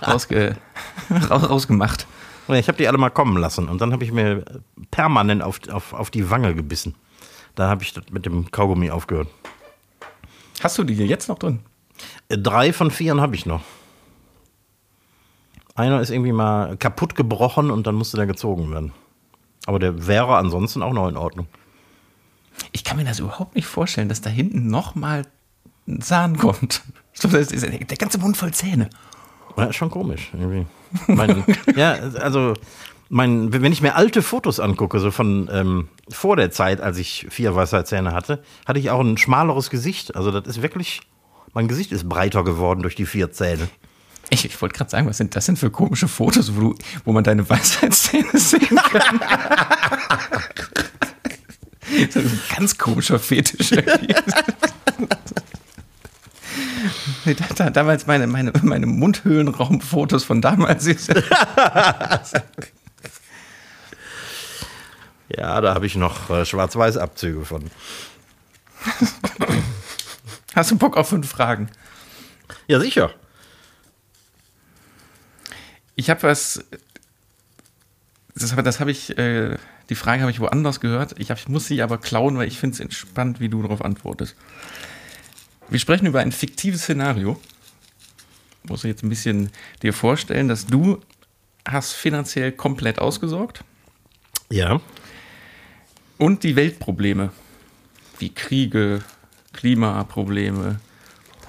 rausge, 0.07 0.55
raus, 1.29 1.49
rausgemacht. 1.49 2.07
Ich 2.47 2.69
habe 2.69 2.77
die 2.77 2.87
alle 2.87 2.97
mal 2.97 3.09
kommen 3.09 3.35
lassen 3.35 3.67
und 3.67 3.81
dann 3.81 3.91
habe 3.91 4.05
ich 4.05 4.13
mir 4.13 4.45
permanent 4.91 5.43
auf, 5.43 5.59
auf, 5.67 5.91
auf 5.91 6.09
die 6.09 6.29
Wange 6.29 6.55
gebissen. 6.55 6.95
Da 7.55 7.67
habe 7.67 7.83
ich 7.83 7.93
mit 8.11 8.25
dem 8.25 8.49
Kaugummi 8.49 8.91
aufgehört. 8.91 9.27
Hast 10.61 10.77
du 10.77 10.83
die 10.83 10.95
jetzt 10.95 11.29
noch 11.29 11.39
drin? 11.39 11.59
Äh, 12.27 12.37
Drei 12.37 12.73
von 12.73 12.91
vieren 12.91 13.21
habe 13.21 13.35
ich 13.35 13.45
noch. 13.45 13.61
Einer 15.75 16.01
ist 16.01 16.09
irgendwie 16.09 16.33
mal 16.33 16.75
kaputt 16.77 17.15
gebrochen 17.15 17.71
und 17.71 17.87
dann 17.87 17.95
musste 17.95 18.17
der 18.17 18.25
gezogen 18.25 18.71
werden. 18.71 18.91
Aber 19.65 19.79
der 19.79 20.07
wäre 20.07 20.35
ansonsten 20.37 20.83
auch 20.83 20.93
noch 20.93 21.07
in 21.07 21.15
Ordnung. 21.15 21.47
Ich 22.71 22.83
kann 22.83 22.97
mir 22.97 23.05
das 23.05 23.19
überhaupt 23.19 23.55
nicht 23.55 23.67
vorstellen, 23.67 24.09
dass 24.09 24.21
da 24.21 24.29
hinten 24.29 24.67
nochmal 24.69 25.25
ein 25.87 26.01
Zahn 26.01 26.37
kommt. 26.37 26.81
Der 27.23 27.97
ganze 27.97 28.17
Mund 28.19 28.37
voll 28.37 28.53
Zähne. 28.53 28.89
Ja, 29.57 29.73
schon 29.73 29.89
komisch. 29.89 30.29
Irgendwie. 30.33 30.65
Mein, 31.07 31.43
ja, 31.75 31.93
also 31.93 32.53
mein, 33.09 33.51
wenn 33.51 33.71
ich 33.71 33.81
mir 33.81 33.95
alte 33.95 34.21
Fotos 34.21 34.59
angucke, 34.59 34.99
so 34.99 35.11
von 35.11 35.49
ähm, 35.51 35.87
vor 36.09 36.35
der 36.35 36.51
Zeit, 36.51 36.79
als 36.79 36.97
ich 36.97 37.27
vier 37.29 37.55
Weisheitszähne 37.55 38.13
hatte, 38.13 38.41
hatte 38.67 38.79
ich 38.79 38.91
auch 38.91 39.01
ein 39.01 39.17
schmaleres 39.17 39.69
Gesicht. 39.69 40.15
Also 40.15 40.31
das 40.31 40.47
ist 40.47 40.61
wirklich, 40.61 41.01
mein 41.53 41.67
Gesicht 41.67 41.91
ist 41.91 42.07
breiter 42.07 42.43
geworden 42.43 42.83
durch 42.83 42.95
die 42.95 43.07
vier 43.07 43.31
Zähne. 43.31 43.67
Ich, 44.29 44.45
ich 44.45 44.61
wollte 44.61 44.77
gerade 44.77 44.91
sagen, 44.91 45.07
was 45.07 45.17
sind 45.17 45.35
das 45.35 45.47
denn 45.47 45.57
für 45.57 45.71
komische 45.71 46.07
Fotos, 46.07 46.55
wo, 46.55 46.61
du, 46.61 46.75
wo 47.03 47.11
man 47.11 47.23
deine 47.23 47.49
Weisheitszähne 47.49 48.29
sehen 48.33 48.77
kann? 48.91 49.19
das 52.13 52.15
ist 52.15 52.33
ein 52.33 52.41
ganz 52.55 52.77
komischer 52.77 53.17
Fetisch. 53.17 53.71
Damals 57.73 58.05
meine, 58.05 58.27
meine, 58.27 58.53
meine 58.61 58.85
Mundhöhlenraumfotos 58.85 60.23
von 60.23 60.41
damals. 60.41 60.87
Ja, 65.35 65.61
da 65.61 65.73
habe 65.75 65.85
ich 65.85 65.95
noch 65.95 66.29
äh, 66.29 66.45
Schwarz-Weiß-Abzüge 66.45 67.45
von. 67.45 67.69
Hast 70.55 70.71
du 70.71 70.77
Bock 70.77 70.97
auf 70.97 71.09
fünf 71.09 71.29
Fragen? 71.29 71.69
Ja, 72.67 72.79
sicher. 72.79 73.13
Ich 75.95 76.09
habe 76.09 76.23
was. 76.23 76.63
Das, 78.35 78.51
habe- 78.51 78.63
das 78.63 78.79
habe 78.79 78.91
ich. 78.91 79.17
Äh, 79.17 79.57
die 79.89 79.95
Frage 79.95 80.21
habe 80.21 80.31
ich 80.31 80.39
woanders 80.39 80.79
gehört. 80.79 81.15
Ich, 81.19 81.31
hab, 81.31 81.37
ich 81.39 81.47
muss 81.47 81.65
sie 81.65 81.81
aber 81.81 81.97
klauen, 81.97 82.37
weil 82.37 82.47
ich 82.47 82.59
finde 82.59 82.75
es 82.75 82.79
entspannt, 82.79 83.39
wie 83.39 83.49
du 83.49 83.61
darauf 83.63 83.83
antwortest. 83.83 84.35
Wir 85.67 85.79
sprechen 85.79 86.05
über 86.05 86.19
ein 86.19 86.31
fiktives 86.31 86.83
Szenario. 86.83 87.39
Muss 88.63 88.83
ich 88.83 88.89
jetzt 88.89 89.03
ein 89.03 89.09
bisschen 89.09 89.51
dir 89.81 89.93
vorstellen, 89.93 90.47
dass 90.47 90.67
du 90.67 90.99
hast 91.67 91.93
finanziell 91.93 92.51
komplett 92.51 92.99
ausgesorgt 92.99 93.63
Ja. 94.49 94.79
Und 96.19 96.43
die 96.43 96.55
Weltprobleme 96.55 97.31
wie 98.19 98.29
Kriege, 98.29 99.01
Klimaprobleme, 99.53 100.79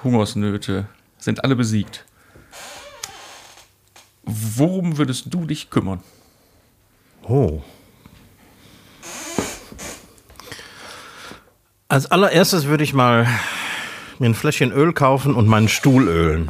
Hungersnöte 0.03 0.87
sind 1.19 1.43
alle 1.43 1.55
besiegt. 1.55 2.05
Worum 4.23 4.97
würdest 4.97 5.25
du 5.29 5.45
dich 5.45 5.69
kümmern? 5.69 6.01
Oh. 7.23 7.61
Als 11.87 12.09
allererstes 12.09 12.65
würde 12.65 12.85
ich 12.85 12.93
mal 12.93 13.27
mir 14.17 14.27
ein 14.27 14.35
Fläschchen 14.35 14.71
Öl 14.71 14.93
kaufen 14.93 15.35
und 15.35 15.47
meinen 15.47 15.67
Stuhl 15.67 16.07
ölen. 16.07 16.49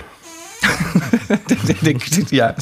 ja, 2.31 2.55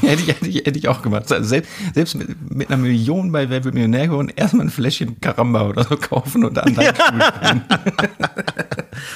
hätte 0.00 0.22
ich, 0.22 0.28
hätte, 0.28 0.46
ich, 0.46 0.56
hätte 0.56 0.78
ich 0.78 0.88
auch 0.88 1.02
gemacht. 1.02 1.30
Also 1.32 1.48
selbst, 1.48 1.70
selbst 1.94 2.14
mit, 2.14 2.50
mit 2.50 2.68
einer 2.68 2.78
Million 2.78 3.32
bei 3.32 3.48
Wer 3.50 3.64
wird 3.64 3.74
Millionär 3.74 4.08
geworden, 4.08 4.32
erstmal 4.34 4.66
ein 4.66 4.70
Fläschchen 4.70 5.20
Karamba 5.20 5.68
oder 5.68 5.84
so 5.84 5.96
kaufen 5.96 6.44
und 6.44 6.56
dann 6.56 6.74
bringen. 6.74 6.94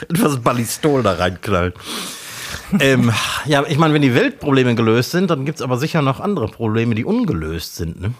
Etwas 0.09 0.41
Ballistol 0.43 1.03
da 1.03 1.13
reinknallen. 1.13 1.73
ähm, 2.81 3.13
ja, 3.47 3.65
ich 3.67 3.79
meine, 3.79 3.95
wenn 3.95 4.03
die 4.03 4.15
Weltprobleme 4.15 4.75
gelöst 4.75 5.11
sind, 5.11 5.31
dann 5.31 5.45
gibt 5.45 5.59
es 5.59 5.63
aber 5.63 5.79
sicher 5.79 6.03
noch 6.03 6.21
andere 6.21 6.49
Probleme, 6.49 6.95
die 6.95 7.05
ungelöst 7.05 7.77
sind. 7.77 8.01
Ne? 8.01 8.15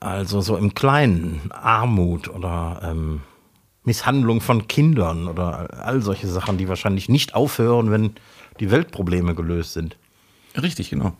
Also 0.00 0.40
so 0.40 0.56
im 0.56 0.74
Kleinen, 0.74 1.50
Armut 1.50 2.28
oder 2.28 2.80
ähm, 2.82 3.22
Misshandlung 3.84 4.40
von 4.40 4.66
Kindern 4.66 5.28
oder 5.28 5.68
all 5.84 6.00
solche 6.00 6.26
Sachen, 6.26 6.58
die 6.58 6.68
wahrscheinlich 6.68 7.08
nicht 7.08 7.34
aufhören, 7.34 7.90
wenn 7.90 8.12
die 8.60 8.70
Weltprobleme 8.70 9.34
gelöst 9.34 9.72
sind. 9.72 9.96
Richtig, 10.60 10.90
genau. 10.90 11.16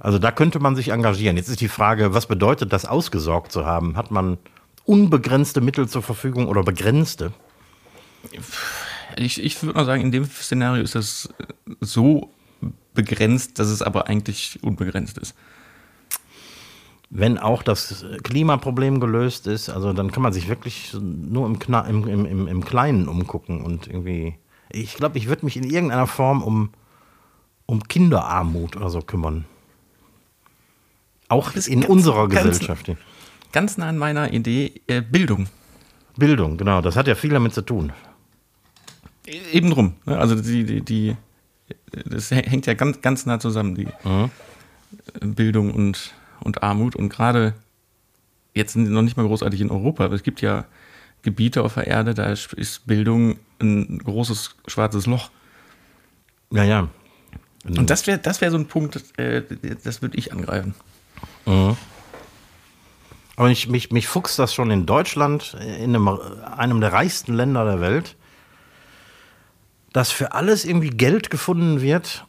Also 0.00 0.18
da 0.18 0.30
könnte 0.30 0.60
man 0.60 0.76
sich 0.76 0.90
engagieren. 0.90 1.36
Jetzt 1.36 1.48
ist 1.48 1.60
die 1.60 1.68
Frage, 1.68 2.14
was 2.14 2.26
bedeutet 2.26 2.72
das, 2.72 2.84
ausgesorgt 2.84 3.50
zu 3.50 3.66
haben? 3.66 3.96
Hat 3.96 4.10
man 4.10 4.38
unbegrenzte 4.84 5.60
Mittel 5.60 5.88
zur 5.88 6.02
Verfügung 6.02 6.46
oder 6.46 6.62
begrenzte? 6.62 7.32
Ich, 9.16 9.42
ich 9.42 9.62
würde 9.62 9.76
mal 9.76 9.84
sagen, 9.84 10.02
in 10.02 10.12
dem 10.12 10.24
Szenario 10.24 10.82
ist 10.82 10.94
das 10.94 11.28
so 11.80 12.30
begrenzt, 12.94 13.58
dass 13.58 13.68
es 13.68 13.82
aber 13.82 14.08
eigentlich 14.08 14.62
unbegrenzt 14.62 15.18
ist. 15.18 15.34
Wenn 17.10 17.38
auch 17.38 17.62
das 17.62 18.04
Klimaproblem 18.22 19.00
gelöst 19.00 19.46
ist, 19.46 19.70
also 19.70 19.92
dann 19.92 20.12
kann 20.12 20.22
man 20.22 20.32
sich 20.32 20.48
wirklich 20.48 20.94
nur 21.00 21.46
im, 21.46 21.58
Kna 21.58 21.82
im, 21.82 22.06
im, 22.06 22.26
im, 22.26 22.48
im 22.48 22.64
Kleinen 22.64 23.08
umgucken 23.08 23.62
und 23.62 23.86
irgendwie. 23.86 24.36
Ich 24.70 24.94
glaube, 24.94 25.18
ich 25.18 25.28
würde 25.28 25.44
mich 25.44 25.56
in 25.56 25.64
irgendeiner 25.64 26.06
Form 26.06 26.42
um, 26.42 26.70
um 27.66 27.82
Kinderarmut 27.84 28.76
oder 28.76 28.90
so 28.90 29.00
kümmern. 29.00 29.44
Auch 31.28 31.54
in 31.54 31.80
ganz- 31.80 31.86
unserer 31.90 32.28
ganz- 32.28 32.48
Gesellschaft. 32.58 32.92
Ganz 33.52 33.78
nah 33.78 33.88
an 33.88 33.98
meiner 33.98 34.32
Idee, 34.32 34.72
äh, 34.86 35.00
Bildung. 35.00 35.46
Bildung, 36.16 36.56
genau, 36.56 36.80
das 36.80 36.96
hat 36.96 37.06
ja 37.06 37.14
viel 37.14 37.30
damit 37.30 37.54
zu 37.54 37.62
tun. 37.62 37.92
Eben 39.52 39.70
drum. 39.70 39.94
Ne? 40.04 40.18
Also 40.18 40.34
die, 40.34 40.64
die, 40.64 40.80
die, 40.82 41.16
das 42.04 42.30
hängt 42.30 42.66
ja 42.66 42.74
ganz, 42.74 43.00
ganz 43.02 43.24
nah 43.26 43.38
zusammen, 43.38 43.74
die 43.74 43.88
Bildung 45.20 45.72
und, 45.72 46.14
und 46.40 46.62
Armut. 46.62 46.96
Und 46.96 47.08
gerade 47.10 47.54
jetzt 48.54 48.74
noch 48.76 49.02
nicht 49.02 49.16
mal 49.16 49.26
großartig 49.26 49.60
in 49.60 49.70
Europa, 49.70 50.04
aber 50.06 50.14
es 50.14 50.22
gibt 50.22 50.40
ja 50.40 50.64
Gebiete 51.22 51.62
auf 51.62 51.74
der 51.74 51.86
Erde, 51.86 52.14
da 52.14 52.26
ist 52.26 52.86
Bildung 52.86 53.38
ein 53.60 53.98
großes 53.98 54.56
schwarzes 54.66 55.06
Loch. 55.06 55.30
Ja, 56.50 56.64
ja. 56.64 56.88
Und 57.64 57.90
das 57.90 58.06
wäre 58.06 58.18
das 58.18 58.40
wär 58.40 58.50
so 58.50 58.56
ein 58.56 58.66
Punkt, 58.66 59.02
äh, 59.18 59.42
das 59.82 60.00
würde 60.00 60.16
ich 60.16 60.32
angreifen. 60.32 60.74
Aber 63.36 63.50
ich, 63.50 63.68
mich, 63.68 63.90
mich 63.90 64.08
fuchst 64.08 64.38
das 64.38 64.54
schon 64.54 64.70
in 64.70 64.86
Deutschland, 64.86 65.56
in 65.60 65.94
einem, 65.94 66.08
einem 66.08 66.80
der 66.80 66.92
reichsten 66.92 67.34
Länder 67.34 67.64
der 67.64 67.80
Welt, 67.80 68.16
dass 69.92 70.10
für 70.10 70.32
alles 70.32 70.64
irgendwie 70.64 70.90
Geld 70.90 71.30
gefunden 71.30 71.80
wird, 71.80 72.26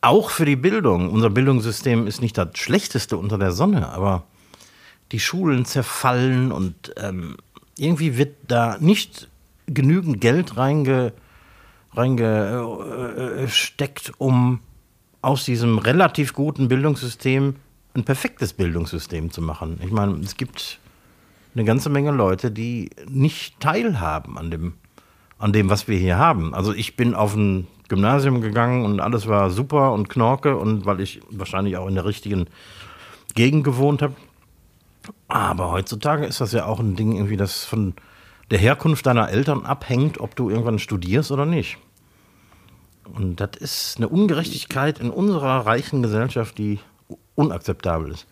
auch 0.00 0.30
für 0.30 0.44
die 0.44 0.56
Bildung. 0.56 1.10
Unser 1.10 1.30
Bildungssystem 1.30 2.06
ist 2.06 2.20
nicht 2.20 2.38
das 2.38 2.48
schlechteste 2.54 3.16
unter 3.16 3.38
der 3.38 3.52
Sonne, 3.52 3.88
aber 3.88 4.24
die 5.12 5.20
Schulen 5.20 5.64
zerfallen 5.64 6.50
und 6.50 6.92
ähm, 6.96 7.36
irgendwie 7.78 8.16
wird 8.16 8.36
da 8.48 8.78
nicht 8.80 9.28
genügend 9.66 10.20
Geld 10.20 10.56
reinge, 10.56 11.12
reingesteckt, 11.92 14.12
um 14.18 14.60
aus 15.22 15.44
diesem 15.44 15.78
relativ 15.78 16.34
guten 16.34 16.68
Bildungssystem 16.68 17.56
ein 17.94 18.04
perfektes 18.04 18.52
Bildungssystem 18.52 19.30
zu 19.30 19.40
machen. 19.42 19.80
Ich 19.82 19.90
meine, 19.90 20.16
es 20.18 20.36
gibt 20.36 20.78
eine 21.54 21.64
ganze 21.64 21.88
Menge 21.88 22.10
Leute, 22.10 22.50
die 22.50 22.90
nicht 23.08 23.58
teilhaben 23.60 24.36
an 24.38 24.50
dem, 24.50 24.74
an 25.38 25.52
dem, 25.52 25.70
was 25.70 25.88
wir 25.88 25.98
hier 25.98 26.18
haben. 26.18 26.54
Also 26.54 26.74
ich 26.74 26.96
bin 26.96 27.14
auf 27.14 27.34
ein 27.34 27.66
Gymnasium 27.88 28.40
gegangen 28.40 28.84
und 28.84 29.00
alles 29.00 29.26
war 29.26 29.50
super 29.50 29.92
und 29.92 30.08
knorke 30.08 30.56
und 30.56 30.86
weil 30.86 31.00
ich 31.00 31.20
wahrscheinlich 31.30 31.76
auch 31.76 31.88
in 31.88 31.94
der 31.94 32.04
richtigen 32.04 32.46
Gegend 33.34 33.64
gewohnt 33.64 34.02
habe. 34.02 34.14
Aber 35.28 35.70
heutzutage 35.70 36.24
ist 36.24 36.40
das 36.40 36.52
ja 36.52 36.66
auch 36.66 36.78
ein 36.78 36.96
Ding 36.96 37.12
irgendwie, 37.12 37.36
das 37.36 37.64
von 37.64 37.94
der 38.50 38.58
Herkunft 38.58 39.06
deiner 39.06 39.28
Eltern 39.28 39.64
abhängt, 39.64 40.20
ob 40.20 40.36
du 40.36 40.50
irgendwann 40.50 40.78
studierst 40.78 41.30
oder 41.30 41.46
nicht. 41.46 41.78
Und 43.04 43.36
das 43.36 43.50
ist 43.58 43.94
eine 43.96 44.08
Ungerechtigkeit 44.08 44.98
in 44.98 45.10
unserer 45.10 45.66
reichen 45.66 46.02
Gesellschaft, 46.02 46.58
die 46.58 46.78
unakzeptabel 47.34 48.12
ist. 48.12 48.26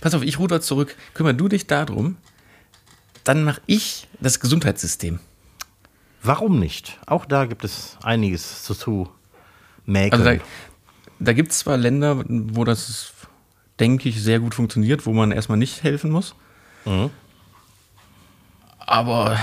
Pass 0.00 0.14
auf, 0.14 0.22
ich 0.22 0.38
ruder 0.38 0.60
zurück. 0.60 0.96
Kümmer 1.14 1.32
du 1.32 1.48
dich 1.48 1.66
darum, 1.66 2.16
dann 3.24 3.44
mache 3.44 3.62
ich 3.66 4.08
das 4.20 4.40
Gesundheitssystem. 4.40 5.18
Warum 6.22 6.58
nicht? 6.58 6.98
Auch 7.06 7.24
da 7.24 7.46
gibt 7.46 7.64
es 7.64 7.96
einiges 8.02 8.64
zu, 8.64 8.74
zu 8.74 9.08
mäkeln. 9.86 10.26
Also 10.26 10.38
da, 10.38 10.44
da 11.20 11.32
gibt 11.32 11.52
es 11.52 11.60
zwar 11.60 11.76
Länder, 11.76 12.22
wo 12.26 12.64
das 12.64 13.12
denke 13.80 14.08
ich, 14.08 14.22
sehr 14.22 14.40
gut 14.40 14.54
funktioniert, 14.54 15.06
wo 15.06 15.12
man 15.12 15.32
erstmal 15.32 15.58
nicht 15.58 15.82
helfen 15.82 16.10
muss. 16.10 16.34
Mhm. 16.84 17.10
Aber 18.78 19.38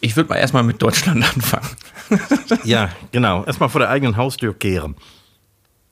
ich 0.00 0.16
würde 0.16 0.30
mal 0.30 0.36
erstmal 0.36 0.62
mit 0.62 0.80
Deutschland 0.80 1.24
anfangen. 1.34 1.68
Ja, 2.64 2.90
genau. 3.12 3.44
Erstmal 3.44 3.68
vor 3.68 3.80
der 3.80 3.90
eigenen 3.90 4.16
Haustür 4.16 4.58
kehren. 4.58 4.96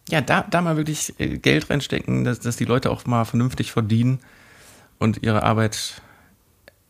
Ja, 0.08 0.20
da, 0.20 0.42
da 0.48 0.62
mal 0.62 0.76
wirklich 0.76 1.14
äh, 1.18 1.38
Geld 1.38 1.68
reinstecken, 1.70 2.24
dass, 2.24 2.40
dass 2.40 2.56
die 2.56 2.64
Leute 2.64 2.90
auch 2.90 3.04
mal 3.06 3.24
vernünftig 3.24 3.72
verdienen 3.72 4.20
und 4.98 5.22
ihre 5.22 5.42
Arbeit, 5.42 6.00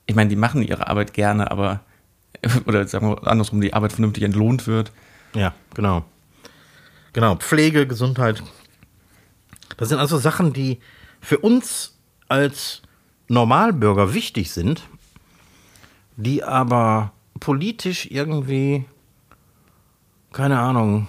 ich 0.07 0.15
meine, 0.15 0.31
die 0.31 0.37
machen 0.37 0.63
ihre 0.63 0.87
Arbeit 0.87 1.15
gerne, 1.15 1.51
aber, 1.51 1.81
oder 2.67 2.87
sagen 2.87 3.11
wir 3.11 3.27
andersrum, 3.27 3.61
die 3.61 3.75
Arbeit 3.75 3.93
vernünftig 3.93 4.23
entlohnt 4.23 4.67
wird. 4.67 4.93
Ja, 5.35 5.53
genau. 5.75 6.05
Genau, 7.13 7.35
Pflege, 7.37 7.87
Gesundheit. 7.87 8.43
Das 9.77 9.89
sind 9.89 9.99
also 9.99 10.19
Sachen, 10.19 10.53
die 10.53 10.79
für 11.21 11.39
uns 11.39 11.97
als 12.29 12.83
Normalbürger 13.29 14.15
wichtig 14.15 14.51
sind, 14.51 14.83
die 16.17 16.43
aber 16.43 17.13
politisch 17.41 18.07
irgendwie, 18.11 18.85
keine 20.33 20.59
Ahnung, 20.59 21.09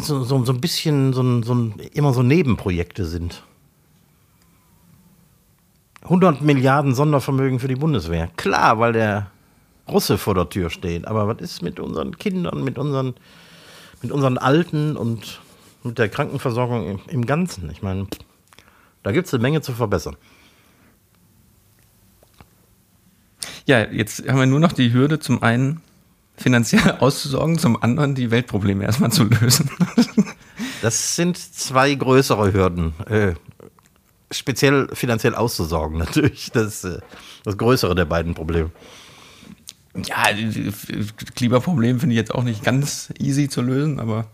so, 0.00 0.24
so, 0.24 0.44
so 0.44 0.52
ein 0.52 0.60
bisschen 0.60 1.12
so 1.12 1.42
so 1.42 1.72
immer 1.94 2.12
so 2.12 2.22
Nebenprojekte 2.22 3.06
sind. 3.06 3.42
100 6.02 6.42
Milliarden 6.42 6.94
Sondervermögen 6.94 7.60
für 7.60 7.68
die 7.68 7.76
Bundeswehr. 7.76 8.28
Klar, 8.36 8.78
weil 8.78 8.92
der 8.92 9.30
Russe 9.88 10.18
vor 10.18 10.34
der 10.34 10.48
Tür 10.48 10.70
steht. 10.70 11.06
Aber 11.06 11.26
was 11.28 11.38
ist 11.38 11.62
mit 11.62 11.78
unseren 11.78 12.16
Kindern, 12.16 12.64
mit 12.64 12.78
unseren, 12.78 13.14
mit 14.02 14.10
unseren 14.10 14.38
Alten 14.38 14.96
und 14.96 15.40
mit 15.82 15.98
der 15.98 16.08
Krankenversorgung 16.08 17.00
im, 17.06 17.26
Ganzen? 17.26 17.70
Ich 17.70 17.82
meine, 17.82 18.06
da 19.02 19.12
gibt 19.12 19.26
es 19.26 19.34
eine 19.34 19.42
Menge 19.42 19.60
zu 19.62 19.72
verbessern. 19.72 20.16
Ja, 23.66 23.90
jetzt 23.90 24.26
haben 24.28 24.38
wir 24.38 24.46
nur 24.46 24.60
noch 24.60 24.72
die 24.72 24.92
Hürde, 24.92 25.18
zum 25.18 25.42
einen 25.42 25.80
finanziell 26.36 26.90
auszusorgen, 27.00 27.58
zum 27.58 27.82
anderen 27.82 28.14
die 28.14 28.30
Weltprobleme 28.30 28.84
erstmal 28.84 29.12
zu 29.12 29.24
lösen. 29.24 29.70
Das 30.82 31.14
sind 31.14 31.36
zwei 31.36 31.94
größere 31.94 32.52
Hürden. 32.52 32.94
Äh, 33.06 33.34
speziell 34.30 34.88
finanziell 34.94 35.34
auszusorgen, 35.34 35.98
natürlich. 35.98 36.50
Das, 36.52 36.84
äh, 36.84 37.00
das 37.44 37.56
größere 37.56 37.94
der 37.94 38.04
beiden 38.04 38.34
Probleme. 38.34 38.70
Ja, 39.94 40.24
das 40.32 41.14
Klimaproblem 41.34 41.98
finde 41.98 42.14
ich 42.14 42.18
jetzt 42.18 42.34
auch 42.34 42.44
nicht 42.44 42.62
ganz 42.62 43.12
easy 43.18 43.48
zu 43.48 43.60
lösen, 43.60 43.98
aber 43.98 44.26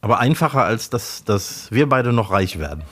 Aber 0.00 0.18
einfacher 0.18 0.64
als 0.64 0.90
dass, 0.90 1.24
dass 1.24 1.70
wir 1.70 1.88
beide 1.88 2.12
noch 2.12 2.30
reich 2.30 2.58
werden. 2.58 2.84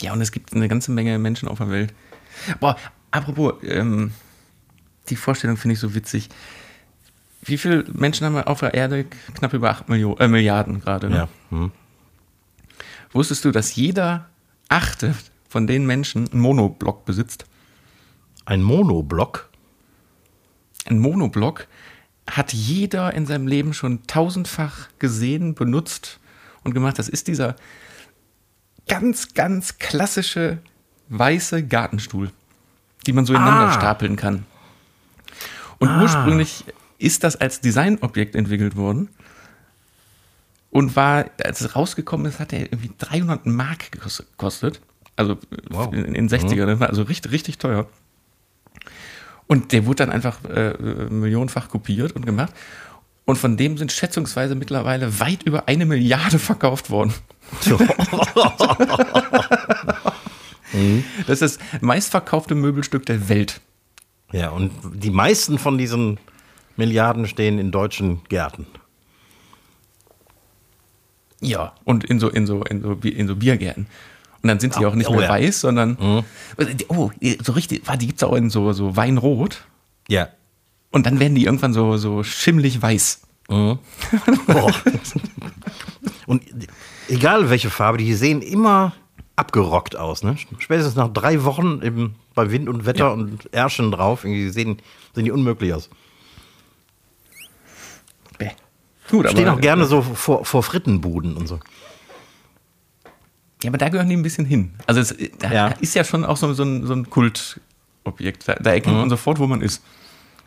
ja, 0.00 0.12
und 0.12 0.20
es 0.20 0.32
gibt 0.32 0.54
eine 0.54 0.68
ganze 0.68 0.90
Menge 0.92 1.18
Menschen 1.18 1.48
auf 1.48 1.58
der 1.58 1.70
Welt. 1.70 1.94
Boah, 2.60 2.76
apropos, 3.10 3.54
ähm, 3.62 4.12
die 5.08 5.16
Vorstellung 5.16 5.56
finde 5.56 5.74
ich 5.74 5.80
so 5.80 5.94
witzig. 5.94 6.28
Wie 7.42 7.58
viele 7.58 7.84
Menschen 7.92 8.26
haben 8.26 8.34
wir 8.34 8.48
auf 8.48 8.60
der 8.60 8.74
Erde? 8.74 9.04
Knapp 9.34 9.52
über 9.52 9.70
8 9.70 9.88
Millionen, 9.88 10.18
äh, 10.18 10.28
Milliarden 10.28 10.80
gerade. 10.80 11.08
Ne? 11.08 11.16
Ja. 11.16 11.28
Hm. 11.50 11.72
Wusstest 13.12 13.44
du, 13.44 13.50
dass 13.50 13.74
jeder 13.74 14.28
achte 14.68 15.14
von 15.48 15.66
den 15.66 15.86
Menschen 15.86 16.30
einen 16.30 16.40
Monoblock 16.40 17.04
besitzt? 17.04 17.46
Ein 18.44 18.62
Monoblock. 18.62 19.48
Ein 20.86 20.98
Monoblock 20.98 21.66
hat 22.30 22.52
jeder 22.52 23.12
in 23.14 23.26
seinem 23.26 23.46
Leben 23.46 23.72
schon 23.74 24.06
tausendfach 24.06 24.88
gesehen, 24.98 25.54
benutzt 25.54 26.20
und 26.64 26.74
gemacht. 26.74 26.98
Das 26.98 27.08
ist 27.08 27.26
dieser 27.28 27.56
ganz, 28.86 29.34
ganz 29.34 29.78
klassische 29.78 30.58
weiße 31.08 31.66
Gartenstuhl, 31.66 32.30
die 33.06 33.12
man 33.12 33.24
so 33.26 33.32
ineinander 33.34 33.68
Ah. 33.68 33.72
stapeln 33.72 34.16
kann. 34.16 34.44
Und 35.78 35.88
Ah. 35.88 36.02
ursprünglich 36.02 36.64
ist 36.98 37.24
das 37.24 37.36
als 37.36 37.60
Designobjekt 37.60 38.34
entwickelt 38.34 38.76
worden 38.76 39.08
und 40.70 40.96
war, 40.96 41.26
als 41.42 41.60
es 41.60 41.76
rausgekommen 41.76 42.26
ist, 42.26 42.40
hat 42.40 42.52
er 42.52 42.60
irgendwie 42.60 42.90
300 42.98 43.46
Mark 43.46 43.84
gekos- 43.94 44.22
gekostet. 44.32 44.80
Also 45.16 45.38
Wow. 45.70 45.92
in 45.94 46.14
den 46.14 46.28
60er, 46.28 46.66
das 46.66 46.78
war 46.80 46.88
also 46.88 47.02
richtig, 47.02 47.32
richtig 47.32 47.58
teuer. 47.58 47.88
Und 49.48 49.72
der 49.72 49.86
wurde 49.86 50.06
dann 50.06 50.10
einfach 50.10 50.44
äh, 50.44 50.74
millionenfach 51.10 51.68
kopiert 51.68 52.12
und 52.12 52.24
gemacht. 52.24 52.52
Und 53.24 53.36
von 53.36 53.56
dem 53.56 53.76
sind 53.76 53.90
schätzungsweise 53.90 54.54
mittlerweile 54.54 55.18
weit 55.20 55.42
über 55.42 55.66
eine 55.68 55.84
Milliarde 55.84 56.38
verkauft 56.38 56.90
worden. 56.90 57.12
Das 61.26 61.40
ist 61.40 61.58
das 61.58 61.80
meistverkaufte 61.80 62.54
Möbelstück 62.54 63.06
der 63.06 63.30
Welt. 63.30 63.62
Ja, 64.32 64.50
und 64.50 64.70
die 64.94 65.10
meisten 65.10 65.58
von 65.58 65.78
diesen 65.78 66.20
Milliarden 66.76 67.26
stehen 67.26 67.58
in 67.58 67.70
deutschen 67.70 68.20
Gärten. 68.28 68.66
Ja. 71.40 71.72
Und 71.84 72.04
in 72.04 72.20
so, 72.20 72.28
in 72.28 72.46
so, 72.46 72.62
in 72.62 72.82
so, 72.82 72.92
in 72.92 73.26
so 73.26 73.36
Biergärten. 73.36 73.86
Und 74.42 74.48
dann 74.48 74.60
sind 74.60 74.74
sie 74.74 74.86
auch 74.86 74.94
nicht 74.94 75.08
oh 75.08 75.14
mehr 75.14 75.22
ja. 75.22 75.28
weiß, 75.30 75.60
sondern, 75.60 75.96
oh, 76.88 77.10
so 77.42 77.52
richtig, 77.52 77.82
die 77.98 78.06
gibt 78.06 78.22
es 78.22 78.22
auch 78.22 78.34
in 78.34 78.50
so, 78.50 78.72
so 78.72 78.96
Weinrot. 78.96 79.64
Ja. 80.08 80.28
Und 80.90 81.06
dann 81.06 81.18
werden 81.20 81.34
die 81.34 81.44
irgendwann 81.44 81.72
so, 81.72 81.96
so 81.96 82.22
schimmlig 82.22 82.80
weiß. 82.80 83.20
Boah. 83.48 83.78
Und 86.26 86.42
egal 87.08 87.50
welche 87.50 87.70
Farbe, 87.70 87.98
die 87.98 88.14
sehen 88.14 88.42
immer 88.42 88.92
abgerockt 89.36 89.96
aus. 89.96 90.22
Ne? 90.22 90.36
Spätestens 90.58 90.96
nach 90.96 91.08
drei 91.08 91.44
Wochen 91.44 91.80
eben 91.82 92.16
bei 92.34 92.50
Wind 92.50 92.68
und 92.68 92.86
Wetter 92.86 93.06
Ja. 93.06 93.12
und 93.12 93.52
Ärschen 93.52 93.90
drauf, 93.90 94.24
irgendwie 94.24 94.50
sehen, 94.50 94.78
sehen 95.14 95.24
die 95.24 95.30
unmöglich 95.30 95.72
aus. 95.72 95.88
Bäh. 98.38 98.50
Gut, 99.10 99.30
Stehen 99.30 99.48
auch 99.48 99.60
gerne 99.60 99.86
so 99.86 100.02
vor, 100.02 100.44
vor 100.44 100.62
Frittenbuden 100.62 101.36
und 101.36 101.46
so. 101.46 101.60
Ja, 103.62 103.70
aber 103.70 103.78
da 103.78 103.88
gehören 103.88 104.08
die 104.08 104.16
ein 104.16 104.22
bisschen 104.22 104.46
hin. 104.46 104.72
Also 104.86 105.00
es 105.00 105.14
da 105.38 105.52
Ja. 105.52 105.66
ist 105.80 105.94
ja 105.94 106.04
schon 106.04 106.24
auch 106.24 106.36
so, 106.36 106.52
so 106.54 106.62
ein, 106.62 106.86
so 106.86 106.92
ein 106.94 107.10
Kultobjekt. 107.10 108.46
Da, 108.46 108.54
da 108.54 108.72
erkennt 108.72 108.96
man 108.96 109.10
sofort, 109.10 109.38
wo 109.38 109.46
man 109.46 109.60
ist. 109.62 109.82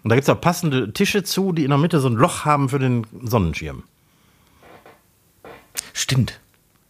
Und 0.03 0.09
da 0.09 0.15
gibt 0.15 0.23
es 0.23 0.29
auch 0.29 0.39
passende 0.39 0.93
Tische 0.93 1.23
zu, 1.23 1.51
die 1.51 1.63
in 1.63 1.69
der 1.69 1.77
Mitte 1.77 1.99
so 1.99 2.07
ein 2.07 2.13
Loch 2.15 2.45
haben 2.45 2.69
für 2.69 2.79
den 2.79 3.05
Sonnenschirm. 3.21 3.83
Stimmt. 5.93 6.39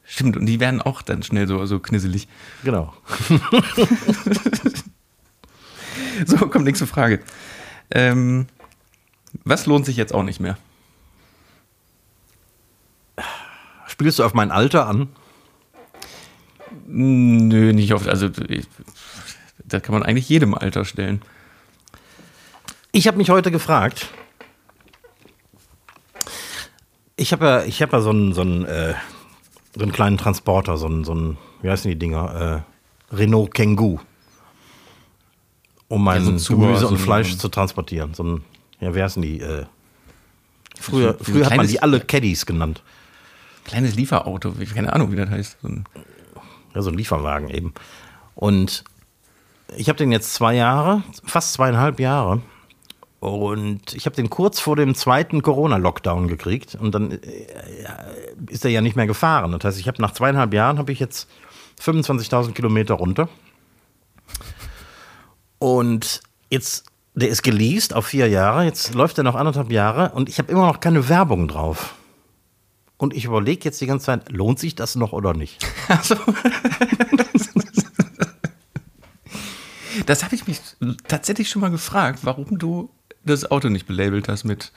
Stimmt. 0.06 0.38
Und 0.38 0.46
die 0.46 0.60
werden 0.60 0.82
auch 0.82 1.02
dann 1.02 1.24
schnell 1.24 1.48
so, 1.48 1.66
so 1.66 1.80
knisselig. 1.80 2.28
Genau. 2.64 2.94
So, 6.26 6.38
kommt 6.48 6.66
nächste 6.66 6.88
Frage. 6.88 7.22
Ähm, 7.90 8.48
was 9.44 9.66
lohnt 9.66 9.86
sich 9.86 9.96
jetzt 9.98 10.14
auch 10.14 10.24
nicht 10.24 10.40
mehr? 10.40 10.58
Spielst 13.88 14.20
du 14.20 14.24
auf 14.24 14.34
mein 14.34 14.52
Alter 14.52 14.88
an? 14.88 15.10
Nö, 16.94 17.72
nicht 17.74 17.94
oft. 17.94 18.08
Also, 18.08 18.30
da 19.66 19.80
kann 19.80 19.94
man 19.94 20.04
eigentlich 20.04 20.28
jedem 20.28 20.54
Alter 20.54 20.84
stellen. 20.86 21.22
Ich 22.92 23.08
habe 23.08 23.18
mich 23.18 23.30
heute 23.30 23.52
gefragt. 23.52 24.10
Ich 27.16 27.32
habe 27.32 27.46
ja, 27.46 27.64
ich 27.64 27.82
hab 27.82 27.94
ja 27.94 28.02
so 28.02 28.10
einen, 28.10 28.34
so, 28.34 28.42
einen, 28.42 28.66
äh, 28.66 28.94
so 29.76 29.84
einen 29.84 29.92
kleinen 29.92 30.18
Transporter, 30.18 30.78
so 30.78 30.88
einen, 30.88 31.04
so 31.04 31.12
einen, 31.14 31.38
wie 31.62 31.70
heißen 31.70 31.90
die 31.90 31.98
Dinger? 31.98 32.64
Äh, 33.12 33.16
Renault 33.16 33.54
Kangoo. 33.54 34.00
Um 35.88 36.04
mein 36.04 36.26
Ja, 36.26 36.38
so 36.38 36.58
Gemüse 36.58 36.82
so 36.82 36.88
und 36.90 36.98
Fleisch 36.98 37.38
zu 37.38 37.50
transportieren. 37.50 38.14
So 38.14 38.24
ein, 38.24 38.44
ja, 38.80 38.96
wie 38.96 39.04
heißen 39.04 39.22
die? 39.22 39.40
Äh, 39.42 39.66
früher 40.80 41.16
früher 41.22 41.46
hat 41.46 41.58
man 41.58 41.68
die 41.68 41.82
alle 41.82 42.00
Caddies 42.00 42.46
genannt. 42.46 42.82
Kleines 43.66 43.96
Lieferauto. 43.96 44.54
Ich- 44.60 44.74
Keine 44.74 44.92
Ahnung, 44.94 45.12
wie 45.12 45.18
das 45.18 45.30
heißt. 45.30 45.58
So 45.62 45.68
ein, 45.68 45.86
Ja, 46.76 46.82
so 46.82 46.90
ein 46.90 46.98
Lieferwagen 46.98 47.50
eben. 47.50 47.74
Und 48.36 48.84
ich 49.76 49.90
habe 49.90 49.98
den 49.98 50.12
jetzt 50.12 50.34
zwei 50.34 50.56
Jahre, 50.56 51.04
fast 51.24 51.54
zweieinhalb 51.54 52.00
Jahre. 52.00 52.42
Und 53.20 53.94
ich 53.94 54.08
habe 54.08 54.16
den 54.16 54.32
kurz 54.32 54.60
vor 54.60 54.76
dem 54.76 54.96
zweiten 54.96 55.44
Corona-Lockdown 55.44 56.28
gekriegt. 56.28 56.76
Und 56.76 56.96
dann 56.96 57.12
äh, 57.12 57.18
ist 58.50 58.66
er 58.66 58.72
ja 58.72 58.82
nicht 58.82 58.96
mehr 58.96 59.06
gefahren. 59.06 59.52
Das 59.52 59.64
heißt, 59.64 59.80
ich 59.80 59.88
habe 59.88 60.02
nach 60.02 60.12
zweieinhalb 60.12 60.54
Jahren 60.54 60.80
habe 60.80 60.92
ich 60.92 61.00
jetzt 61.00 61.30
25.000 61.80 62.54
Kilometer 62.54 62.96
runter. 62.96 63.30
Und 65.60 66.22
jetzt, 66.50 66.88
der 67.14 67.30
ist 67.30 67.44
geleast 67.44 67.94
auf 67.94 68.08
vier 68.08 68.28
Jahre. 68.28 68.64
Jetzt 68.64 68.96
läuft 68.96 69.20
er 69.20 69.24
noch 69.24 69.36
anderthalb 69.36 69.72
Jahre. 69.72 70.12
Und 70.16 70.28
ich 70.28 70.40
habe 70.40 70.52
immer 70.52 70.66
noch 70.66 70.80
keine 70.80 71.08
Werbung 71.08 71.48
drauf. 71.48 71.94
Und 73.02 73.16
ich 73.16 73.26
überlege 73.26 73.62
jetzt 73.64 73.82
die 73.82 73.88
ganze 73.88 74.06
Zeit, 74.06 74.32
lohnt 74.32 74.60
sich 74.60 74.76
das 74.76 74.96
noch 74.96 75.12
oder 75.12 75.34
nicht? 75.34 75.66
Also, 75.88 76.16
das 80.06 80.24
habe 80.24 80.36
ich 80.36 80.46
mich 80.46 80.62
tatsächlich 81.08 81.50
schon 81.50 81.62
mal 81.64 81.72
gefragt, 81.72 82.20
warum 82.22 82.60
du 82.60 82.92
das 83.26 83.50
Auto 83.50 83.70
nicht 83.70 83.88
belabelt 83.88 84.30
hast 84.30 84.44
mit. 84.44 84.72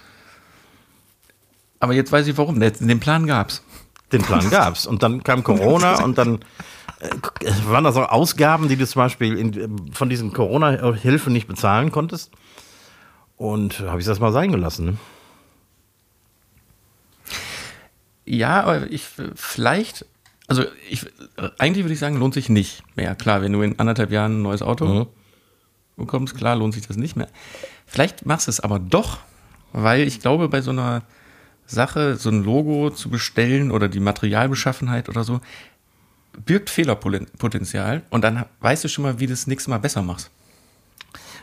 Aber 1.80 1.92
jetzt 1.92 2.12
weiß 2.12 2.26
ich 2.26 2.38
warum. 2.38 2.58
Den 2.60 2.98
Plan 2.98 3.26
gab's. 3.26 3.62
Den 4.10 4.22
Plan 4.22 4.48
gab's. 4.48 4.86
Und 4.86 5.02
dann 5.02 5.22
kam 5.22 5.44
Corona 5.44 6.02
und 6.02 6.16
dann 6.16 6.40
äh, 7.00 7.10
waren 7.66 7.84
das 7.84 7.96
auch 7.96 8.08
Ausgaben, 8.08 8.68
die 8.68 8.76
du 8.76 8.86
zum 8.86 9.00
Beispiel 9.00 9.36
in, 9.36 9.92
von 9.92 10.08
diesen 10.08 10.32
Corona-Hilfen 10.32 11.30
nicht 11.30 11.46
bezahlen 11.46 11.92
konntest. 11.92 12.30
Und 13.36 13.80
habe 13.80 14.00
ich 14.00 14.06
das 14.06 14.18
mal 14.18 14.32
sein 14.32 14.50
gelassen. 14.50 14.86
Ne? 14.86 14.96
Ja, 18.24 18.62
aber 18.62 18.90
ich 18.90 19.06
vielleicht, 19.34 20.06
also 20.46 20.64
ich, 20.88 21.06
eigentlich 21.58 21.84
würde 21.84 21.94
ich 21.94 21.98
sagen, 21.98 22.16
lohnt 22.16 22.34
sich 22.34 22.48
nicht 22.48 22.82
mehr. 22.96 23.14
Klar, 23.14 23.42
wenn 23.42 23.52
du 23.52 23.62
in 23.62 23.78
anderthalb 23.78 24.10
Jahren 24.10 24.38
ein 24.38 24.42
neues 24.42 24.62
Auto 24.62 24.86
mhm. 24.86 25.06
bekommst, 25.96 26.36
klar, 26.36 26.56
lohnt 26.56 26.74
sich 26.74 26.86
das 26.86 26.96
nicht 26.96 27.16
mehr. 27.16 27.28
Vielleicht 27.86 28.26
machst 28.26 28.46
du 28.46 28.50
es 28.50 28.60
aber 28.60 28.78
doch, 28.78 29.18
weil 29.72 30.06
ich 30.06 30.20
glaube, 30.20 30.48
bei 30.48 30.62
so 30.62 30.70
einer 30.70 31.02
Sache, 31.66 32.16
so 32.16 32.30
ein 32.30 32.44
Logo 32.44 32.90
zu 32.90 33.08
bestellen 33.10 33.70
oder 33.70 33.88
die 33.88 34.00
Materialbeschaffenheit 34.00 35.08
oder 35.08 35.24
so, 35.24 35.40
birgt 36.44 36.70
Fehlerpotenzial 36.70 38.02
und 38.10 38.22
dann 38.22 38.44
weißt 38.60 38.84
du 38.84 38.88
schon 38.88 39.04
mal, 39.04 39.20
wie 39.20 39.26
du 39.26 39.32
das 39.32 39.46
nächste 39.46 39.70
Mal 39.70 39.78
besser 39.78 40.02
machst. 40.02 40.30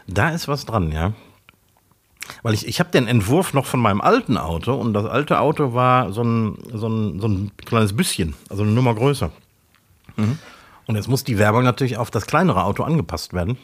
Da 0.07 0.29
ist 0.31 0.47
was 0.47 0.65
dran, 0.65 0.91
ja. 0.91 1.13
Weil 2.43 2.53
ich, 2.53 2.67
ich 2.67 2.79
habe 2.79 2.91
den 2.91 3.07
Entwurf 3.07 3.53
noch 3.53 3.65
von 3.65 3.79
meinem 3.79 4.01
alten 4.01 4.37
Auto 4.37 4.73
und 4.73 4.93
das 4.93 5.05
alte 5.05 5.39
Auto 5.39 5.73
war 5.73 6.11
so 6.11 6.23
ein, 6.23 6.57
so 6.73 6.87
ein, 6.87 7.19
so 7.19 7.27
ein 7.27 7.51
kleines 7.65 7.95
bisschen, 7.95 8.33
also 8.49 8.63
eine 8.63 8.71
Nummer 8.71 8.95
größer. 8.95 9.31
Mhm. 10.15 10.37
Und 10.87 10.95
jetzt 10.95 11.07
muss 11.07 11.23
die 11.23 11.37
Werbung 11.37 11.63
natürlich 11.63 11.97
auf 11.97 12.11
das 12.11 12.27
kleinere 12.27 12.63
Auto 12.63 12.83
angepasst 12.83 13.33
werden. 13.33 13.57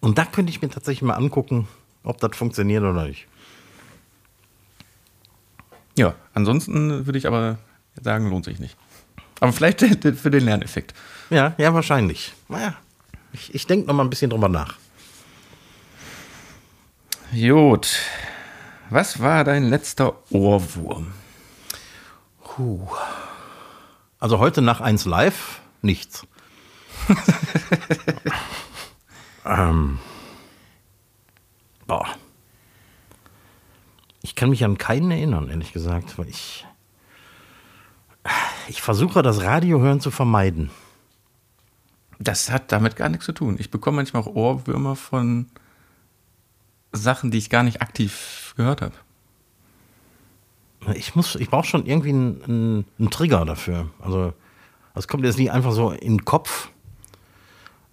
Und 0.00 0.18
da 0.18 0.24
könnte 0.24 0.50
ich 0.50 0.60
mir 0.60 0.68
tatsächlich 0.68 1.02
mal 1.02 1.14
angucken, 1.14 1.68
ob 2.02 2.18
das 2.18 2.36
funktioniert 2.36 2.82
oder 2.82 3.06
nicht. 3.06 3.26
Ja, 5.96 6.14
ansonsten 6.34 7.06
würde 7.06 7.18
ich 7.18 7.26
aber 7.26 7.58
sagen, 8.02 8.28
lohnt 8.28 8.44
sich 8.44 8.58
nicht. 8.58 8.76
Aber 9.40 9.52
vielleicht 9.52 9.80
für 10.16 10.30
den 10.30 10.44
Lerneffekt. 10.44 10.94
Ja, 11.30 11.54
ja, 11.58 11.72
wahrscheinlich. 11.74 12.32
Naja, 12.48 12.74
ich, 13.32 13.54
ich 13.54 13.66
denke 13.66 13.86
noch 13.86 13.94
mal 13.94 14.04
ein 14.04 14.10
bisschen 14.10 14.30
drüber 14.30 14.48
nach. 14.48 14.76
Gut. 17.36 18.00
Was 18.88 19.20
war 19.20 19.44
dein 19.44 19.64
letzter 19.64 20.14
Ohrwurm? 20.30 21.12
Puh. 22.42 22.88
Also 24.18 24.38
heute 24.38 24.62
nach 24.62 24.80
1 24.80 25.04
Live 25.04 25.60
nichts. 25.82 26.26
ähm. 29.44 29.98
Boah. 31.86 32.06
Ich 34.22 34.34
kann 34.34 34.48
mich 34.48 34.64
an 34.64 34.78
keinen 34.78 35.10
erinnern, 35.10 35.50
ehrlich 35.50 35.74
gesagt, 35.74 36.18
weil 36.18 36.30
ich. 36.30 36.66
Ich 38.68 38.80
versuche 38.80 39.20
das 39.20 39.42
Radiohören 39.42 40.00
zu 40.00 40.10
vermeiden. 40.10 40.70
Das 42.18 42.50
hat 42.50 42.72
damit 42.72 42.96
gar 42.96 43.10
nichts 43.10 43.26
zu 43.26 43.32
tun. 43.32 43.56
Ich 43.58 43.70
bekomme 43.70 43.96
manchmal 43.96 44.22
auch 44.22 44.34
Ohrwürmer 44.34 44.96
von 44.96 45.50
Sachen, 46.96 47.30
die 47.30 47.38
ich 47.38 47.50
gar 47.50 47.62
nicht 47.62 47.82
aktiv 47.82 48.54
gehört 48.56 48.82
habe. 48.82 48.94
Ich 50.94 51.16
muss, 51.16 51.34
ich 51.34 51.50
brauche 51.50 51.66
schon 51.66 51.86
irgendwie 51.86 52.10
einen, 52.10 52.44
einen, 52.44 52.84
einen, 52.98 53.10
Trigger 53.10 53.44
dafür. 53.44 53.88
Also, 54.00 54.32
das 54.94 55.08
kommt 55.08 55.24
jetzt 55.24 55.38
nicht 55.38 55.50
einfach 55.50 55.72
so 55.72 55.90
in 55.90 56.18
den 56.18 56.24
Kopf. 56.24 56.70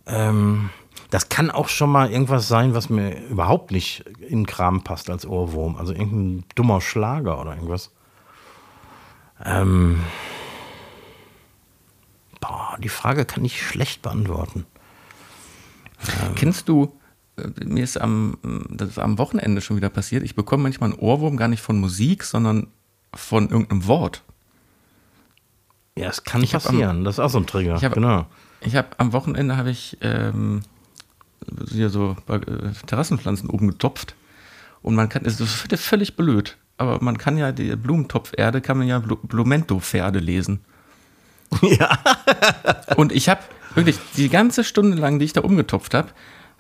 Ähm, 0.05 0.69
das 1.09 1.29
kann 1.29 1.51
auch 1.51 1.69
schon 1.69 1.91
mal 1.91 2.11
irgendwas 2.11 2.47
sein, 2.47 2.73
was 2.73 2.89
mir 2.89 3.19
überhaupt 3.27 3.71
nicht 3.71 4.01
in 4.19 4.39
den 4.39 4.45
Kram 4.45 4.83
passt 4.83 5.09
als 5.09 5.25
Ohrwurm. 5.25 5.75
Also 5.75 5.93
irgendein 5.93 6.43
dummer 6.55 6.81
Schlager 6.81 7.39
oder 7.39 7.53
irgendwas. 7.53 7.91
Ähm, 9.43 10.01
boah, 12.39 12.77
die 12.79 12.89
Frage 12.89 13.25
kann 13.25 13.45
ich 13.45 13.61
schlecht 13.61 14.01
beantworten. 14.01 14.65
Ähm, 16.01 16.35
Kennst 16.35 16.67
du, 16.67 16.99
mir 17.63 17.83
ist 17.83 17.99
am, 17.99 18.37
das 18.69 18.89
ist 18.89 18.99
am 18.99 19.17
Wochenende 19.17 19.61
schon 19.61 19.77
wieder 19.77 19.89
passiert, 19.89 20.23
ich 20.23 20.35
bekomme 20.35 20.63
manchmal 20.63 20.91
einen 20.91 20.99
Ohrwurm 20.99 21.37
gar 21.37 21.47
nicht 21.47 21.61
von 21.61 21.79
Musik, 21.79 22.23
sondern 22.23 22.67
von 23.13 23.49
irgendeinem 23.49 23.87
Wort. 23.87 24.23
Ja, 25.97 26.09
es 26.09 26.23
kann 26.23 26.43
ich 26.43 26.51
passieren. 26.51 26.97
Am, 26.97 27.03
das 27.03 27.15
ist 27.15 27.19
auch 27.19 27.29
so 27.29 27.39
ein 27.39 27.45
Trigger. 27.47 27.75
Ich 27.75 27.83
hab, 27.83 27.93
genau. 27.93 28.25
Ich 28.61 28.75
habe 28.75 28.87
am 28.97 29.13
Wochenende 29.13 29.57
habe 29.57 29.69
ich 29.69 29.97
ähm, 30.01 30.61
hier 31.69 31.89
so 31.89 32.15
äh, 32.27 32.39
Terrassenpflanzen 32.87 33.49
oben 33.49 33.67
getopft. 33.69 34.15
Und 34.81 34.95
man 34.95 35.09
kann, 35.09 35.23
das 35.23 35.39
ist 35.39 35.65
völlig 35.75 36.15
blöd, 36.15 36.57
aber 36.77 37.01
man 37.01 37.17
kann 37.17 37.37
ja 37.37 37.51
die 37.51 37.75
Blumentopferde, 37.75 38.59
kann 38.59 38.77
man 38.77 38.87
ja 38.87 38.99
Blumento-Pferde 38.99 40.19
lesen. 40.19 40.59
Ja. 41.61 41.99
und 42.95 43.11
ich 43.11 43.29
habe 43.29 43.41
wirklich 43.75 43.99
die 44.17 44.29
ganze 44.29 44.63
Stunde 44.63 44.97
lang, 44.97 45.19
die 45.19 45.25
ich 45.25 45.33
da 45.33 45.41
umgetopft 45.41 45.93
habe, 45.93 46.09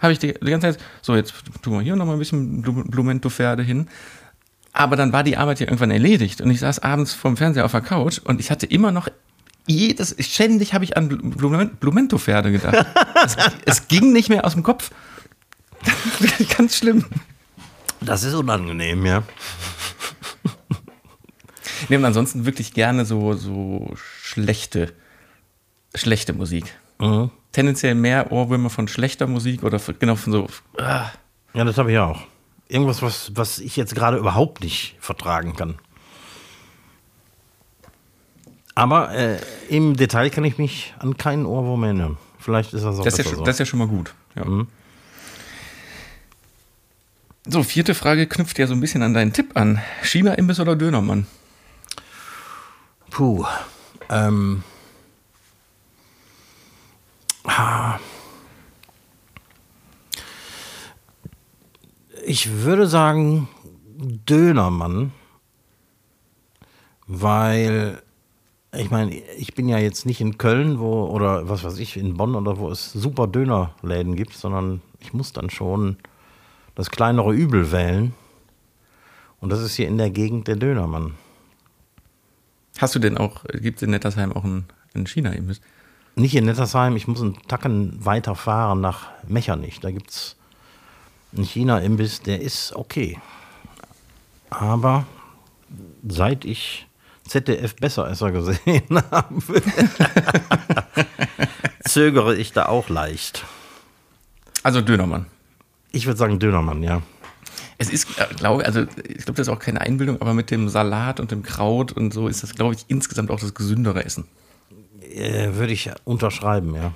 habe 0.03 0.13
ich 0.13 0.19
die, 0.19 0.33
die, 0.33 0.51
ganze 0.51 0.73
Zeit, 0.73 0.79
so 1.01 1.15
jetzt 1.15 1.33
tun 1.61 1.73
wir 1.73 1.81
hier 1.81 1.95
nochmal 1.95 2.17
ein 2.17 2.19
bisschen 2.19 2.61
Blumento-Pferde 2.61 3.63
hin. 3.63 3.87
Aber 4.73 4.95
dann 4.95 5.13
war 5.13 5.23
die 5.23 5.37
Arbeit 5.37 5.59
ja 5.59 5.67
irgendwann 5.67 5.91
erledigt 5.91 6.41
und 6.41 6.51
ich 6.51 6.59
saß 6.59 6.79
abends 6.79 7.13
vorm 7.13 7.37
Fernseher 7.37 7.65
auf 7.65 7.71
der 7.71 7.81
Couch 7.81 8.19
und 8.19 8.39
ich 8.39 8.51
hatte 8.51 8.65
immer 8.65 8.91
noch 8.91 9.07
jedes, 9.65 10.15
ständig 10.19 10.73
habe 10.73 10.83
ich 10.83 10.97
an 10.97 11.07
Blumento-Pferde 11.09 12.51
gedacht. 12.51 12.85
es, 13.25 13.37
es, 13.65 13.87
ging 13.87 14.11
nicht 14.11 14.29
mehr 14.29 14.45
aus 14.45 14.53
dem 14.53 14.63
Kopf. 14.63 14.91
Ganz 16.57 16.77
schlimm. 16.77 17.05
Das 18.01 18.23
ist 18.23 18.33
unangenehm, 18.33 19.05
ja. 19.05 19.23
Ich 21.81 21.89
nehme 21.89 22.07
ansonsten 22.07 22.45
wirklich 22.45 22.73
gerne 22.73 23.05
so, 23.05 23.33
so 23.33 23.93
schlechte, 23.95 24.93
schlechte 25.95 26.33
Musik. 26.33 26.65
Mhm. 26.99 27.31
Tendenziell 27.51 27.95
mehr 27.95 28.31
Ohrwürmer 28.31 28.69
von 28.69 28.87
schlechter 28.87 29.27
Musik 29.27 29.63
oder 29.63 29.79
von, 29.79 29.95
genau 29.99 30.15
von 30.15 30.33
so. 30.33 30.47
Ah. 30.77 31.11
Ja, 31.53 31.63
das 31.63 31.77
habe 31.77 31.91
ich 31.91 31.99
auch. 31.99 32.21
Irgendwas, 32.67 33.01
was, 33.01 33.31
was 33.35 33.59
ich 33.59 33.75
jetzt 33.75 33.93
gerade 33.93 34.17
überhaupt 34.17 34.63
nicht 34.63 34.95
vertragen 34.99 35.55
kann. 35.55 35.75
Aber 38.75 39.11
äh, 39.11 39.39
im 39.69 39.95
Detail 39.95 40.29
kann 40.31 40.43
ich 40.45 40.57
mich 40.57 40.95
an 40.97 41.15
keinen 41.17 41.45
Ohrwurm 41.45 41.83
erinnern. 41.83 42.17
Vielleicht 42.39 42.73
ist 42.73 42.83
das 42.83 42.99
auch 42.99 43.03
das 43.03 43.19
ist 43.19 43.29
ja, 43.29 43.35
so. 43.35 43.43
Das 43.43 43.55
ist 43.55 43.59
ja 43.59 43.65
schon 43.65 43.79
mal 43.79 43.87
gut. 43.87 44.13
Ja. 44.35 44.45
Mhm. 44.45 44.67
So, 47.45 47.61
vierte 47.61 47.93
Frage 47.93 48.25
knüpft 48.25 48.57
ja 48.57 48.67
so 48.67 48.73
ein 48.73 48.79
bisschen 48.79 49.03
an 49.03 49.13
deinen 49.13 49.33
Tipp 49.33 49.55
an. 49.55 49.81
China-Imbiss 50.01 50.59
oder 50.59 50.75
Dönermann? 50.75 51.27
Puh. 53.11 53.45
Ähm. 54.09 54.63
Ah. 57.45 57.99
Ich 62.25 62.63
würde 62.63 62.87
sagen 62.87 63.49
Dönermann, 63.97 65.11
weil 67.05 68.01
ich 68.75 68.89
meine, 68.89 69.13
ich 69.37 69.53
bin 69.53 69.67
ja 69.67 69.77
jetzt 69.77 70.05
nicht 70.05 70.19
in 70.21 70.37
Köln, 70.37 70.79
wo, 70.79 71.05
oder 71.05 71.47
was 71.47 71.63
weiß 71.63 71.77
ich, 71.79 71.97
in 71.97 72.17
Bonn 72.17 72.35
oder 72.35 72.57
wo 72.57 72.69
es 72.71 72.91
super 72.91 73.27
Dönerläden 73.27 74.15
gibt, 74.15 74.33
sondern 74.33 74.81
ich 74.99 75.13
muss 75.13 75.31
dann 75.31 75.49
schon 75.49 75.97
das 76.75 76.89
kleinere 76.89 77.33
Übel 77.33 77.71
wählen. 77.71 78.13
Und 79.39 79.49
das 79.49 79.61
ist 79.61 79.75
hier 79.75 79.87
in 79.87 79.97
der 79.97 80.09
Gegend 80.09 80.47
der 80.47 80.55
Dönermann. 80.55 81.15
Hast 82.79 82.95
du 82.95 82.99
denn 82.99 83.17
auch, 83.17 83.43
gibt 83.43 83.77
es 83.77 83.83
in 83.83 83.91
Nettersheim 83.91 84.31
auch 84.33 84.43
einen, 84.43 84.65
einen 84.95 85.05
China-Imbiss? 85.05 85.61
Nicht 86.15 86.35
in 86.35 86.45
Nettersheim, 86.45 86.95
ich 86.95 87.07
muss 87.07 87.21
einen 87.21 87.37
Tacken 87.47 88.05
weiter 88.05 88.35
fahren 88.35 88.81
nach 88.81 89.09
Mechernich. 89.27 89.79
Da 89.79 89.91
gibt 89.91 90.11
es 90.11 90.35
einen 91.35 91.45
China-Imbiss, 91.45 92.21
der 92.21 92.41
ist 92.41 92.75
okay. 92.75 93.19
Aber 94.49 95.05
seit 96.07 96.45
ich 96.45 96.87
ZDF 97.27 97.75
Besseresser 97.75 98.31
gesehen 98.31 98.83
habe, 99.11 99.41
zögere 101.83 102.35
ich 102.35 102.51
da 102.51 102.67
auch 102.67 102.89
leicht. 102.89 103.45
Also 104.61 104.81
Dönermann. 104.81 105.25
Ich 105.91 106.05
würde 106.05 106.17
sagen 106.17 106.39
Dönermann, 106.39 106.83
ja. 106.83 107.01
Es 107.77 107.89
ist, 107.89 108.19
äh, 108.19 108.33
glaube 108.35 108.65
also 108.65 108.81
ich 108.81 109.25
glaube, 109.25 109.33
das 109.33 109.47
ist 109.47 109.49
auch 109.49 109.59
keine 109.59 109.81
Einbildung, 109.81 110.21
aber 110.21 110.33
mit 110.33 110.51
dem 110.51 110.69
Salat 110.69 111.19
und 111.19 111.31
dem 111.31 111.43
Kraut 111.43 111.91
und 111.91 112.13
so 112.13 112.27
ist 112.27 112.43
das, 112.43 112.55
glaube 112.55 112.75
ich, 112.75 112.85
insgesamt 112.87 113.31
auch 113.31 113.39
das 113.39 113.53
gesündere 113.53 114.05
Essen. 114.05 114.25
Äh, 115.13 115.55
würde 115.55 115.73
ich 115.73 115.91
unterschreiben, 116.05 116.75
ja. 116.75 116.91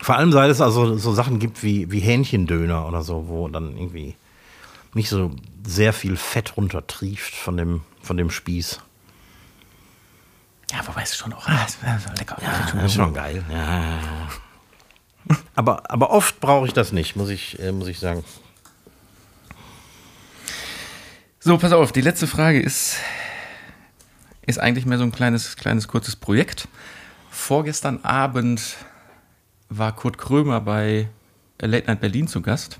Vor 0.00 0.16
allem, 0.16 0.32
seit 0.32 0.50
es 0.50 0.60
also 0.60 0.96
so 0.96 1.12
Sachen 1.12 1.38
gibt 1.38 1.62
wie, 1.62 1.90
wie 1.90 2.00
Hähnchendöner 2.00 2.86
oder 2.86 3.02
so, 3.02 3.28
wo 3.28 3.48
dann 3.48 3.76
irgendwie 3.76 4.16
nicht 4.94 5.10
so 5.10 5.32
sehr 5.66 5.92
viel 5.92 6.16
Fett 6.16 6.56
runtertrieft 6.56 7.34
von 7.34 7.56
dem, 7.56 7.82
von 8.02 8.16
dem 8.16 8.30
Spieß. 8.30 8.80
Ja, 10.72 10.86
wobei 10.86 11.02
es 11.02 11.16
schon 11.16 11.32
auch 11.32 11.46
ah, 11.46 11.66
lecker. 12.18 12.36
Ja, 12.40 12.72
das 12.72 12.84
ist 12.84 12.94
schon 12.94 13.14
geil. 13.14 13.44
Ja. 13.50 13.98
Aber, 15.56 15.90
aber 15.90 16.10
oft 16.10 16.38
brauche 16.38 16.68
ich 16.68 16.72
das 16.72 16.92
nicht, 16.92 17.16
muss 17.16 17.30
ich, 17.30 17.58
äh, 17.58 17.72
muss 17.72 17.88
ich 17.88 17.98
sagen. 17.98 18.22
So, 21.40 21.58
pass 21.58 21.72
auf, 21.72 21.90
die 21.90 22.00
letzte 22.00 22.28
Frage 22.28 22.60
ist 22.60 22.98
ist 24.46 24.58
eigentlich 24.58 24.86
mehr 24.86 24.98
so 24.98 25.04
ein 25.04 25.12
kleines, 25.12 25.56
kleines 25.56 25.88
kurzes 25.88 26.16
Projekt. 26.16 26.68
Vorgestern 27.30 28.04
Abend 28.04 28.76
war 29.68 29.94
Kurt 29.94 30.18
Krömer 30.18 30.60
bei 30.60 31.08
Late 31.60 31.86
Night 31.88 32.00
Berlin 32.00 32.28
zu 32.28 32.40
Gast. 32.40 32.78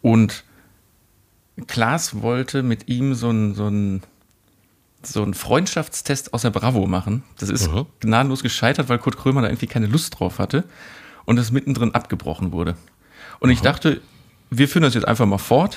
Und 0.00 0.44
Klaas 1.66 2.22
wollte 2.22 2.62
mit 2.62 2.88
ihm 2.88 3.14
so 3.14 3.30
ein, 3.30 3.54
so 3.54 3.68
ein, 3.68 4.02
so 5.02 5.22
ein 5.22 5.34
Freundschaftstest 5.34 6.32
aus 6.32 6.42
der 6.42 6.50
Bravo 6.50 6.86
machen. 6.86 7.24
Das 7.38 7.48
ist 7.48 7.70
mhm. 7.70 7.86
gnadenlos 8.00 8.42
gescheitert, 8.42 8.88
weil 8.88 8.98
Kurt 8.98 9.16
Krömer 9.16 9.42
da 9.42 9.48
irgendwie 9.48 9.66
keine 9.66 9.86
Lust 9.86 10.18
drauf 10.18 10.38
hatte 10.38 10.64
und 11.24 11.38
es 11.38 11.50
mittendrin 11.50 11.94
abgebrochen 11.94 12.52
wurde. 12.52 12.76
Und 13.40 13.48
mhm. 13.48 13.54
ich 13.54 13.60
dachte, 13.60 14.00
wir 14.50 14.68
führen 14.68 14.82
das 14.82 14.94
jetzt 14.94 15.06
einfach 15.06 15.26
mal 15.26 15.38
fort. 15.38 15.76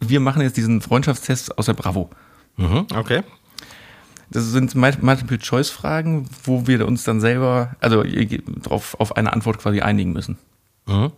Wir 0.00 0.20
machen 0.20 0.42
jetzt 0.42 0.56
diesen 0.56 0.80
Freundschaftstest 0.80 1.58
aus 1.58 1.66
der 1.66 1.74
Bravo. 1.74 2.10
Mhm, 2.56 2.86
okay. 2.94 3.22
Das 4.30 4.44
sind 4.44 4.74
Multiple-Choice-Fragen, 4.74 6.28
wo 6.44 6.66
wir 6.66 6.86
uns 6.86 7.02
dann 7.02 7.20
selber, 7.20 7.74
also 7.80 8.04
drauf, 8.62 8.94
auf 9.00 9.16
eine 9.16 9.32
Antwort 9.32 9.58
quasi 9.58 9.80
einigen 9.80 10.12
müssen. 10.12 10.38
Mhm. 10.86 11.10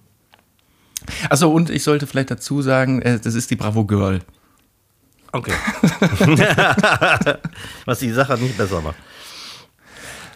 Achso, 1.28 1.50
und 1.50 1.68
ich 1.68 1.82
sollte 1.82 2.06
vielleicht 2.06 2.30
dazu 2.30 2.62
sagen, 2.62 3.02
äh, 3.02 3.18
das 3.18 3.34
ist 3.34 3.50
die 3.50 3.56
Bravo 3.56 3.84
Girl. 3.84 4.20
Okay. 5.32 5.52
Was 7.84 7.98
die 7.98 8.12
Sache 8.12 8.38
nicht 8.38 8.56
besser 8.56 8.80
macht. 8.80 8.96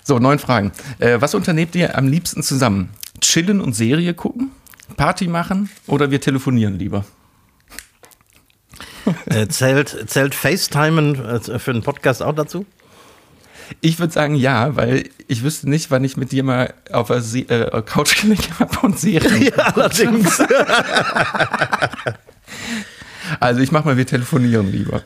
So, 0.03 0.19
neun 0.19 0.39
Fragen. 0.39 0.73
Äh, 0.99 1.21
was 1.21 1.35
unternehmt 1.35 1.75
ihr 1.75 1.99
am 1.99 2.07
liebsten 2.07 2.43
zusammen? 2.43 2.91
Chillen 3.21 3.61
und 3.61 3.73
Serie 3.75 4.15
gucken? 4.15 4.53
Party 4.97 5.27
machen 5.27 5.69
oder 5.87 6.11
wir 6.11 6.21
telefonieren 6.21 6.79
lieber? 6.79 7.05
Äh, 9.27 9.49
zählt, 9.49 10.09
zählt 10.09 10.35
FaceTimen 10.35 11.25
äh, 11.25 11.59
für 11.59 11.71
einen 11.71 11.83
Podcast 11.83 12.23
auch 12.23 12.35
dazu? 12.35 12.67
Ich 13.81 13.99
würde 13.99 14.13
sagen 14.13 14.37
ja, 14.37 14.77
weil 14.77 15.11
ich 15.27 15.43
wüsste 15.43 15.69
nicht, 15.69 15.91
wann 15.91 16.05
ich 16.05 16.17
mit 16.17 16.33
dir 16.33 16.45
mal 16.45 16.73
auf 16.93 17.09
der 17.09 17.21
Se 17.21 17.41
äh, 17.41 17.83
Couch 17.83 18.21
gelegt 18.23 18.49
habe 18.59 18.79
und 18.81 18.99
Serien. 18.99 19.43
Ja, 19.43 19.65
allerdings. 19.75 20.41
also 23.41 23.61
ich 23.61 23.73
mach 23.73 23.85
mal, 23.85 23.97
wir 23.97 24.07
telefonieren 24.07 24.71
lieber. 24.71 25.03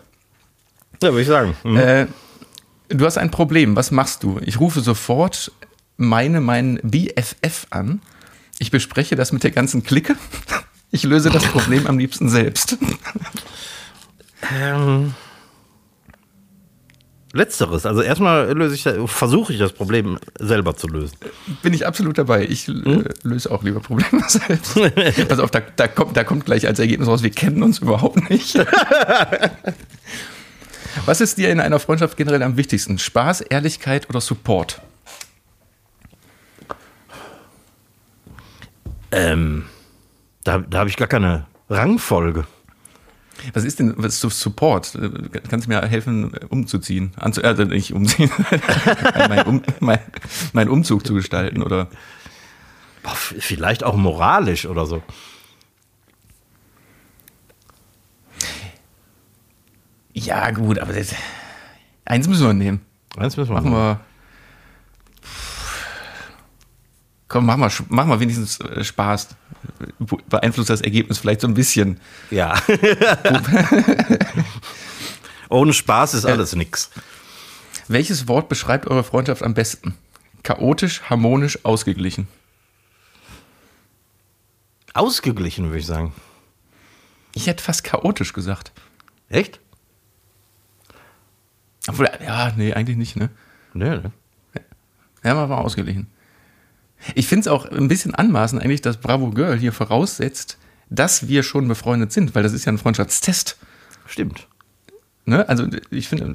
Ja, 1.03 1.11
würde 1.11 1.22
ich 1.22 1.28
sagen. 1.28 1.57
Mhm. 1.64 1.76
Äh, 1.76 2.07
du 2.88 3.07
hast 3.07 3.18
ein 3.18 3.30
Problem. 3.30 3.76
Was 3.76 3.90
machst 3.90 4.22
du? 4.22 4.38
Ich 4.44 4.61
rufe 4.61 4.80
sofort 4.80 5.53
meine, 5.96 6.40
meinen 6.40 6.78
BFF 6.82 7.66
an. 7.70 8.03
Ich 8.59 8.70
bespreche 8.70 9.16
das 9.16 9.32
mit 9.32 9.42
der 9.42 9.51
ganzen 9.51 9.82
Clique. 9.82 10.16
Ich 10.90 11.05
löse 11.05 11.30
das 11.30 11.44
Problem 11.44 11.86
am 11.86 11.98
liebsten 11.98 12.28
selbst. 12.28 12.76
Ähm, 14.53 15.14
letzteres. 17.32 17.86
Also 17.86 18.03
erstmal 18.03 18.53
löse 18.53 18.74
ich, 18.74 18.82
versuche 19.11 19.53
ich 19.53 19.59
das 19.59 19.72
Problem 19.72 20.18
selber 20.38 20.76
zu 20.76 20.88
lösen. 20.88 21.16
Bin 21.62 21.72
ich 21.74 21.86
absolut 21.86 22.18
dabei. 22.18 22.45
Ich 22.45 22.68
äh, 22.68 22.72
hm? 22.72 23.05
löse 23.22 23.51
auch 23.51 23.62
lieber 23.62 23.80
Probleme 23.80 24.22
selbst. 24.28 24.78
Pass 25.28 25.38
auf, 25.38 25.51
da, 25.51 25.61
da, 25.61 25.88
kommt, 25.88 26.16
da 26.16 26.24
kommt 26.24 26.45
gleich 26.47 26.66
als 26.66 26.78
Ergebnis 26.78 27.09
raus, 27.09 27.22
wir 27.22 27.30
kennen 27.30 27.62
uns 27.62 27.78
überhaupt 27.78 28.28
nicht. 28.30 28.59
Was 31.07 31.20
ist 31.20 31.38
dir 31.38 31.51
in 31.51 31.61
einer 31.61 31.78
Freundschaft 31.78 32.16
generell 32.16 32.43
am 32.43 32.57
wichtigsten? 32.57 32.99
Spaß, 32.99 33.43
Ehrlichkeit 33.43 34.09
oder 34.11 34.20
Support? 34.20 34.80
Ähm, 39.12 39.66
da, 40.45 40.59
da 40.59 40.78
habe 40.80 40.91
ich 40.91 40.97
gar 40.97 41.09
keine 41.09 41.47
Rangfolge. 41.68 42.47
Was 43.53 43.64
ist 43.64 43.78
denn 43.78 43.95
was 43.97 44.22
ist 44.22 44.41
Support? 44.41 44.99
Kannst 45.49 45.66
du 45.66 45.70
mir 45.70 45.80
helfen, 45.82 46.32
umzuziehen? 46.49 47.12
Anzu 47.16 47.43
also 47.43 47.64
nicht 47.64 47.93
umziehen, 47.93 48.30
mein, 49.28 49.47
um, 49.47 49.62
mein, 49.80 49.99
mein, 50.53 50.68
Umzug 50.68 51.07
zu 51.07 51.14
gestalten 51.14 51.62
oder? 51.62 51.88
Boah, 53.03 53.14
vielleicht 53.14 53.84
auch 53.84 53.97
moralisch 53.97 54.66
oder 54.66 54.86
so. 54.86 55.03
Ja, 60.12 60.51
gut, 60.51 60.78
aber 60.78 60.93
das, 60.93 61.14
eins 62.05 62.28
müssen 62.28 62.47
wir 62.47 62.53
nehmen. 62.53 62.80
Eins 63.16 63.36
müssen 63.36 63.51
wir 63.51 63.61
Machen 63.61 63.72
wir. 63.72 64.01
Komm, 67.30 67.46
mach 67.46 67.56
mal, 67.56 67.70
mach 67.90 68.06
mal 68.06 68.18
wenigstens 68.18 68.58
äh, 68.58 68.82
Spaß. 68.82 69.28
Beeinflusst 70.28 70.68
das 70.68 70.80
Ergebnis 70.80 71.18
vielleicht 71.18 71.40
so 71.40 71.46
ein 71.46 71.54
bisschen. 71.54 72.00
Ja. 72.32 72.60
Ohne 75.48 75.72
Spaß 75.72 76.14
ist 76.14 76.24
alles 76.24 76.56
nix. 76.56 76.90
Welches 77.86 78.26
Wort 78.26 78.48
beschreibt 78.48 78.88
eure 78.88 79.04
Freundschaft 79.04 79.44
am 79.44 79.54
besten? 79.54 79.94
Chaotisch, 80.42 81.02
harmonisch, 81.02 81.64
ausgeglichen. 81.64 82.26
Ausgeglichen, 84.92 85.66
würde 85.66 85.78
ich 85.78 85.86
sagen. 85.86 86.12
Ich 87.36 87.46
hätte 87.46 87.62
fast 87.62 87.84
chaotisch 87.84 88.32
gesagt. 88.32 88.72
Echt? 89.28 89.60
Obwohl, 91.86 92.10
ja, 92.24 92.52
nee, 92.56 92.74
eigentlich 92.74 92.96
nicht, 92.96 93.14
ne? 93.14 93.30
Nee, 93.72 93.90
ne? 93.90 94.10
Ja, 95.22 95.30
aber 95.30 95.48
war 95.48 95.58
ausgeglichen. 95.58 96.08
Ich 97.14 97.26
finde 97.26 97.42
es 97.42 97.48
auch 97.48 97.66
ein 97.66 97.88
bisschen 97.88 98.14
anmaßend 98.14 98.62
eigentlich, 98.62 98.82
dass 98.82 98.98
Bravo 98.98 99.30
Girl 99.30 99.59
hier 99.59 99.72
voraussetzt, 99.72 100.59
dass 100.90 101.28
wir 101.28 101.42
schon 101.42 101.68
befreundet 101.68 102.12
sind, 102.12 102.34
weil 102.34 102.42
das 102.42 102.53
ist 102.53 102.64
ja 102.64 102.72
ein 102.72 102.78
Freundschaftstest. 102.78 103.57
Stimmt. 104.07 104.46
Ne? 105.24 105.48
Also 105.48 105.66
ich 105.90 106.09
finde. 106.09 106.34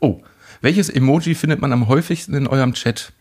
Oh, 0.00 0.22
welches 0.60 0.88
Emoji 0.88 1.34
findet 1.34 1.60
man 1.60 1.72
am 1.72 1.88
häufigsten 1.88 2.34
in 2.34 2.46
eurem 2.46 2.74
Chat? 2.74 3.12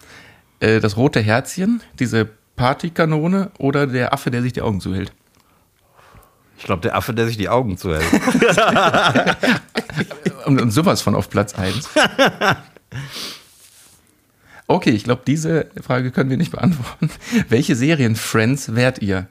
Äh, 0.59 0.79
das 0.79 0.97
rote 0.97 1.19
Herzchen, 1.19 1.81
diese 1.99 2.29
Partykanone 2.55 3.51
oder 3.57 3.87
der 3.87 4.13
Affe, 4.13 4.31
der 4.31 4.41
sich 4.41 4.53
die 4.53 4.61
Augen 4.61 4.81
zuhält? 4.81 5.11
Ich 6.57 6.65
glaube, 6.65 6.81
der 6.81 6.95
Affe, 6.95 7.13
der 7.13 7.25
sich 7.25 7.37
die 7.37 7.49
Augen 7.49 7.77
zuhält. 7.77 8.03
und, 10.45 10.61
und 10.61 10.71
sowas 10.71 11.01
von 11.01 11.15
auf 11.15 11.29
Platz 11.29 11.55
1. 11.55 11.89
Okay, 14.69 14.91
ich 14.91 15.03
glaube, 15.03 15.23
diese 15.25 15.65
Frage 15.81 16.11
können 16.11 16.29
wir 16.29 16.37
nicht 16.37 16.51
beantworten. 16.51 17.09
Welche 17.49 17.75
Serien 17.75 18.15
Friends 18.15 18.75
wärt 18.75 19.01
ihr? 19.01 19.27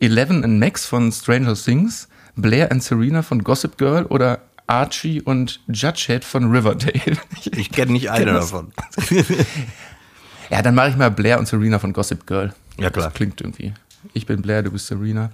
Eleven 0.00 0.44
and 0.44 0.60
Max 0.60 0.84
von 0.84 1.10
Stranger 1.10 1.54
Things, 1.54 2.08
Blair 2.36 2.70
and 2.70 2.82
Serena 2.82 3.22
von 3.22 3.42
Gossip 3.42 3.78
Girl 3.78 4.04
oder 4.04 4.42
Archie 4.66 5.22
und 5.22 5.60
Judgehead 5.66 6.26
von 6.26 6.50
Riverdale? 6.50 7.16
Ich, 7.40 7.50
ich 7.56 7.72
kenne 7.72 7.92
nicht 7.92 8.10
eine 8.10 8.34
davon. 8.34 8.70
ja, 10.50 10.60
dann 10.60 10.74
mache 10.74 10.90
ich 10.90 10.96
mal 10.96 11.10
Blair 11.10 11.38
und 11.38 11.48
Serena 11.48 11.78
von 11.78 11.94
Gossip 11.94 12.26
Girl. 12.26 12.52
Ja, 12.78 12.90
klar. 12.90 13.06
Das 13.06 13.14
klingt 13.14 13.40
irgendwie. 13.40 13.72
Ich 14.12 14.26
bin 14.26 14.42
Blair, 14.42 14.62
du 14.62 14.72
bist 14.72 14.88
Serena. 14.88 15.32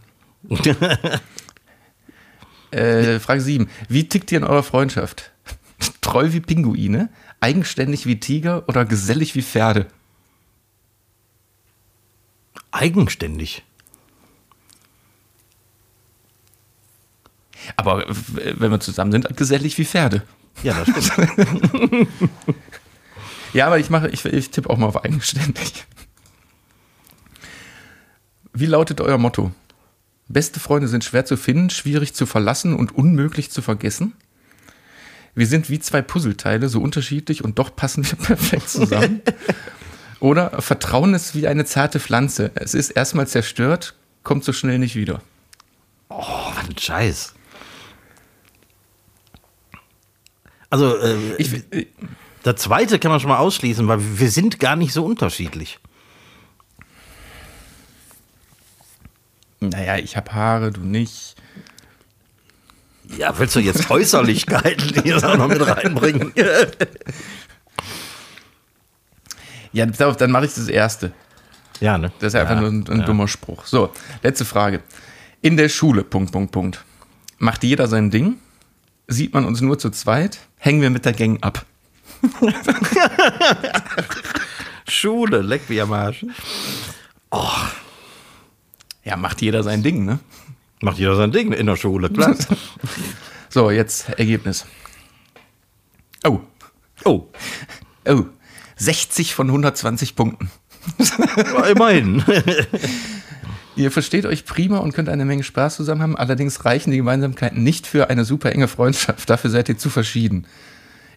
äh, 2.70 3.18
Frage 3.18 3.40
7. 3.40 3.68
Wie 3.88 4.08
tickt 4.08 4.30
ihr 4.30 4.38
in 4.38 4.44
eurer 4.44 4.62
Freundschaft? 4.62 5.32
Treu 6.00 6.32
wie 6.32 6.40
Pinguine? 6.40 7.08
Eigenständig 7.40 8.06
wie 8.06 8.18
Tiger 8.18 8.68
oder 8.68 8.84
gesellig 8.84 9.34
wie 9.34 9.42
Pferde? 9.42 9.86
Eigenständig. 12.70 13.62
Aber 17.76 18.04
wenn 18.08 18.70
wir 18.70 18.80
zusammen 18.80 19.12
sind, 19.12 19.36
gesellig 19.36 19.78
wie 19.78 19.84
Pferde. 19.84 20.22
Ja, 20.62 20.82
das 20.84 21.06
stimmt. 21.06 22.08
ja, 23.52 23.66
aber 23.66 23.78
ich 23.78 23.90
mache, 23.90 24.08
ich, 24.08 24.24
ich 24.24 24.50
tippe 24.50 24.70
auch 24.70 24.76
mal 24.76 24.86
auf 24.86 25.04
eigenständig. 25.04 25.84
Wie 28.52 28.66
lautet 28.66 29.00
euer 29.00 29.18
Motto? 29.18 29.52
Beste 30.26 30.60
Freunde 30.60 30.88
sind 30.88 31.04
schwer 31.04 31.24
zu 31.24 31.36
finden, 31.36 31.70
schwierig 31.70 32.14
zu 32.14 32.26
verlassen 32.26 32.74
und 32.74 32.92
unmöglich 32.94 33.50
zu 33.50 33.62
vergessen? 33.62 34.14
Wir 35.34 35.46
sind 35.46 35.70
wie 35.70 35.78
zwei 35.78 36.02
Puzzleteile, 36.02 36.68
so 36.68 36.80
unterschiedlich 36.80 37.44
und 37.44 37.58
doch 37.58 37.74
passen 37.74 38.04
wir 38.04 38.18
perfekt 38.26 38.68
zusammen. 38.68 39.20
Oder 40.20 40.60
Vertrauen 40.60 41.14
ist 41.14 41.34
wie 41.34 41.46
eine 41.46 41.64
zarte 41.64 42.00
Pflanze. 42.00 42.50
Es 42.54 42.74
ist 42.74 42.90
erstmal 42.90 43.28
zerstört, 43.28 43.94
kommt 44.24 44.44
so 44.44 44.52
schnell 44.52 44.78
nicht 44.78 44.96
wieder. 44.96 45.22
Oh, 46.08 46.24
was 46.54 46.68
ein 46.68 46.78
Scheiß. 46.78 47.34
Also, 50.70 50.96
äh, 50.98 51.16
ich, 51.38 51.54
äh, 51.72 51.86
der 52.44 52.56
zweite 52.56 52.98
kann 52.98 53.10
man 53.10 53.20
schon 53.20 53.30
mal 53.30 53.38
ausschließen, 53.38 53.86
weil 53.88 53.98
wir 54.18 54.30
sind 54.30 54.58
gar 54.58 54.76
nicht 54.76 54.92
so 54.92 55.04
unterschiedlich. 55.04 55.78
Naja, 59.60 59.96
ich 59.96 60.16
habe 60.16 60.32
Haare, 60.32 60.70
du 60.70 60.80
nicht. 60.82 61.36
Ja, 63.16 63.36
willst 63.38 63.56
du 63.56 63.60
jetzt 63.60 63.90
Äußerlichkeiten 63.90 65.02
hier 65.02 65.16
auch 65.16 65.36
noch 65.36 65.48
mit 65.48 65.66
reinbringen? 65.66 66.32
ja, 69.72 69.86
dann 69.86 70.30
mache 70.30 70.44
ich 70.44 70.54
das 70.54 70.68
erste. 70.68 71.12
Ja, 71.80 71.96
ne? 71.96 72.12
Das 72.18 72.28
ist 72.28 72.34
ja, 72.34 72.42
einfach 72.42 72.60
nur 72.60 72.70
ein, 72.70 72.86
ein 72.88 73.00
ja. 73.00 73.06
dummer 73.06 73.28
Spruch. 73.28 73.66
So, 73.66 73.92
letzte 74.22 74.44
Frage. 74.44 74.82
In 75.40 75.56
der 75.56 75.68
Schule, 75.68 76.04
Punkt, 76.04 76.32
Punkt, 76.32 76.52
Punkt. 76.52 76.84
Macht 77.38 77.64
jeder 77.64 77.86
sein 77.86 78.10
Ding? 78.10 78.38
sieht 79.08 79.34
man 79.34 79.44
uns 79.44 79.60
nur 79.60 79.78
zu 79.78 79.90
zweit, 79.90 80.38
hängen 80.58 80.82
wir 80.82 80.90
mit 80.90 81.04
der 81.04 81.14
Gang 81.14 81.42
ab. 81.42 81.64
Schule, 84.88 85.40
leck 85.40 85.68
mich 85.68 85.82
am 85.82 85.92
Arsch. 85.92 86.24
Ja, 89.04 89.16
macht 89.16 89.42
jeder 89.42 89.62
sein 89.62 89.82
Ding, 89.82 90.04
ne? 90.04 90.18
Macht 90.80 90.98
jeder 90.98 91.16
sein 91.16 91.32
Ding 91.32 91.52
in 91.52 91.66
der 91.66 91.76
Schule, 91.76 92.10
klar. 92.10 92.36
So, 93.50 93.70
jetzt 93.70 94.10
Ergebnis. 94.10 94.66
Oh, 96.22 96.40
oh, 97.04 97.28
oh. 98.06 98.24
60 98.76 99.34
von 99.34 99.46
120 99.46 100.16
Punkten. 100.16 100.50
ja, 100.98 101.64
immerhin. 101.64 102.22
Ihr 103.76 103.90
versteht 103.90 104.26
euch 104.26 104.44
prima 104.44 104.78
und 104.78 104.92
könnt 104.92 105.08
eine 105.08 105.24
Menge 105.24 105.44
Spaß 105.44 105.76
zusammen 105.76 106.02
haben, 106.02 106.16
allerdings 106.16 106.64
reichen 106.64 106.90
die 106.90 106.98
Gemeinsamkeiten 106.98 107.62
nicht 107.62 107.86
für 107.86 108.10
eine 108.10 108.24
super 108.24 108.52
enge 108.52 108.68
Freundschaft. 108.68 109.30
Dafür 109.30 109.50
seid 109.50 109.68
ihr 109.68 109.78
zu 109.78 109.88
verschieden. 109.88 110.46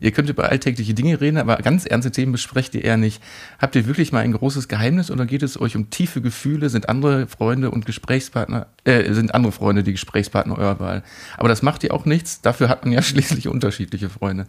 Ihr 0.01 0.11
könnt 0.11 0.29
über 0.29 0.49
alltägliche 0.49 0.93
Dinge 0.95 1.21
reden, 1.21 1.37
aber 1.37 1.57
ganz 1.57 1.85
ernste 1.85 2.11
Themen 2.11 2.31
besprecht 2.31 2.73
ihr 2.73 2.83
eher 2.83 2.97
nicht. 2.97 3.21
Habt 3.59 3.75
ihr 3.75 3.85
wirklich 3.85 4.11
mal 4.11 4.19
ein 4.19 4.31
großes 4.33 4.67
Geheimnis 4.67 5.11
oder 5.11 5.27
geht 5.27 5.43
es 5.43 5.61
euch 5.61 5.75
um 5.75 5.91
tiefe 5.91 6.21
Gefühle? 6.21 6.69
Sind 6.69 6.89
andere 6.89 7.27
Freunde 7.27 7.69
und 7.69 7.85
Gesprächspartner, 7.85 8.65
äh, 8.83 9.13
sind 9.13 9.33
andere 9.35 9.51
Freunde 9.53 9.83
die 9.83 9.91
Gesprächspartner 9.91 10.57
eurer 10.57 10.79
Wahl? 10.79 11.03
Aber 11.37 11.49
das 11.49 11.61
macht 11.61 11.83
ihr 11.83 11.93
auch 11.93 12.05
nichts. 12.05 12.41
Dafür 12.41 12.67
hat 12.67 12.83
man 12.83 12.93
ja 12.93 13.01
schließlich 13.03 13.47
unterschiedliche 13.47 14.09
Freunde. 14.09 14.47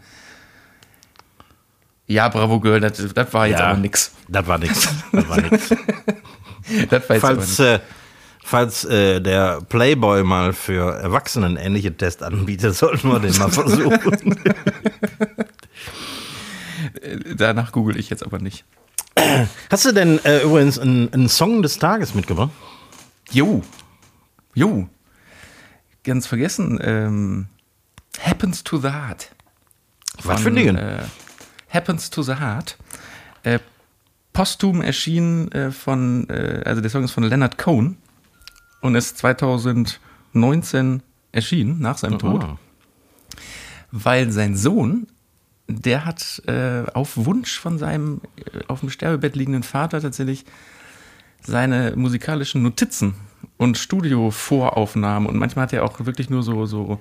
Ja, 2.07 2.28
bravo 2.28 2.59
Girl, 2.61 2.80
das, 2.80 3.03
das 3.14 3.32
war 3.34 3.46
jetzt 3.46 3.61
Ja. 3.61 3.66
aber 3.68 3.78
nix. 3.78 4.12
Das 4.28 4.46
war 4.46 4.59
nix. 4.59 4.88
Das 5.12 5.28
war 5.28 5.40
nix. 5.40 5.68
Das 6.88 7.09
war 7.09 7.16
jetzt 7.16 7.24
aber 7.24 7.36
Falls, 7.36 7.59
äh, 7.61 7.78
falls 8.42 8.84
äh, 8.86 9.20
der 9.20 9.61
Playboy 9.68 10.22
mal 10.24 10.53
für 10.55 10.94
Erwachsenen 10.94 11.57
ähnliche 11.57 11.94
Tests 11.96 12.22
anbietet, 12.22 12.74
sollten 12.76 13.09
wir 13.11 13.20
den 13.20 13.36
mal 13.36 13.50
versuchen. 13.50 14.36
Danach 17.43 17.72
google 17.72 17.99
ich 17.99 18.09
jetzt 18.09 18.24
aber 18.24 18.38
nicht. 18.38 18.64
Hast 19.70 19.84
du 19.84 19.93
denn 19.93 20.24
äh, 20.24 20.43
übrigens 20.43 20.78
einen, 20.78 21.12
einen 21.12 21.28
Song 21.28 21.62
des 21.62 21.78
Tages 21.78 22.14
mitgebracht? 22.14 22.51
Jo. 23.30 23.62
Jo. 24.55 24.88
Ganz 26.05 26.26
vergessen. 26.28 26.78
Ähm, 26.82 27.47
Happens 28.20 28.62
to 28.62 28.78
the 28.78 28.90
Heart. 28.90 29.34
Was 30.22 30.43
für 30.43 30.49
ein 30.49 30.55
Ding? 30.55 30.76
Äh, 30.76 31.03
Happens 31.68 32.11
to 32.11 32.22
the 32.22 32.36
Heart. 32.36 32.78
Äh, 33.43 33.59
posthum 34.32 34.80
erschienen 34.80 35.51
äh, 35.51 35.72
von, 35.72 36.28
äh, 36.30 36.62
also 36.64 36.80
der 36.80 36.90
Song 36.90 37.03
ist 37.03 37.11
von 37.11 37.24
Leonard 37.24 37.59
Cohen 37.59 37.97
und 38.82 38.95
ist 38.95 39.18
2019 39.18 41.03
erschienen, 41.32 41.80
nach 41.80 41.99
seinem 41.99 42.18
Tod. 42.18 42.45
Ah. 42.45 42.59
weil 43.90 44.30
sein 44.30 44.57
Sohn, 44.57 45.09
der 45.68 46.04
hat 46.04 46.42
äh, 46.46 46.84
auf 46.92 47.16
Wunsch 47.16 47.58
von 47.58 47.78
seinem 47.78 48.20
äh, 48.36 48.60
auf 48.68 48.80
dem 48.80 48.90
Sterbebett 48.90 49.36
liegenden 49.36 49.62
Vater 49.62 50.00
tatsächlich 50.00 50.44
seine 51.40 51.94
musikalischen 51.96 52.62
Notizen 52.62 53.14
und 53.56 53.78
Studiovoraufnahmen 53.78 55.28
und 55.28 55.36
manchmal 55.36 55.64
hat 55.64 55.72
er 55.72 55.84
auch 55.84 56.04
wirklich 56.04 56.30
nur 56.30 56.42
so, 56.42 56.66
so, 56.66 57.00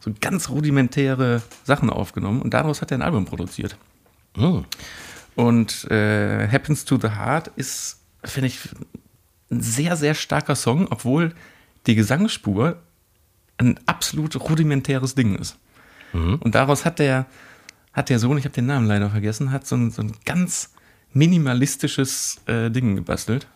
so 0.00 0.12
ganz 0.20 0.48
rudimentäre 0.48 1.42
Sachen 1.64 1.90
aufgenommen 1.90 2.40
und 2.40 2.54
daraus 2.54 2.80
hat 2.80 2.90
er 2.90 2.98
ein 2.98 3.02
Album 3.02 3.24
produziert. 3.26 3.76
Hm. 4.36 4.64
Und 5.34 5.90
äh, 5.90 6.48
Happens 6.48 6.84
to 6.84 6.98
the 7.00 7.08
Heart 7.08 7.50
ist, 7.56 8.00
finde 8.22 8.46
ich, 8.46 8.60
ein 9.50 9.60
sehr, 9.60 9.96
sehr 9.96 10.14
starker 10.14 10.56
Song, 10.56 10.86
obwohl 10.90 11.34
die 11.86 11.94
Gesangsspur 11.94 12.76
ein 13.58 13.78
absolut 13.86 14.36
rudimentäres 14.40 15.14
Ding 15.14 15.36
ist. 15.36 15.56
Und 16.14 16.54
daraus 16.54 16.84
hat 16.84 17.00
der, 17.00 17.26
hat 17.94 18.10
der 18.10 18.18
Sohn, 18.18 18.36
ich 18.36 18.44
habe 18.44 18.54
den 18.54 18.66
Namen 18.66 18.86
leider 18.86 19.08
vergessen, 19.08 19.52
hat 19.52 19.66
so 19.66 19.76
ein, 19.76 19.90
so 19.90 20.02
ein 20.02 20.12
ganz 20.24 20.74
minimalistisches 21.12 22.40
äh, 22.46 22.70
Ding 22.70 22.96
gebastelt. 22.96 23.46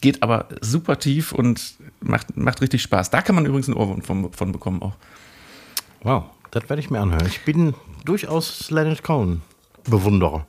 Geht 0.00 0.22
aber 0.22 0.48
super 0.60 0.98
tief 0.98 1.32
und 1.32 1.74
macht, 2.00 2.36
macht 2.36 2.60
richtig 2.60 2.82
Spaß. 2.82 3.10
Da 3.10 3.22
kann 3.22 3.34
man 3.34 3.46
übrigens 3.46 3.68
einen 3.68 3.76
Ohrwurm 3.76 4.02
von, 4.02 4.32
von 4.32 4.52
bekommen 4.52 4.82
auch. 4.82 4.96
Wow, 6.02 6.24
das 6.50 6.68
werde 6.68 6.80
ich 6.80 6.90
mir 6.90 7.00
anhören. 7.00 7.26
Ich 7.26 7.44
bin 7.44 7.74
durchaus 8.04 8.70
Leonard 8.70 9.02
Cohen 9.02 9.42
Bewunderer. 9.84 10.46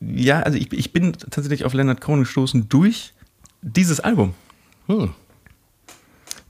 Ja, 0.00 0.40
also 0.40 0.58
ich, 0.58 0.72
ich 0.72 0.92
bin 0.92 1.12
tatsächlich 1.12 1.64
auf 1.64 1.74
Leonard 1.74 2.00
Cohen 2.00 2.20
gestoßen 2.20 2.68
durch 2.68 3.14
dieses 3.62 4.00
Album. 4.00 4.34
Hm. 4.86 5.14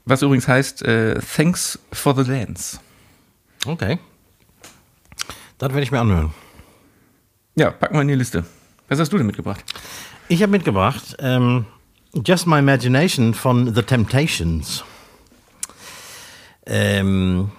Was 0.05 0.23
übrigens 0.23 0.49
heißt 0.49 0.83
äh, 0.83 1.21
Thanks 1.21 1.79
for 1.93 2.17
the 2.17 2.25
Dance. 2.25 2.79
Okay. 3.67 3.99
Das 5.59 5.71
werde 5.71 5.83
ich 5.83 5.91
mir 5.91 6.01
anhören. 6.01 6.33
Ja, 7.57 7.73
packen 7.73 7.95
wir 7.95 8.03
in 8.03 8.09
die 8.09 8.15
Liste. 8.15 8.45
Was 8.89 9.01
hast 9.01 9.13
du 9.13 9.19
denn 9.19 9.27
mitgebracht? 9.27 9.65
Ich 10.29 10.43
habe 10.43 10.53
mitgebracht 10.53 11.17
ähm, 11.19 11.67
Just 12.25 12.47
My 12.47 12.61
Imagination 12.61 13.35
von 13.35 13.75
The 13.75 13.83
Temptations. 13.83 14.85
Ähm, 16.65 17.51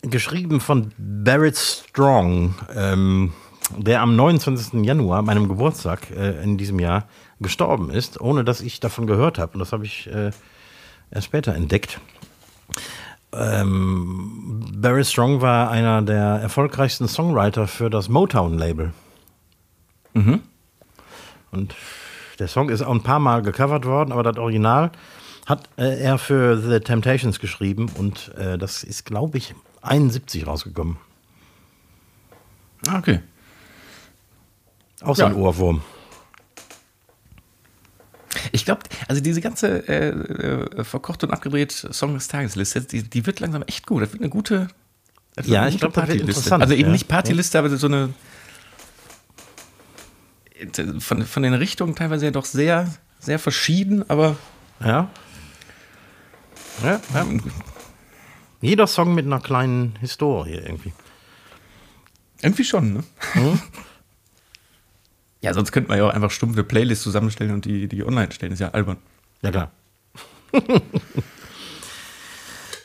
geschrieben 0.00 0.60
von 0.60 0.92
Barrett 0.96 1.58
Strong, 1.58 2.54
ähm, 2.74 3.34
der 3.76 4.00
am 4.00 4.16
29. 4.16 4.84
Januar, 4.84 5.22
meinem 5.22 5.48
Geburtstag 5.48 6.10
äh, 6.10 6.42
in 6.42 6.56
diesem 6.56 6.80
Jahr, 6.80 7.08
gestorben 7.40 7.90
ist, 7.90 8.20
ohne 8.20 8.42
dass 8.42 8.62
ich 8.62 8.80
davon 8.80 9.06
gehört 9.06 9.38
habe. 9.38 9.52
Und 9.52 9.58
das 9.60 9.72
habe 9.72 9.84
ich 9.84 10.06
äh, 10.06 10.30
erst 11.10 11.26
später 11.26 11.54
entdeckt. 11.54 12.00
Ähm, 13.32 14.64
Barry 14.76 15.04
Strong 15.04 15.40
war 15.40 15.70
einer 15.70 16.02
der 16.02 16.22
erfolgreichsten 16.40 17.08
Songwriter 17.08 17.66
für 17.68 17.90
das 17.90 18.08
Motown-Label. 18.08 18.92
Und 21.50 21.74
der 22.38 22.48
Song 22.48 22.70
ist 22.70 22.82
auch 22.82 22.92
ein 22.92 23.02
paar 23.02 23.18
Mal 23.20 23.42
gecovert 23.42 23.84
worden, 23.84 24.12
aber 24.12 24.22
das 24.22 24.36
Original 24.36 24.90
hat 25.46 25.68
äh, 25.76 26.00
er 26.00 26.18
für 26.18 26.58
The 26.58 26.80
Temptations 26.80 27.38
geschrieben 27.38 27.88
und 27.96 28.34
äh, 28.36 28.58
das 28.58 28.82
ist, 28.82 29.04
glaube 29.04 29.38
ich, 29.38 29.54
71 29.82 30.46
rausgekommen. 30.46 30.96
Ah, 32.88 32.98
okay. 32.98 33.20
Auch 35.02 35.14
so 35.16 35.22
Ja. 35.22 35.28
ein 35.28 35.34
Ohrwurm. 35.36 35.82
Ich 38.52 38.64
glaube, 38.64 38.82
also 39.08 39.20
diese 39.22 39.40
ganze 39.40 39.88
äh, 39.88 40.08
äh, 40.10 40.84
verkocht 40.84 41.24
und 41.24 41.30
abgedreht 41.32 41.72
Song 41.72 42.14
des 42.14 42.28
Tagesliste, 42.28 42.82
die, 42.82 43.02
die 43.02 43.26
wird 43.26 43.40
langsam 43.40 43.62
echt 43.62 43.86
gut. 43.86 44.02
Das 44.02 44.12
wird 44.12 44.20
eine 44.22 44.30
gute, 44.30 44.68
Ja, 45.44 45.62
eine 45.62 45.68
ich 45.70 45.74
gute 45.76 45.90
glaub, 45.90 45.94
das 45.94 46.08
wird 46.08 46.18
Partyliste. 46.18 46.30
interessant, 46.30 46.62
Also 46.62 46.74
eben 46.74 46.88
ja. 46.88 46.92
nicht 46.92 47.08
Partyliste, 47.08 47.58
aber 47.58 47.76
so 47.76 47.86
eine 47.86 48.10
von, 50.98 51.22
von 51.24 51.42
den 51.42 51.54
Richtungen 51.54 51.94
teilweise 51.94 52.26
ja 52.26 52.30
doch 52.30 52.44
sehr, 52.44 52.92
sehr 53.20 53.38
verschieden, 53.38 54.08
aber 54.10 54.36
Ja. 54.80 55.08
Ja, 56.82 57.00
ja. 57.14 57.26
Jeder 58.60 58.86
Song 58.86 59.14
mit 59.14 59.26
einer 59.26 59.40
kleinen 59.40 59.96
Historie 60.00 60.54
irgendwie. 60.54 60.92
irgendwie 62.42 62.64
schon, 62.64 62.92
ne? 62.92 63.04
Ja, 65.40 65.54
sonst 65.54 65.72
könnte 65.72 65.88
man 65.88 65.98
ja 65.98 66.06
auch 66.06 66.14
einfach 66.14 66.30
stumpf 66.30 66.54
eine 66.54 66.64
Playlist 66.64 67.02
zusammenstellen 67.02 67.52
und 67.52 67.64
die, 67.64 67.88
die 67.88 68.04
online 68.04 68.32
stellen. 68.32 68.52
Ist 68.52 68.58
ja 68.58 68.70
albern. 68.70 68.96
Ja, 69.42 69.50
klar. 69.50 69.70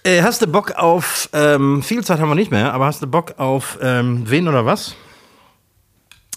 äh, 0.04 0.22
hast 0.22 0.42
du 0.42 0.48
Bock 0.48 0.72
auf, 0.74 1.30
ähm, 1.34 1.82
viel 1.82 2.04
Zeit 2.04 2.20
haben 2.20 2.30
wir 2.30 2.36
nicht 2.36 2.52
mehr, 2.52 2.74
aber 2.74 2.86
hast 2.86 3.02
du 3.02 3.08
Bock 3.08 3.40
auf 3.40 3.80
ähm, 3.82 4.30
wen 4.30 4.48
oder 4.48 4.66
was? 4.66 4.96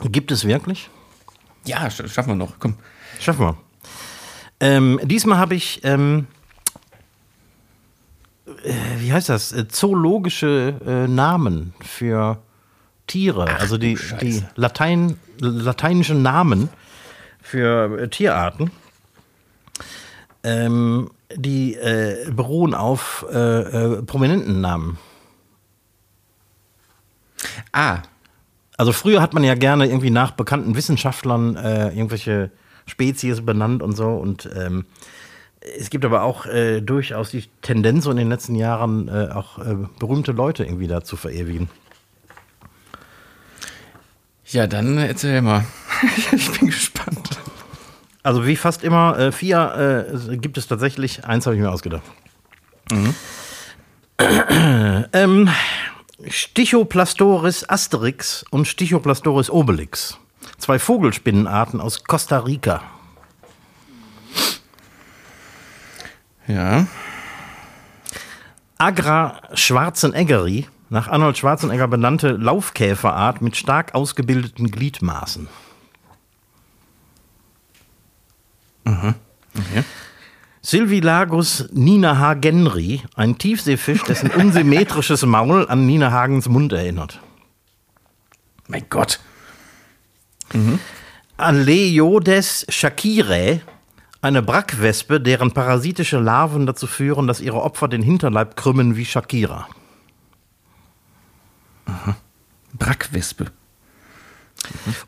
Gibt 0.05 0.31
es 0.31 0.47
wirklich? 0.47 0.89
Ja, 1.65 1.91
sch 1.91 2.09
schaffen 2.09 2.31
wir 2.31 2.37
noch. 2.37 2.59
Komm. 2.59 2.77
Schaffen 3.21 3.47
wir. 3.47 3.57
Ähm, 4.61 5.01
diesmal 5.03 5.39
habe 5.39 5.55
ich, 5.55 5.81
ähm, 5.85 6.27
äh, 8.47 8.73
wie 8.99 9.13
heißt 9.13 9.29
das, 9.29 9.53
äh, 9.53 9.69
zoologische 9.69 10.81
äh, 10.87 11.09
Namen 11.09 11.75
für 11.81 12.39
Tiere. 13.07 13.47
also 13.59 13.79
die, 13.79 13.99
die 14.21 14.43
Latein, 14.57 15.19
lateinischen 15.39 16.23
Namen 16.23 16.69
für 17.41 17.99
äh, 17.99 18.09
Tierarten. 18.09 18.71
Ähm, 20.43 21.11
die 21.35 21.75
äh, 21.75 22.31
beruhen 22.31 22.75
auf 22.75 23.27
äh, 23.33 23.37
äh, 23.39 24.03
prominenten 24.03 24.61
Namen. 24.61 24.99
Ah, 27.73 27.99
Also 28.77 28.93
früher 28.93 29.21
hat 29.21 29.35
man 29.35 29.43
ja 29.43 29.55
gerne 29.55 29.87
irgendwie 29.87 30.11
nach 30.11 30.33
bekannten 30.33 30.77
Wissenschaftlern 30.77 31.57
äh, 31.57 31.89
irgendwelche 31.89 32.51
Spezies 32.87 33.45
benannt 33.45 33.83
und 33.83 33.97
so. 33.97 34.09
Und 34.09 34.49
ähm, 34.57 34.87
es 35.61 35.91
gibt 35.91 36.05
aber 36.05 36.23
auch 36.23 36.47
äh, 36.47 36.81
durchaus 36.81 37.31
die 37.31 37.45
Tendenz, 37.63 38.05
so 38.05 38.11
in 38.13 38.17
den 38.19 38.29
letzten 38.29 38.55
Jahren 38.55 39.11
auch 39.11 39.59
berühmte 39.99 40.33
Leute 40.33 40.65
irgendwie 40.65 40.87
da 40.87 41.03
zu 41.03 41.17
verewigen. 41.17 41.69
Ja, 44.49 44.67
dann 44.67 44.99
erzähl 44.99 45.43
mal. 45.43 45.65
ich 46.33 46.59
bin 46.59 46.69
gespannt. 46.69 47.39
Also 48.23 48.47
wie 48.47 48.57
fast 48.57 48.83
immer, 48.83 49.19
äh, 49.19 49.33
vier 49.33 50.11
äh, 50.21 50.37
gibt 50.37 50.59
es 50.59 50.67
tatsächlich. 50.67 51.25
Eins 51.25 51.47
habe 51.47 51.57
ich 51.57 51.63
mir 51.63 51.71
ausgedacht. 51.71 52.03
ähm, 55.13 55.49
Stichoplastoris 56.29 57.69
asterix 57.69 58.45
und 58.51 58.67
Stichoplastoris 58.67 59.51
obelix. 59.51 60.19
Zwei 60.59 60.79
Vogelspinnenarten 60.79 61.81
aus 61.81 62.05
Costa 62.05 62.39
Rica. 62.39 62.83
Ja. 66.47 66.87
Agra 68.79 69.41
schwarzeneggeri, 69.55 70.67
nach 70.89 71.09
Arnold 71.09 71.37
Schwarzenegger 71.37 71.89
benannte 71.89 72.33
Laufkäferart 72.33 73.43
mit 73.43 73.57
stark 73.57 73.95
ausgebildeten 73.95 74.71
Gliedmaßen. 74.71 75.49
Okay. 78.85 79.85
Sylvilagus 80.63 81.69
ninahagenri, 81.73 83.03
ein 83.15 83.39
Tiefseefisch, 83.39 84.03
dessen 84.03 84.31
unsymmetrisches 84.37 85.25
Maul 85.25 85.67
an 85.69 85.87
Nina 85.87 86.11
Hagens 86.11 86.49
Mund 86.49 86.73
erinnert. 86.73 87.21
Mein 88.69 88.87
Gott. 88.89 89.21
Aleiodes 91.37 92.67
shakirae, 92.69 93.61
eine 94.23 94.43
Brackwespe, 94.43 95.21
deren 95.21 95.53
parasitische 95.53 96.19
Larven 96.19 96.67
dazu 96.67 96.87
führen, 96.87 97.27
dass 97.27 97.41
ihre 97.41 97.63
Opfer 97.63 97.89
den 97.89 98.03
Hinterleib 98.03 98.57
krümmen 98.57 98.97
wie 98.97 99.05
Shakira. 99.05 99.69
Brackwespe. 102.75 103.47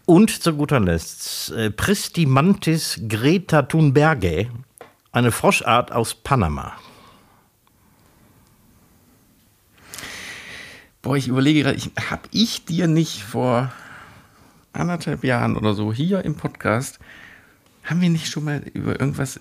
Und 0.07 0.43
zu 0.43 0.55
guter 0.55 0.81
Letzt 0.81 1.51
äh, 1.51 1.71
Pristimantis 1.71 3.01
greta 3.09 3.63
thunbergae, 3.63 4.51
eine 5.13 5.33
Froschart 5.33 5.93
aus 5.93 6.15
Panama. 6.15 6.75
Boah, 11.03 11.17
ich 11.17 11.29
überlege 11.29 11.63
gerade, 11.63 11.81
habe 12.11 12.29
ich 12.33 12.65
dir 12.65 12.87
nicht 12.87 13.23
vor 13.23 13.73
anderthalb 14.73 15.25
Jahren 15.25 15.57
oder 15.57 15.75
so 15.75 15.93
hier 15.93 16.25
im 16.25 16.37
Podcast, 16.37 16.99
haben 17.85 18.01
wir 18.01 18.11
nicht 18.11 18.29
schon 18.29 18.45
mal 18.45 18.63
über 18.75 19.01
irgendwas 19.01 19.41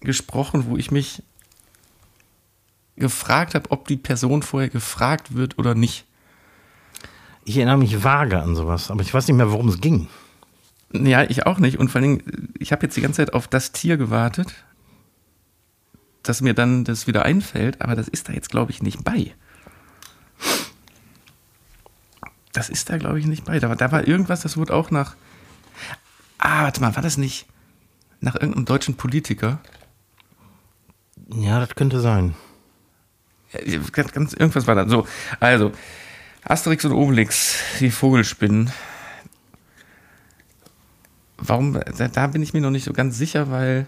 gesprochen, 0.00 0.66
wo 0.66 0.76
ich 0.76 0.90
mich 0.90 1.22
gefragt 2.96 3.54
habe, 3.54 3.70
ob 3.70 3.88
die 3.88 3.96
Person 3.96 4.42
vorher 4.42 4.68
gefragt 4.68 5.34
wird 5.34 5.58
oder 5.58 5.74
nicht? 5.74 6.04
Ich 7.48 7.56
erinnere 7.56 7.78
mich 7.78 8.04
vage 8.04 8.42
an 8.42 8.54
sowas, 8.54 8.90
aber 8.90 9.00
ich 9.00 9.14
weiß 9.14 9.26
nicht 9.26 9.36
mehr, 9.36 9.50
worum 9.50 9.68
es 9.70 9.80
ging. 9.80 10.06
Ja, 10.92 11.22
ich 11.22 11.46
auch 11.46 11.58
nicht. 11.58 11.78
Und 11.78 11.88
vor 11.90 12.02
allen 12.02 12.18
Dingen, 12.18 12.52
ich 12.58 12.72
habe 12.72 12.84
jetzt 12.84 12.94
die 12.94 13.00
ganze 13.00 13.16
Zeit 13.24 13.32
auf 13.32 13.48
das 13.48 13.72
Tier 13.72 13.96
gewartet, 13.96 14.52
dass 16.22 16.42
mir 16.42 16.52
dann 16.52 16.84
das 16.84 17.06
wieder 17.06 17.24
einfällt, 17.24 17.80
aber 17.80 17.96
das 17.96 18.06
ist 18.06 18.28
da 18.28 18.34
jetzt, 18.34 18.50
glaube 18.50 18.70
ich, 18.70 18.82
nicht 18.82 19.02
bei. 19.02 19.32
Das 22.52 22.68
ist 22.68 22.90
da, 22.90 22.98
glaube 22.98 23.18
ich, 23.18 23.26
nicht 23.26 23.44
bei. 23.46 23.58
Da, 23.60 23.70
war- 23.70 23.76
da 23.76 23.92
war 23.92 24.06
irgendwas, 24.06 24.42
das 24.42 24.58
wurde 24.58 24.74
auch 24.74 24.90
nach. 24.90 25.16
Ah, 26.38 26.64
warte 26.64 26.82
mal, 26.82 26.94
war 26.96 27.02
das 27.02 27.16
nicht 27.16 27.46
nach 28.20 28.34
irgendeinem 28.34 28.64
deutschen 28.66 28.94
Politiker? 28.96 29.58
Ja, 31.34 31.60
das 31.60 31.74
könnte 31.74 32.00
sein. 32.00 32.34
Ja, 33.64 33.78
Ganz, 33.92 34.12
ganz, 34.12 34.32
irgendwas 34.34 34.66
war 34.66 34.74
da. 34.74 34.86
So, 34.88 35.06
also, 35.40 35.72
Asterix 36.48 36.84
und 36.86 36.92
Obelix, 36.92 37.62
die 37.78 37.90
Vogelspinnen. 37.90 38.72
Warum, 41.36 41.74
da, 41.74 42.08
da 42.08 42.26
bin 42.26 42.42
ich 42.42 42.54
mir 42.54 42.62
noch 42.62 42.70
nicht 42.70 42.84
so 42.84 42.94
ganz 42.94 43.18
sicher, 43.18 43.50
weil 43.50 43.86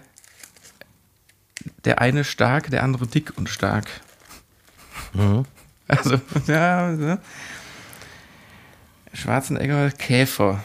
der 1.85 1.99
eine 1.99 2.23
stark, 2.23 2.69
der 2.69 2.83
andere 2.83 3.07
dick 3.07 3.37
und 3.37 3.49
stark. 3.49 3.87
Also, 5.87 6.21
ja, 6.47 6.93
ja. 6.93 7.17
Schwarzenegger, 9.11 9.91
Käfer. 9.91 10.63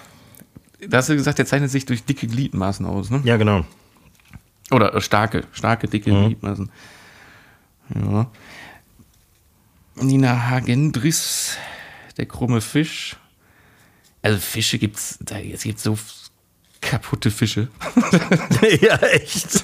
Da 0.89 0.99
hast 0.99 1.09
du 1.09 1.17
gesagt, 1.17 1.39
der 1.39 1.47
zeichnet 1.47 1.73
sich 1.73 1.85
durch 1.85 2.05
dicke 2.05 2.29
Gliedmaßen 2.29 2.87
aus, 2.87 3.11
ne? 3.11 3.23
Ja, 3.25 3.37
genau. 3.37 3.67
Oder 4.71 4.95
äh, 4.95 5.01
starke, 5.01 5.43
starke, 5.51 5.89
dicke 5.89 6.13
Gliedmaßen. 6.13 6.71
Ja. 7.93 8.31
Nina 9.97 10.49
Hagendris, 10.49 11.57
der 12.17 12.27
krumme 12.27 12.61
Fisch. 12.61 13.17
Also 14.23 14.39
Fische 14.39 14.79
gibt's, 14.79 15.19
da 15.21 15.39
es 15.39 15.63
gibt 15.63 15.79
so 15.79 15.99
kaputte 16.81 17.31
Fische. 17.31 17.69
ja, 18.81 18.97
echt. 18.99 19.63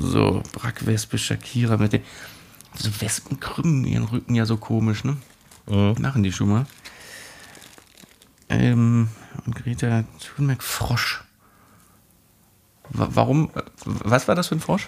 So, 0.00 0.42
Brackwespe, 0.52 1.18
Shakira 1.18 1.76
mit 1.76 1.92
den. 1.92 2.02
So 2.74 2.90
Wespen 3.00 3.40
krümmen 3.40 3.84
ihren 3.84 4.04
Rücken 4.04 4.34
ja 4.34 4.44
so 4.46 4.56
komisch, 4.56 5.02
ne? 5.04 5.16
Machen 5.66 6.22
die 6.22 6.32
schon 6.32 6.48
mal. 6.50 6.66
Ähm, 8.48 9.08
und 9.44 9.54
Greta 9.56 10.04
Thunberg, 10.20 10.62
Frosch. 10.62 11.22
Wa- 12.90 13.08
Warum? 13.12 13.50
äh, 13.54 13.62
Was 13.84 14.28
war 14.28 14.34
das 14.34 14.48
für 14.48 14.54
ein 14.56 14.60
Frosch? 14.60 14.86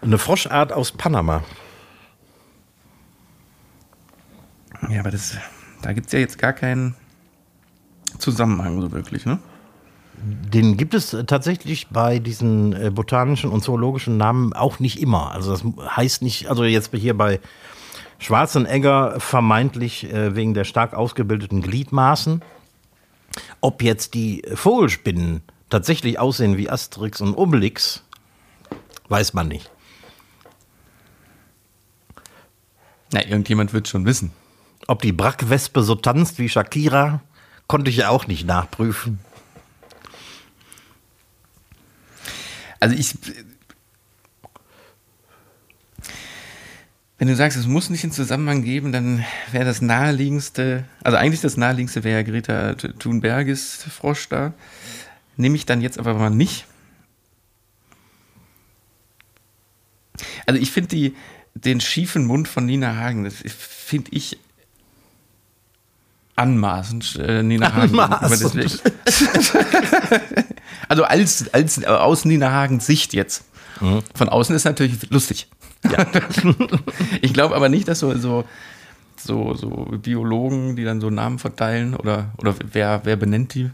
Eine 0.00 0.18
Froschart 0.18 0.72
aus 0.72 0.92
Panama. 0.92 1.44
Ja, 4.90 5.00
aber 5.00 5.10
das, 5.10 5.36
da 5.82 5.92
gibt 5.92 6.06
es 6.06 6.12
ja 6.12 6.18
jetzt 6.18 6.38
gar 6.38 6.52
keinen 6.52 6.94
Zusammenhang 8.18 8.80
so 8.80 8.92
wirklich, 8.92 9.26
ne? 9.26 9.38
Den 10.16 10.76
gibt 10.76 10.94
es 10.94 11.16
tatsächlich 11.26 11.88
bei 11.88 12.18
diesen 12.18 12.72
äh, 12.72 12.90
botanischen 12.90 13.50
und 13.50 13.62
zoologischen 13.62 14.16
Namen 14.16 14.52
auch 14.52 14.78
nicht 14.78 15.00
immer. 15.00 15.32
Also 15.32 15.50
das 15.50 15.64
heißt 15.96 16.22
nicht, 16.22 16.48
also 16.48 16.64
jetzt 16.64 16.94
hier 16.94 17.16
bei 17.16 17.40
Schwarzenegger 18.18 19.18
vermeintlich 19.18 20.10
äh, 20.12 20.34
wegen 20.34 20.54
der 20.54 20.64
stark 20.64 20.94
ausgebildeten 20.94 21.62
Gliedmaßen. 21.62 22.42
Ob 23.60 23.82
jetzt 23.82 24.14
die 24.14 24.42
Vogelspinnen 24.54 25.42
tatsächlich 25.68 26.18
aussehen 26.18 26.56
wie 26.56 26.70
Asterix 26.70 27.20
und 27.20 27.34
Obelix, 27.34 28.04
weiß 29.08 29.34
man 29.34 29.48
nicht. 29.48 29.70
Na, 33.12 33.26
irgendjemand 33.26 33.72
wird 33.72 33.88
schon 33.88 34.06
wissen. 34.06 34.32
Ob 34.86 35.02
die 35.02 35.12
Brackwespe 35.12 35.82
so 35.82 35.94
tanzt 35.94 36.38
wie 36.38 36.48
Shakira, 36.48 37.22
konnte 37.66 37.90
ich 37.90 37.96
ja 37.98 38.10
auch 38.10 38.26
nicht 38.26 38.46
nachprüfen. 38.46 39.18
Also 42.80 42.94
ich. 42.94 43.16
Wenn 47.16 47.28
du 47.28 47.36
sagst, 47.36 47.56
es 47.56 47.66
muss 47.66 47.88
nicht 47.88 48.02
einen 48.04 48.12
Zusammenhang 48.12 48.62
geben, 48.62 48.92
dann 48.92 49.24
wäre 49.52 49.64
das 49.64 49.80
naheliegendste, 49.80 50.84
also 51.02 51.16
eigentlich 51.16 51.40
das 51.40 51.56
naheliegendste 51.56 52.04
wäre 52.04 52.24
Greta 52.24 52.74
Thunberges 52.74 53.84
Frosch 53.84 54.28
da. 54.28 54.52
Nehme 55.36 55.56
ich 55.56 55.64
dann 55.64 55.80
jetzt 55.80 55.98
aber 55.98 56.12
mal 56.14 56.28
nicht. 56.28 56.66
Also 60.44 60.60
ich 60.60 60.70
finde 60.70 61.12
den 61.54 61.80
schiefen 61.80 62.26
Mund 62.26 62.48
von 62.48 62.66
Nina 62.66 62.96
Hagen, 62.96 63.24
das 63.24 63.36
finde 63.36 64.10
ich 64.12 64.38
anmaßend, 66.36 67.16
äh, 67.16 67.42
Nina 67.42 67.72
Hagen. 67.72 67.98
Anmaßend. 67.98 68.82
Also 70.88 71.04
als, 71.04 71.52
als 71.54 71.78
äh, 71.78 71.86
aus 71.86 72.24
Nina 72.24 72.50
Hagens 72.50 72.86
Sicht 72.86 73.14
jetzt. 73.14 73.44
Von 74.14 74.28
außen 74.28 74.54
ist 74.54 74.64
natürlich 74.64 75.10
lustig. 75.10 75.48
Ja. 75.84 76.06
Ich 77.22 77.32
glaube 77.32 77.54
aber 77.56 77.68
nicht, 77.68 77.88
dass 77.88 77.98
so, 77.98 78.16
so, 78.16 78.44
so, 79.16 79.54
so 79.54 79.68
Biologen, 80.02 80.76
die 80.76 80.84
dann 80.84 81.00
so 81.00 81.10
Namen 81.10 81.38
verteilen 81.38 81.94
oder, 81.94 82.32
oder 82.38 82.54
wer, 82.72 83.00
wer 83.04 83.16
benennt 83.16 83.54
die? 83.54 83.70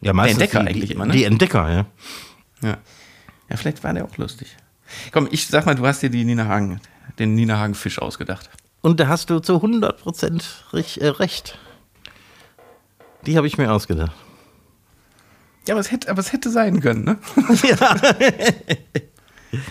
Ja, 0.00 0.12
meistens 0.12 0.42
Entdecker 0.42 0.62
die, 0.62 0.68
eigentlich 0.68 0.88
die, 0.90 0.94
immer, 0.94 1.06
ne? 1.06 1.12
Die 1.12 1.24
Entdecker, 1.24 1.70
ja. 1.70 1.86
Ja. 2.62 2.76
ja, 3.48 3.56
vielleicht 3.56 3.82
war 3.82 3.92
der 3.92 4.04
auch 4.04 4.16
lustig. 4.16 4.56
Komm, 5.10 5.28
ich 5.30 5.46
sag 5.46 5.66
mal, 5.66 5.74
du 5.74 5.86
hast 5.86 6.02
dir 6.02 6.10
die 6.10 6.24
Nina 6.24 6.46
Hagen, 6.46 6.80
den 7.18 7.34
Nina 7.34 7.58
Hagen 7.58 7.74
Fisch 7.74 7.98
ausgedacht. 7.98 8.50
Und 8.80 9.00
da 9.00 9.08
hast 9.08 9.30
du 9.30 9.38
zu 9.40 9.56
100% 9.56 10.42
rich, 10.72 11.00
äh, 11.00 11.08
recht. 11.08 11.58
Die 13.26 13.36
habe 13.36 13.46
ich 13.46 13.58
mir 13.58 13.72
ausgedacht. 13.72 14.12
Ja, 15.66 15.74
aber 15.74 15.80
es 15.80 15.90
hätte, 15.90 16.10
aber 16.10 16.20
es 16.20 16.32
hätte 16.32 16.50
sein 16.50 16.80
können, 16.80 17.04
ne? 17.04 17.18
ja. 17.62 17.96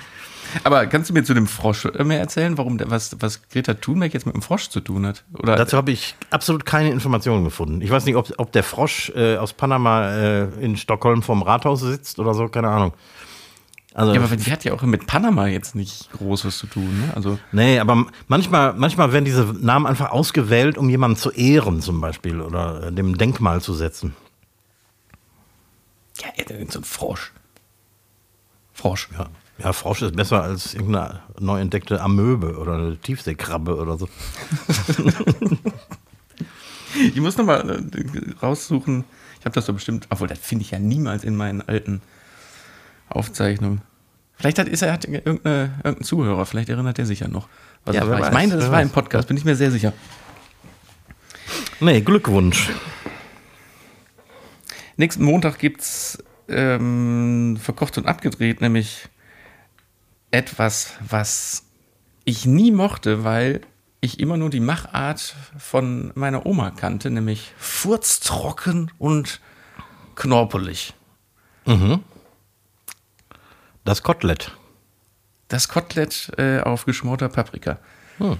Aber 0.63 0.85
kannst 0.87 1.09
du 1.09 1.13
mir 1.13 1.23
zu 1.23 1.33
dem 1.33 1.47
Frosch 1.47 1.85
äh, 1.85 2.03
mehr 2.03 2.19
erzählen, 2.19 2.57
warum 2.57 2.79
was, 2.85 3.15
was 3.19 3.47
Greta 3.49 3.73
Thunberg 3.75 4.13
jetzt 4.13 4.25
mit 4.25 4.35
dem 4.35 4.41
Frosch 4.41 4.69
zu 4.69 4.81
tun 4.81 5.05
hat? 5.05 5.23
Oder 5.33 5.55
Dazu 5.55 5.77
habe 5.77 5.91
ich 5.91 6.15
absolut 6.29 6.65
keine 6.65 6.91
Informationen 6.91 7.43
gefunden. 7.43 7.81
Ich 7.81 7.89
weiß 7.89 8.05
nicht, 8.05 8.15
ob, 8.15 8.31
ob 8.37 8.51
der 8.51 8.63
Frosch 8.63 9.11
äh, 9.15 9.37
aus 9.37 9.53
Panama 9.53 10.11
äh, 10.11 10.43
in 10.59 10.77
Stockholm 10.77 11.23
vorm 11.23 11.41
Rathaus 11.41 11.81
sitzt 11.81 12.19
oder 12.19 12.33
so, 12.33 12.47
keine 12.47 12.69
Ahnung. 12.69 12.93
Also, 13.93 14.13
ja, 14.13 14.21
aber 14.21 14.35
die 14.37 14.51
hat 14.51 14.63
ja 14.63 14.73
auch 14.73 14.81
mit 14.83 15.05
Panama 15.05 15.47
jetzt 15.47 15.75
nicht 15.75 16.09
groß 16.13 16.45
was 16.45 16.57
zu 16.57 16.67
tun, 16.67 17.01
ne? 17.01 17.13
Also 17.13 17.37
nee, 17.51 17.77
aber 17.77 18.05
manchmal, 18.27 18.73
manchmal 18.73 19.11
werden 19.11 19.25
diese 19.25 19.43
Namen 19.59 19.85
einfach 19.85 20.11
ausgewählt, 20.11 20.77
um 20.77 20.89
jemanden 20.89 21.17
zu 21.17 21.29
ehren, 21.31 21.81
zum 21.81 21.99
Beispiel, 21.99 22.39
oder 22.39 22.87
äh, 22.87 22.91
dem 22.93 23.17
Denkmal 23.17 23.61
zu 23.61 23.73
setzen. 23.73 24.15
ja, 26.23 26.31
so 26.69 26.79
ein 26.79 26.83
Frosch. 26.85 27.33
Frosch. 28.73 29.09
Ja, 29.17 29.27
Ja, 29.59 29.73
Frosch 29.73 30.01
ist 30.03 30.15
besser 30.15 30.41
als 30.41 30.73
irgendeine 30.73 31.19
neu 31.39 31.59
entdeckte 31.59 31.99
Amöbe 31.99 32.57
oder 32.57 32.75
eine 32.75 32.97
Tiefseekrabbe 32.97 33.75
oder 33.75 33.97
so. 33.97 34.07
Ich 36.93 37.21
muss 37.21 37.37
nochmal 37.37 37.69
äh, 37.69 38.35
raussuchen. 38.41 39.05
Ich 39.39 39.45
habe 39.45 39.55
das 39.55 39.65
so 39.65 39.73
bestimmt, 39.73 40.07
obwohl 40.09 40.27
das 40.27 40.39
finde 40.39 40.63
ich 40.63 40.71
ja 40.71 40.79
niemals 40.79 41.23
in 41.23 41.35
meinen 41.35 41.61
alten 41.61 42.01
Aufzeichnungen. 43.15 43.81
Vielleicht 44.35 44.57
hat, 44.57 44.67
ist 44.67 44.81
er, 44.81 44.93
hat 44.93 45.05
irgendeine, 45.05 45.71
irgendein 45.83 46.03
Zuhörer, 46.03 46.45
vielleicht 46.45 46.69
erinnert 46.69 46.97
er 46.97 47.05
sich 47.05 47.19
ja 47.19 47.27
noch. 47.27 47.47
Was 47.85 47.95
Ja, 47.95 48.03
ich, 48.03 48.25
ich 48.25 48.31
meine, 48.31 48.57
das 48.57 48.71
war 48.71 48.81
im 48.81 48.89
Podcast, 48.89 49.27
bin 49.27 49.37
ich 49.37 49.45
mir 49.45 49.55
sehr 49.55 49.71
sicher. 49.71 49.93
Nee, 51.79 52.01
Glückwunsch. 52.01 52.69
Nächsten 54.97 55.23
Montag 55.23 55.57
gibt 55.59 55.81
es 55.81 56.23
ähm, 56.47 57.57
verkocht 57.59 57.97
und 57.97 58.07
abgedreht, 58.07 58.61
nämlich 58.61 59.09
etwas, 60.31 60.93
was 61.07 61.63
ich 62.23 62.45
nie 62.45 62.71
mochte, 62.71 63.23
weil 63.23 63.61
ich 63.99 64.19
immer 64.19 64.37
nur 64.37 64.49
die 64.49 64.59
Machart 64.59 65.35
von 65.57 66.11
meiner 66.15 66.45
Oma 66.45 66.71
kannte, 66.71 67.11
nämlich 67.11 67.53
furztrocken 67.57 68.91
und 68.97 69.39
knorpelig. 70.15 70.93
Das 73.83 74.03
Kotelett. 74.03 74.51
Das 75.47 75.67
Kotelett 75.67 76.31
äh, 76.37 76.59
auf 76.59 76.85
geschmorter 76.85 77.29
Paprika. 77.29 77.79
Hm. 78.19 78.37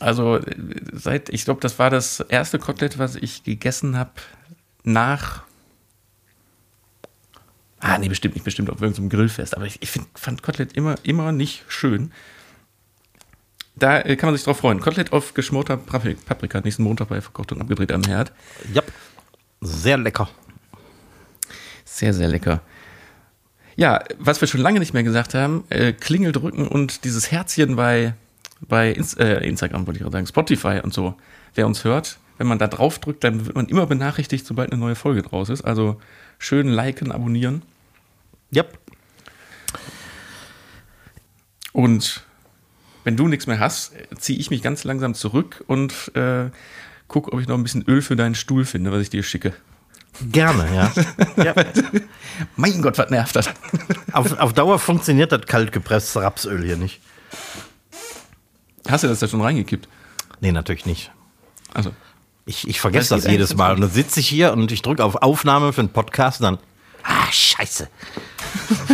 Also 0.00 0.36
äh, 0.38 0.54
seit, 0.92 1.28
ich 1.28 1.44
glaube, 1.44 1.60
das 1.60 1.78
war 1.78 1.90
das 1.90 2.20
erste 2.20 2.58
Kotelett, 2.58 2.98
was 2.98 3.14
ich 3.14 3.44
gegessen 3.44 3.96
habe 3.96 4.12
nach. 4.82 5.44
Ah, 7.78 7.98
nee, 7.98 8.08
bestimmt 8.08 8.34
nicht, 8.34 8.44
bestimmt 8.44 8.70
auf 8.70 8.80
irgendeinem 8.80 9.08
Grillfest. 9.08 9.56
Aber 9.56 9.66
ich, 9.66 9.80
ich 9.82 9.90
find, 9.90 10.06
fand 10.14 10.42
Kotelett 10.42 10.72
immer, 10.74 10.96
immer 11.04 11.32
nicht 11.32 11.64
schön. 11.68 12.12
Da 13.74 14.00
äh, 14.00 14.16
kann 14.16 14.28
man 14.28 14.36
sich 14.36 14.44
drauf 14.44 14.58
freuen. 14.58 14.80
Kotelett 14.80 15.12
auf 15.12 15.34
geschmorter 15.34 15.76
Papri- 15.76 16.14
Paprika, 16.14 16.60
nächsten 16.60 16.82
Montag 16.82 17.08
bei 17.08 17.20
Verkocht 17.20 17.52
und 17.52 17.60
abgedreht 17.60 17.92
am 17.92 18.04
Herd. 18.04 18.32
Ja. 18.72 18.82
Sehr 19.60 19.96
lecker. 19.96 20.28
Sehr, 21.84 22.12
sehr 22.12 22.28
lecker. 22.28 22.60
Ja, 23.76 24.02
was 24.18 24.40
wir 24.40 24.48
schon 24.48 24.60
lange 24.60 24.78
nicht 24.78 24.92
mehr 24.92 25.02
gesagt 25.02 25.34
haben, 25.34 25.64
äh, 25.70 25.92
Klingel 25.92 26.32
drücken 26.32 26.66
und 26.68 27.04
dieses 27.04 27.30
Herzchen 27.30 27.76
bei, 27.76 28.14
bei 28.60 28.90
Inst 28.90 29.18
äh, 29.18 29.40
Instagram, 29.40 29.86
wollte 29.86 29.98
ich 29.98 30.02
gerade 30.02 30.12
sagen, 30.12 30.26
Spotify 30.26 30.80
und 30.82 30.92
so. 30.92 31.14
Wer 31.54 31.66
uns 31.66 31.84
hört, 31.84 32.18
wenn 32.38 32.46
man 32.46 32.58
da 32.58 32.66
drauf 32.66 32.98
drückt, 32.98 33.24
dann 33.24 33.46
wird 33.46 33.56
man 33.56 33.66
immer 33.66 33.86
benachrichtigt, 33.86 34.46
sobald 34.46 34.72
eine 34.72 34.80
neue 34.80 34.94
Folge 34.94 35.22
draus 35.22 35.48
ist. 35.48 35.62
Also 35.62 36.00
schön 36.38 36.68
liken, 36.68 37.12
abonnieren. 37.12 37.62
Ja. 38.50 38.64
Und 41.72 42.24
wenn 43.04 43.16
du 43.16 43.28
nichts 43.28 43.46
mehr 43.46 43.58
hast, 43.58 43.92
ziehe 44.18 44.38
ich 44.38 44.50
mich 44.50 44.62
ganz 44.62 44.84
langsam 44.84 45.14
zurück 45.14 45.64
und 45.66 46.14
äh, 46.14 46.50
gucke, 47.08 47.32
ob 47.32 47.40
ich 47.40 47.48
noch 47.48 47.56
ein 47.56 47.62
bisschen 47.62 47.84
Öl 47.86 48.02
für 48.02 48.16
deinen 48.16 48.34
Stuhl 48.34 48.64
finde, 48.64 48.92
was 48.92 49.02
ich 49.02 49.10
dir 49.10 49.22
schicke. 49.22 49.54
Gerne, 50.30 50.68
ja. 50.74 50.92
ja. 51.44 51.54
Mein 52.56 52.82
Gott, 52.82 52.98
was 52.98 53.10
nervt 53.10 53.36
das? 53.36 53.48
Auf, 54.12 54.38
auf 54.38 54.52
Dauer 54.52 54.78
funktioniert 54.78 55.32
das 55.32 55.46
kaltgepresste 55.46 56.22
Rapsöl 56.22 56.64
hier 56.64 56.76
nicht. 56.76 57.00
Hast 58.88 59.04
du 59.04 59.08
das 59.08 59.20
da 59.20 59.28
schon 59.28 59.40
reingekippt? 59.40 59.88
Nee, 60.40 60.52
natürlich 60.52 60.86
nicht. 60.86 61.10
Also, 61.72 61.92
Ich, 62.44 62.68
ich 62.68 62.80
vergesse 62.80 63.14
Das 63.14 63.24
das, 63.24 63.32
jedes 63.32 63.56
Mal. 63.56 63.74
Und 63.74 63.80
dann 63.80 63.90
sitze 63.90 64.20
ich 64.20 64.28
hier 64.28 64.52
und 64.52 64.70
ich 64.70 64.82
drücke 64.82 65.04
auf 65.04 65.16
Aufnahme 65.16 65.72
für 65.72 65.80
einen 65.80 65.92
Podcast 65.92 66.40
und 66.40 66.44
dann. 66.44 66.58
Ah, 67.04 67.30
scheiße. 67.30 67.88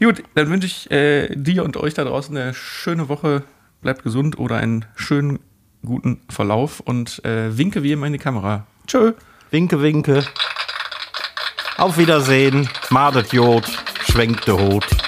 Gut, 0.00 0.22
dann 0.34 0.50
wünsche 0.50 0.66
ich 0.66 0.90
äh, 0.90 1.34
dir 1.34 1.64
und 1.64 1.76
euch 1.76 1.94
da 1.94 2.04
draußen 2.04 2.36
eine 2.36 2.54
schöne 2.54 3.08
Woche. 3.08 3.44
Bleibt 3.80 4.02
gesund 4.02 4.38
oder 4.38 4.56
einen 4.56 4.84
schönen, 4.94 5.38
guten 5.84 6.20
Verlauf 6.28 6.80
und 6.80 7.24
äh, 7.24 7.56
winke 7.56 7.82
wie 7.82 7.92
immer 7.92 8.06
in 8.06 8.12
die 8.12 8.18
Kamera. 8.18 8.66
Tschö. 8.86 9.12
Winke, 9.50 9.80
winke. 9.82 10.24
Auf 11.76 11.98
Wiedersehen. 11.98 12.68
Madet 12.90 13.32
Jod. 13.32 13.64
Schwenkt 14.08 14.46
de 14.46 14.54
Hut. 14.54 15.05